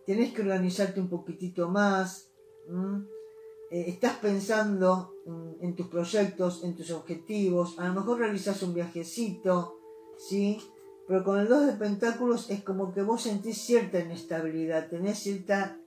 Tienes 0.05 0.33
que 0.33 0.41
organizarte 0.41 0.99
un 0.99 1.09
poquitito 1.09 1.69
más, 1.69 2.31
eh, 3.71 3.85
estás 3.87 4.17
pensando 4.17 5.15
en 5.61 5.75
tus 5.75 5.87
proyectos, 5.87 6.63
en 6.63 6.75
tus 6.75 6.91
objetivos, 6.91 7.77
a 7.79 7.87
lo 7.87 7.93
mejor 7.93 8.19
realizas 8.19 8.61
un 8.63 8.73
viajecito, 8.73 9.79
¿sí? 10.17 10.59
Pero 11.07 11.23
con 11.23 11.39
el 11.39 11.47
2 11.47 11.65
de 11.65 11.73
pentáculos 11.73 12.51
es 12.51 12.63
como 12.63 12.93
que 12.93 13.01
vos 13.01 13.23
sentís 13.23 13.57
cierta 13.57 13.99
inestabilidad, 13.99 14.89
tenés 14.89 15.17
cierta... 15.19 15.78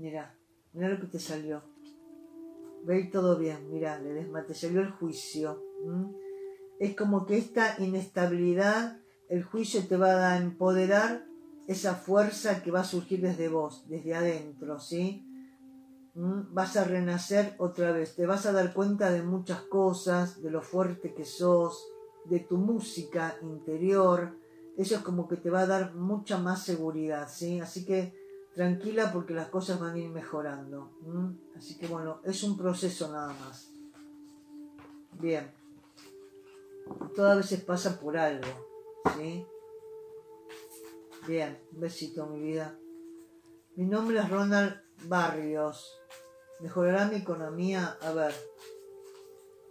Mira, 0.00 0.34
mira 0.72 0.88
lo 0.88 0.98
que 0.98 1.08
te 1.08 1.18
salió. 1.18 1.62
Ve 2.84 3.04
todo 3.12 3.38
bien, 3.38 3.70
mira, 3.70 3.98
le 3.98 4.24
te 4.44 4.54
salió 4.54 4.80
el 4.80 4.90
juicio. 4.92 5.62
Es 6.78 6.96
como 6.96 7.26
que 7.26 7.36
esta 7.36 7.76
inestabilidad, 7.78 8.98
el 9.28 9.44
juicio 9.44 9.86
te 9.86 9.98
va 9.98 10.32
a 10.32 10.38
empoderar 10.38 11.26
esa 11.68 11.94
fuerza 11.94 12.62
que 12.62 12.70
va 12.70 12.80
a 12.80 12.84
surgir 12.84 13.20
desde 13.20 13.48
vos, 13.48 13.84
desde 13.88 14.14
adentro, 14.14 14.80
¿sí? 14.80 15.26
vas 16.14 16.76
a 16.76 16.84
renacer 16.84 17.54
otra 17.58 17.92
vez, 17.92 18.16
te 18.16 18.26
vas 18.26 18.44
a 18.46 18.52
dar 18.52 18.72
cuenta 18.72 19.10
de 19.10 19.22
muchas 19.22 19.60
cosas, 19.62 20.42
de 20.42 20.50
lo 20.50 20.60
fuerte 20.62 21.14
que 21.14 21.24
sos, 21.24 21.86
de 22.24 22.40
tu 22.40 22.56
música 22.56 23.36
interior, 23.42 24.36
eso 24.76 24.96
es 24.96 25.00
como 25.02 25.28
que 25.28 25.36
te 25.36 25.50
va 25.50 25.60
a 25.60 25.66
dar 25.66 25.94
mucha 25.94 26.38
más 26.38 26.64
seguridad, 26.64 27.28
¿sí? 27.30 27.60
Así 27.60 27.84
que 27.84 28.19
tranquila 28.54 29.12
porque 29.12 29.34
las 29.34 29.48
cosas 29.48 29.80
van 29.80 29.94
a 29.94 29.98
ir 29.98 30.10
mejorando. 30.10 30.90
Así 31.56 31.78
que 31.78 31.86
bueno, 31.86 32.20
es 32.24 32.42
un 32.42 32.56
proceso 32.56 33.12
nada 33.12 33.32
más. 33.34 33.70
Bien. 35.20 35.52
Todas 37.14 37.36
veces 37.36 37.62
pasa 37.62 38.00
por 38.00 38.16
algo, 38.16 38.48
¿sí? 39.16 39.46
Bien, 41.26 41.58
un 41.72 41.80
besito 41.80 42.26
mi 42.26 42.40
vida. 42.40 42.76
Mi 43.76 43.84
nombre 43.86 44.18
es 44.18 44.28
Ronald 44.28 44.80
Barrios. 45.04 46.00
¿Mejorará 46.60 47.06
mi 47.06 47.16
economía? 47.16 47.98
A 48.02 48.12
ver. 48.12 48.34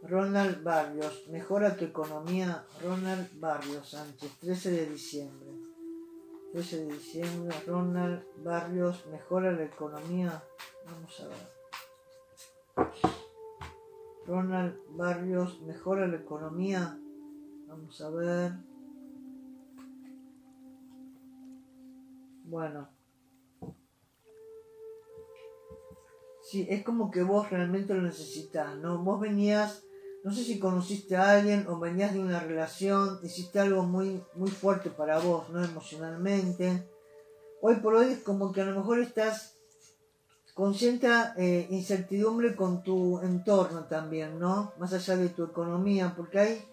Ronald 0.04 0.64
Barrios. 0.64 1.28
Mejora 1.30 1.76
tu 1.76 1.86
economía. 1.86 2.66
Ronald 2.82 3.28
Barrios 3.40 3.90
Sánchez. 3.90 4.32
13 4.40 4.72
de 4.72 4.90
diciembre. 4.90 5.59
13 6.52 6.86
de 6.86 6.94
diciembre. 6.94 7.56
Ronald 7.66 8.24
Barrios. 8.44 9.06
Mejora 9.08 9.52
la 9.52 9.66
economía. 9.66 10.44
Vamos 10.86 11.20
a 11.20 11.28
ver. 11.28 12.90
Ronald 14.26 14.76
Barrios. 14.90 15.62
Mejora 15.62 16.08
la 16.08 16.18
economía. 16.18 17.00
Vamos 17.68 18.02
a 18.02 18.10
ver. 18.10 18.52
Bueno. 22.46 22.90
Sí, 26.42 26.66
es 26.68 26.84
como 26.84 27.12
que 27.12 27.22
vos 27.22 27.48
realmente 27.52 27.94
lo 27.94 28.02
necesitas, 28.02 28.76
¿no? 28.78 29.04
Vos 29.04 29.20
venías, 29.20 29.86
no 30.24 30.34
sé 30.34 30.44
si 30.44 30.60
conociste 30.60 31.16
a 31.16 31.32
alguien 31.32 31.66
o 31.68 31.80
venías 31.80 32.14
de 32.14 32.20
una 32.20 32.40
relación, 32.40 33.20
hiciste 33.24 33.60
algo 33.60 33.84
muy, 33.84 34.24
muy 34.36 34.50
fuerte 34.50 34.90
para 34.90 35.20
vos, 35.20 35.50
¿no? 35.50 35.64
Emocionalmente. 35.64 36.88
Hoy 37.62 37.76
por 37.76 37.96
hoy 37.96 38.14
es 38.14 38.20
como 38.20 38.52
que 38.52 38.62
a 38.62 38.66
lo 38.66 38.76
mejor 38.76 39.00
estás 39.00 39.56
con 40.54 40.74
cierta 40.74 41.34
eh, 41.38 41.68
incertidumbre 41.70 42.56
con 42.56 42.84
tu 42.84 43.20
entorno 43.20 43.86
también, 43.86 44.40
¿no? 44.40 44.74
Más 44.78 44.94
allá 44.94 45.16
de 45.16 45.30
tu 45.30 45.44
economía, 45.44 46.14
porque 46.16 46.40
hay 46.40 46.66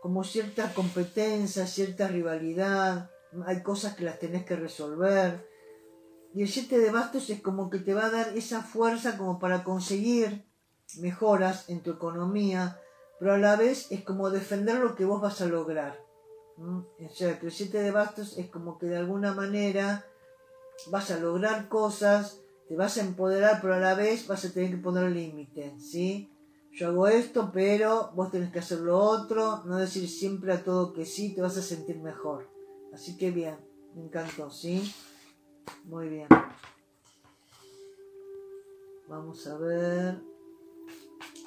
como 0.00 0.24
cierta 0.24 0.72
competencia, 0.74 1.66
cierta 1.66 2.08
rivalidad, 2.08 3.10
hay 3.46 3.62
cosas 3.62 3.94
que 3.94 4.04
las 4.04 4.18
tenés 4.18 4.44
que 4.44 4.56
resolver 4.56 5.54
y 6.34 6.42
el 6.42 6.48
7 6.48 6.78
de 6.78 6.90
bastos 6.90 7.30
es 7.30 7.40
como 7.40 7.70
que 7.70 7.78
te 7.78 7.94
va 7.94 8.06
a 8.06 8.10
dar 8.10 8.36
esa 8.36 8.62
fuerza 8.62 9.16
como 9.16 9.38
para 9.38 9.62
conseguir 9.62 10.44
mejoras 10.98 11.68
en 11.68 11.80
tu 11.80 11.92
economía, 11.92 12.80
pero 13.18 13.34
a 13.34 13.38
la 13.38 13.56
vez 13.56 13.90
es 13.90 14.04
como 14.04 14.30
defender 14.30 14.78
lo 14.78 14.94
que 14.94 15.04
vos 15.04 15.20
vas 15.20 15.40
a 15.40 15.46
lograr. 15.46 15.98
O 16.56 16.84
sea, 17.12 17.38
el 17.40 17.50
7 17.50 17.82
de 17.82 17.90
bastos 17.90 18.38
es 18.38 18.48
como 18.48 18.78
que 18.78 18.86
de 18.86 18.96
alguna 18.96 19.32
manera 19.32 20.06
vas 20.90 21.10
a 21.10 21.18
lograr 21.18 21.68
cosas, 21.68 22.40
te 22.68 22.76
vas 22.76 22.96
a 22.96 23.02
empoderar, 23.02 23.60
pero 23.60 23.74
a 23.74 23.78
la 23.78 23.94
vez 23.94 24.26
vas 24.26 24.44
a 24.44 24.52
tener 24.52 24.70
que 24.70 24.76
poner 24.78 25.10
límite, 25.10 25.74
¿sí? 25.78 26.30
Yo 26.72 26.88
hago 26.88 27.06
esto, 27.06 27.50
pero 27.52 28.10
vos 28.14 28.32
tenés 28.32 28.52
que 28.52 28.58
hacer 28.58 28.80
lo 28.80 28.98
otro, 28.98 29.62
no 29.64 29.76
decir 29.76 30.08
siempre 30.08 30.52
a 30.52 30.64
todo 30.64 30.92
que 30.92 31.04
sí, 31.04 31.34
te 31.34 31.40
vas 31.40 31.56
a 31.56 31.62
sentir 31.62 31.98
mejor. 31.98 32.48
Así 32.92 33.16
que 33.16 33.30
bien, 33.30 33.56
me 33.94 34.02
encantó, 34.02 34.50
¿sí? 34.50 34.92
Muy 35.84 36.08
bien. 36.08 36.28
Vamos 39.08 39.46
a 39.46 39.56
ver. 39.58 40.33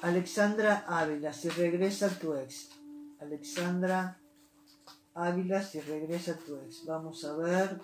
Alexandra 0.02 0.84
Ávila, 0.86 1.32
si 1.32 1.48
regresa 1.48 2.08
tu 2.08 2.34
ex. 2.34 2.70
Alexandra 3.20 4.20
Ávila, 5.14 5.62
si 5.62 5.80
regresa 5.80 6.38
tu 6.38 6.56
ex. 6.56 6.84
Vamos 6.86 7.24
a 7.24 7.36
ver. 7.36 7.80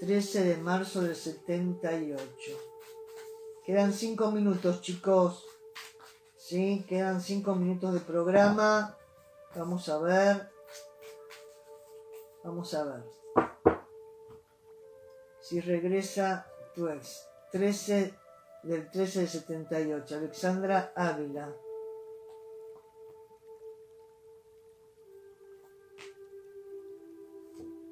13 0.00 0.44
de 0.44 0.56
marzo 0.56 1.02
del 1.02 1.16
78. 1.16 2.26
Quedan 3.64 3.92
5 3.92 4.30
minutos, 4.30 4.80
chicos. 4.80 5.44
Sí, 6.36 6.84
quedan 6.88 7.20
5 7.20 7.54
minutos 7.54 7.94
de 7.94 8.00
programa. 8.00 8.96
Vamos 9.54 9.88
a 9.88 9.98
ver. 9.98 10.50
Vamos 12.42 12.74
a 12.74 12.84
ver 12.84 13.24
si 15.44 15.60
regresa 15.60 16.46
tu 16.74 16.88
ex. 16.88 17.28
13 17.52 18.14
del 18.64 18.90
13 18.90 19.20
de 19.20 19.26
78. 19.26 20.16
Alexandra 20.16 20.92
Ávila. 20.96 21.54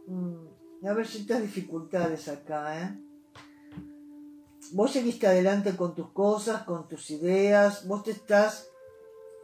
Mm, 0.07 0.87
a 0.87 0.93
ver 0.93 1.07
ciertas 1.07 1.43
dificultades 1.43 2.29
acá, 2.29 2.83
¿eh? 2.83 2.99
Vos 4.73 4.93
seguiste 4.93 5.27
adelante 5.27 5.77
con 5.77 5.95
tus 5.95 6.11
cosas, 6.12 6.62
con 6.62 6.89
tus 6.89 7.11
ideas, 7.11 7.87
vos 7.87 8.03
te 8.03 8.12
estás 8.12 8.70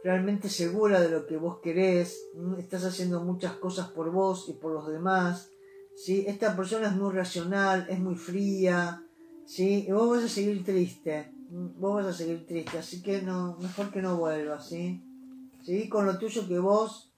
realmente 0.03 0.49
segura 0.49 0.99
de 0.99 1.09
lo 1.09 1.27
que 1.27 1.37
vos 1.37 1.59
querés, 1.59 2.29
estás 2.57 2.83
haciendo 2.85 3.21
muchas 3.21 3.53
cosas 3.53 3.89
por 3.89 4.11
vos 4.11 4.47
y 4.47 4.53
por 4.53 4.71
los 4.71 4.87
demás, 4.87 5.51
¿sí? 5.95 6.25
Esta 6.27 6.55
persona 6.55 6.87
es 6.87 6.95
muy 6.95 7.13
racional, 7.13 7.85
es 7.89 7.99
muy 7.99 8.15
fría, 8.15 9.08
¿sí? 9.49 9.85
Y 9.87 9.91
vos 9.91 10.09
vas 10.09 10.23
a 10.23 10.29
seguir 10.29 10.63
triste, 10.63 11.31
vos 11.49 11.95
vas 11.95 12.05
a 12.05 12.13
seguir 12.13 12.45
triste, 12.45 12.77
así 12.77 13.01
que 13.01 13.23
no, 13.23 13.57
mejor 13.59 13.91
que 13.91 14.01
no 14.01 14.17
vuelvas, 14.17 14.69
¿sí? 14.69 15.03
Seguí 15.63 15.89
con 15.89 16.05
lo 16.05 16.19
tuyo 16.19 16.47
que 16.47 16.59
vos 16.59 17.11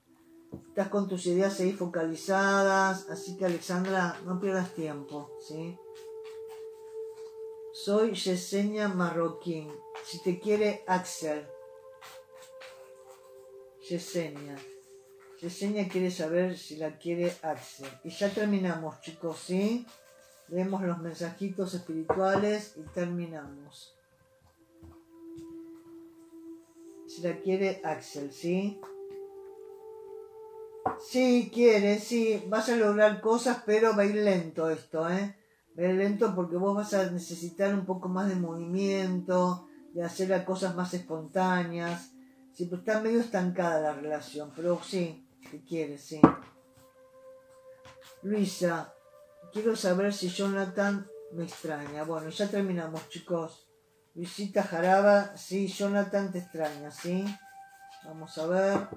estás 0.68 0.88
con 0.88 1.08
tus 1.08 1.26
ideas 1.26 1.60
ahí 1.60 1.72
focalizadas, 1.72 3.08
así 3.10 3.36
que 3.36 3.44
Alexandra, 3.44 4.18
no 4.24 4.40
pierdas 4.40 4.74
tiempo, 4.74 5.30
¿sí? 5.46 5.76
Soy 7.74 8.14
Yesenia 8.14 8.88
Marroquín, 8.88 9.70
si 10.04 10.22
te 10.22 10.40
quiere 10.40 10.84
Axel. 10.86 11.46
Yesenia. 13.88 14.56
Yesenia 15.38 15.88
quiere 15.88 16.10
saber 16.10 16.56
si 16.56 16.76
la 16.76 16.96
quiere 16.96 17.34
Axel. 17.42 17.88
Y 18.04 18.10
ya 18.10 18.30
terminamos, 18.30 19.00
chicos, 19.00 19.38
¿sí? 19.38 19.86
Leemos 20.52 20.82
los 20.82 20.98
mensajitos 20.98 21.74
espirituales 21.74 22.74
y 22.76 22.82
terminamos. 22.92 23.96
Si 27.08 27.22
la 27.22 27.36
quiere 27.40 27.80
Axel, 27.82 28.30
¿sí? 28.32 28.80
Sí, 31.00 31.50
quiere, 31.52 31.98
sí. 31.98 32.44
Vas 32.48 32.68
a 32.68 32.76
lograr 32.76 33.20
cosas, 33.20 33.62
pero 33.66 33.96
va 33.96 34.02
a 34.02 34.06
ir 34.06 34.14
lento 34.14 34.70
esto, 34.70 35.08
¿eh? 35.10 35.36
Va 35.76 35.82
a 35.82 35.86
ir 35.88 35.94
lento 35.94 36.34
porque 36.34 36.56
vos 36.56 36.76
vas 36.76 36.94
a 36.94 37.10
necesitar 37.10 37.74
un 37.74 37.84
poco 37.84 38.08
más 38.08 38.28
de 38.28 38.36
movimiento, 38.36 39.66
de 39.94 40.04
hacer 40.04 40.28
las 40.28 40.44
cosas 40.44 40.76
más 40.76 40.92
espontáneas. 40.94 42.12
Sí, 42.52 42.66
pero 42.66 42.82
está 42.82 43.00
medio 43.00 43.20
estancada 43.20 43.80
la 43.80 43.94
relación, 43.94 44.52
pero 44.54 44.78
sí, 44.82 45.26
¿Qué 45.50 45.60
quiere, 45.64 45.98
sí. 45.98 46.20
Luisa, 48.22 48.94
quiero 49.52 49.76
saber 49.76 50.12
si 50.12 50.28
Jonathan 50.28 51.06
me 51.32 51.44
extraña. 51.44 52.04
Bueno, 52.04 52.28
ya 52.30 52.48
terminamos, 52.48 53.08
chicos. 53.08 53.68
Luisita 54.14 54.62
Jaraba, 54.62 55.36
sí, 55.36 55.68
Jonathan 55.68 56.32
te 56.32 56.38
extraña, 56.38 56.90
¿sí? 56.90 57.24
Vamos 58.04 58.36
a 58.38 58.46
ver. 58.46 58.88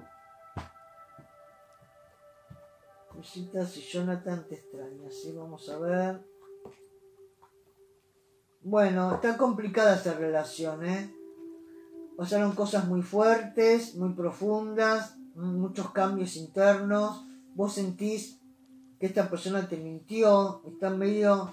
Luisita, 3.14 3.66
si 3.66 3.80
Jonathan 3.82 4.46
te 4.48 4.56
extraña, 4.56 5.10
¿sí? 5.10 5.32
Vamos 5.32 5.68
a 5.68 5.78
ver. 5.78 6.20
Bueno, 8.62 9.14
está 9.14 9.36
complicada 9.36 9.94
esta 9.94 10.14
relación, 10.14 10.84
¿eh? 10.84 11.14
Pasaron 12.16 12.52
cosas 12.52 12.86
muy 12.86 13.02
fuertes, 13.02 13.94
muy 13.94 14.14
profundas 14.14 15.16
muchos 15.36 15.90
cambios 15.90 16.36
internos, 16.36 17.24
vos 17.54 17.74
sentís 17.74 18.40
que 18.98 19.06
esta 19.06 19.28
persona 19.28 19.68
te 19.68 19.76
mintió, 19.76 20.62
está 20.66 20.90
medio 20.90 21.52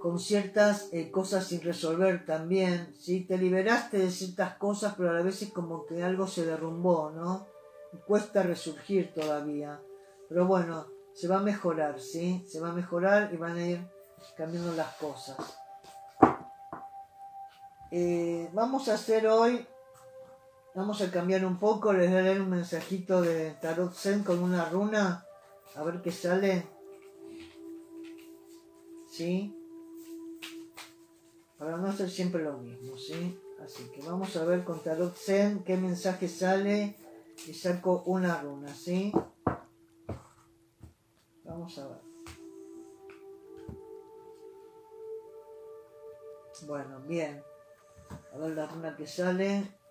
con 0.00 0.18
ciertas 0.18 0.88
eh, 0.92 1.12
cosas 1.12 1.46
sin 1.46 1.60
resolver 1.60 2.26
también, 2.26 2.92
¿sí? 2.98 3.20
Te 3.20 3.38
liberaste 3.38 3.98
de 3.98 4.10
ciertas 4.10 4.56
cosas, 4.56 4.94
pero 4.96 5.10
a 5.10 5.12
la 5.12 5.22
vez 5.22 5.42
es 5.42 5.52
como 5.52 5.86
que 5.86 6.02
algo 6.02 6.26
se 6.26 6.44
derrumbó, 6.44 7.10
¿no? 7.10 7.46
Y 7.92 7.98
cuesta 7.98 8.42
resurgir 8.42 9.14
todavía. 9.14 9.80
Pero 10.28 10.46
bueno, 10.46 10.86
se 11.14 11.28
va 11.28 11.36
a 11.36 11.42
mejorar, 11.42 12.00
¿sí? 12.00 12.44
Se 12.48 12.58
va 12.58 12.70
a 12.70 12.74
mejorar 12.74 13.32
y 13.32 13.36
van 13.36 13.56
a 13.56 13.64
ir 13.64 13.86
cambiando 14.36 14.72
las 14.72 14.92
cosas. 14.96 15.36
Eh, 17.92 18.50
vamos 18.52 18.88
a 18.88 18.94
hacer 18.94 19.28
hoy 19.28 19.64
Vamos 20.74 21.02
a 21.02 21.10
cambiar 21.10 21.44
un 21.44 21.58
poco, 21.58 21.92
les 21.92 22.10
leer 22.10 22.40
un 22.40 22.50
mensajito 22.50 23.20
de 23.20 23.52
Tarot 23.60 23.92
Zen 23.94 24.24
con 24.24 24.42
una 24.42 24.68
runa. 24.68 25.26
A 25.74 25.82
ver 25.82 26.00
qué 26.02 26.10
sale. 26.10 26.66
¿Sí? 29.10 29.54
para 31.62 31.76
no 31.76 31.86
hacer 31.86 32.10
siempre 32.10 32.42
lo 32.42 32.58
mismo, 32.58 32.98
¿sí? 32.98 33.40
Así 33.64 33.88
que 33.92 34.02
vamos 34.02 34.36
a 34.36 34.44
ver 34.44 34.64
con 34.64 34.82
Tarot 34.82 35.14
Zen 35.14 35.62
qué 35.62 35.76
mensaje 35.76 36.26
sale 36.26 36.96
y 37.46 37.54
saco 37.54 38.02
una 38.06 38.42
runa, 38.42 38.74
¿sí? 38.74 39.12
Vamos 41.44 41.78
a 41.78 41.86
ver. 41.86 42.00
Bueno, 46.66 47.00
bien. 47.02 47.44
A 48.34 48.38
ver 48.38 48.50
la 48.56 48.66
runa 48.66 48.96
que 48.96 49.06
sale. 49.06 49.81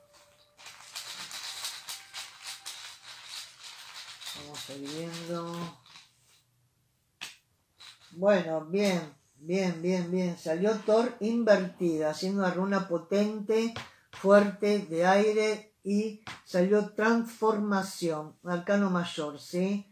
Bueno, 8.11 8.65
bien. 8.65 9.21
Bien, 9.43 9.81
bien, 9.81 10.11
bien. 10.11 10.37
Salió 10.37 10.75
Thor 10.85 11.15
invertida, 11.19 12.11
haciendo 12.11 12.41
una 12.41 12.51
runa 12.51 12.87
potente, 12.87 13.73
fuerte, 14.11 14.79
de 14.79 15.05
aire 15.07 15.73
y 15.83 16.21
salió 16.45 16.89
transformación, 16.93 18.35
arcano 18.43 18.91
mayor, 18.91 19.39
¿sí? 19.39 19.87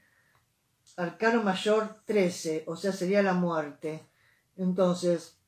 Arcano 0.98 1.42
mayor 1.42 2.04
13, 2.06 2.66
o 2.68 2.76
sea, 2.76 2.92
sería 2.92 3.24
la 3.24 3.34
muerte. 3.34 4.08
Entonces, 4.56 5.40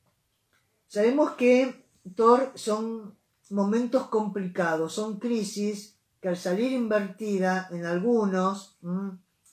sabemos 0.88 1.32
que 1.32 1.86
Thor 2.16 2.50
son 2.56 3.16
momentos 3.50 4.08
complicados, 4.08 4.94
son 4.94 5.20
crisis 5.20 5.91
que 6.22 6.28
al 6.28 6.36
salir 6.36 6.70
invertida 6.70 7.68
en 7.72 7.84
algunos 7.84 8.78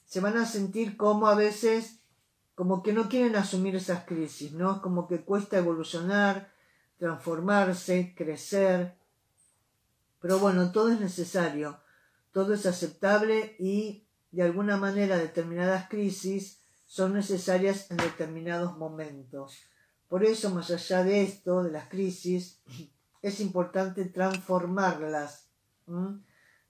se 0.06 0.20
van 0.20 0.38
a 0.38 0.46
sentir 0.46 0.96
como 0.98 1.28
a 1.28 1.34
veces 1.34 2.00
como 2.54 2.84
que 2.84 2.94
no 2.94 3.10
quieren 3.10 3.36
asumir 3.36 3.76
esas 3.76 4.06
crisis, 4.06 4.52
¿no? 4.52 4.82
Como 4.82 5.08
que 5.08 5.22
cuesta 5.22 5.58
evolucionar, 5.58 6.52
transformarse, 7.00 8.14
crecer. 8.16 8.96
Pero 10.22 10.38
bueno, 10.38 10.72
todo 10.72 10.90
es 10.90 11.00
necesario, 11.00 11.80
todo 12.32 12.54
es 12.54 12.66
aceptable 12.66 13.56
y 13.58 14.06
de 14.32 14.44
alguna 14.44 14.78
manera 14.78 15.18
determinadas 15.18 15.90
crisis 15.90 16.62
son 16.86 17.14
necesarias 17.14 17.90
en 17.90 17.98
determinados 17.98 18.78
momentos. 18.78 19.58
Por 20.08 20.24
eso, 20.24 20.50
más 20.52 20.70
allá 20.70 21.04
de 21.04 21.24
esto, 21.24 21.64
de 21.64 21.72
las 21.72 21.88
crisis, 21.88 22.60
es 23.24 23.40
importante 23.40 24.06
transformarlas, 24.06 25.48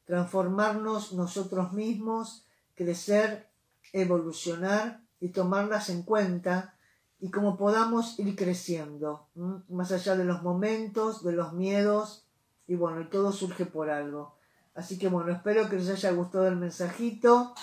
transformarnos 0.10 1.14
nosotros 1.14 1.72
mismos, 1.72 2.44
crecer, 2.74 3.48
evolucionar 3.94 5.04
y 5.20 5.30
tomarlas 5.30 5.92
en 5.92 6.02
cuenta 6.02 6.74
y 7.20 7.30
como 7.30 7.58
podamos 7.58 8.18
ir 8.18 8.36
creciendo, 8.36 9.28
más 9.70 9.92
allá 9.92 10.18
de 10.18 10.26
los 10.26 10.42
momentos, 10.42 11.24
de 11.24 11.34
los 11.34 11.54
miedos, 11.54 12.26
y 12.66 12.74
bueno, 12.74 13.02
y 13.02 13.06
todo 13.06 13.32
surge 13.32 13.68
por 13.68 13.92
algo. 13.92 14.36
Así 14.74 14.98
que 14.98 15.10
bueno, 15.10 15.32
espero 15.32 15.70
que 15.70 15.76
les 15.76 15.90
haya 15.90 16.10
gustado 16.10 16.48
el 16.48 16.56
mensajito. 16.56 17.54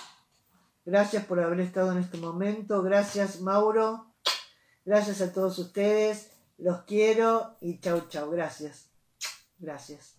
Gracias 0.84 1.24
por 1.24 1.40
haber 1.40 1.59
estado 1.59 1.90
en 1.90 1.99
este 1.99 2.18
momento. 2.18 2.80
Gracias 2.80 3.40
Mauro. 3.40 4.14
Gracias 4.84 5.20
a 5.20 5.32
todos 5.32 5.59
ustedes. 5.59 6.30
Los 6.59 6.82
quiero 6.82 7.57
y 7.61 7.80
chau 7.80 8.07
chau. 8.09 8.30
Gracias. 8.30 8.86
Gracias. 9.59 10.15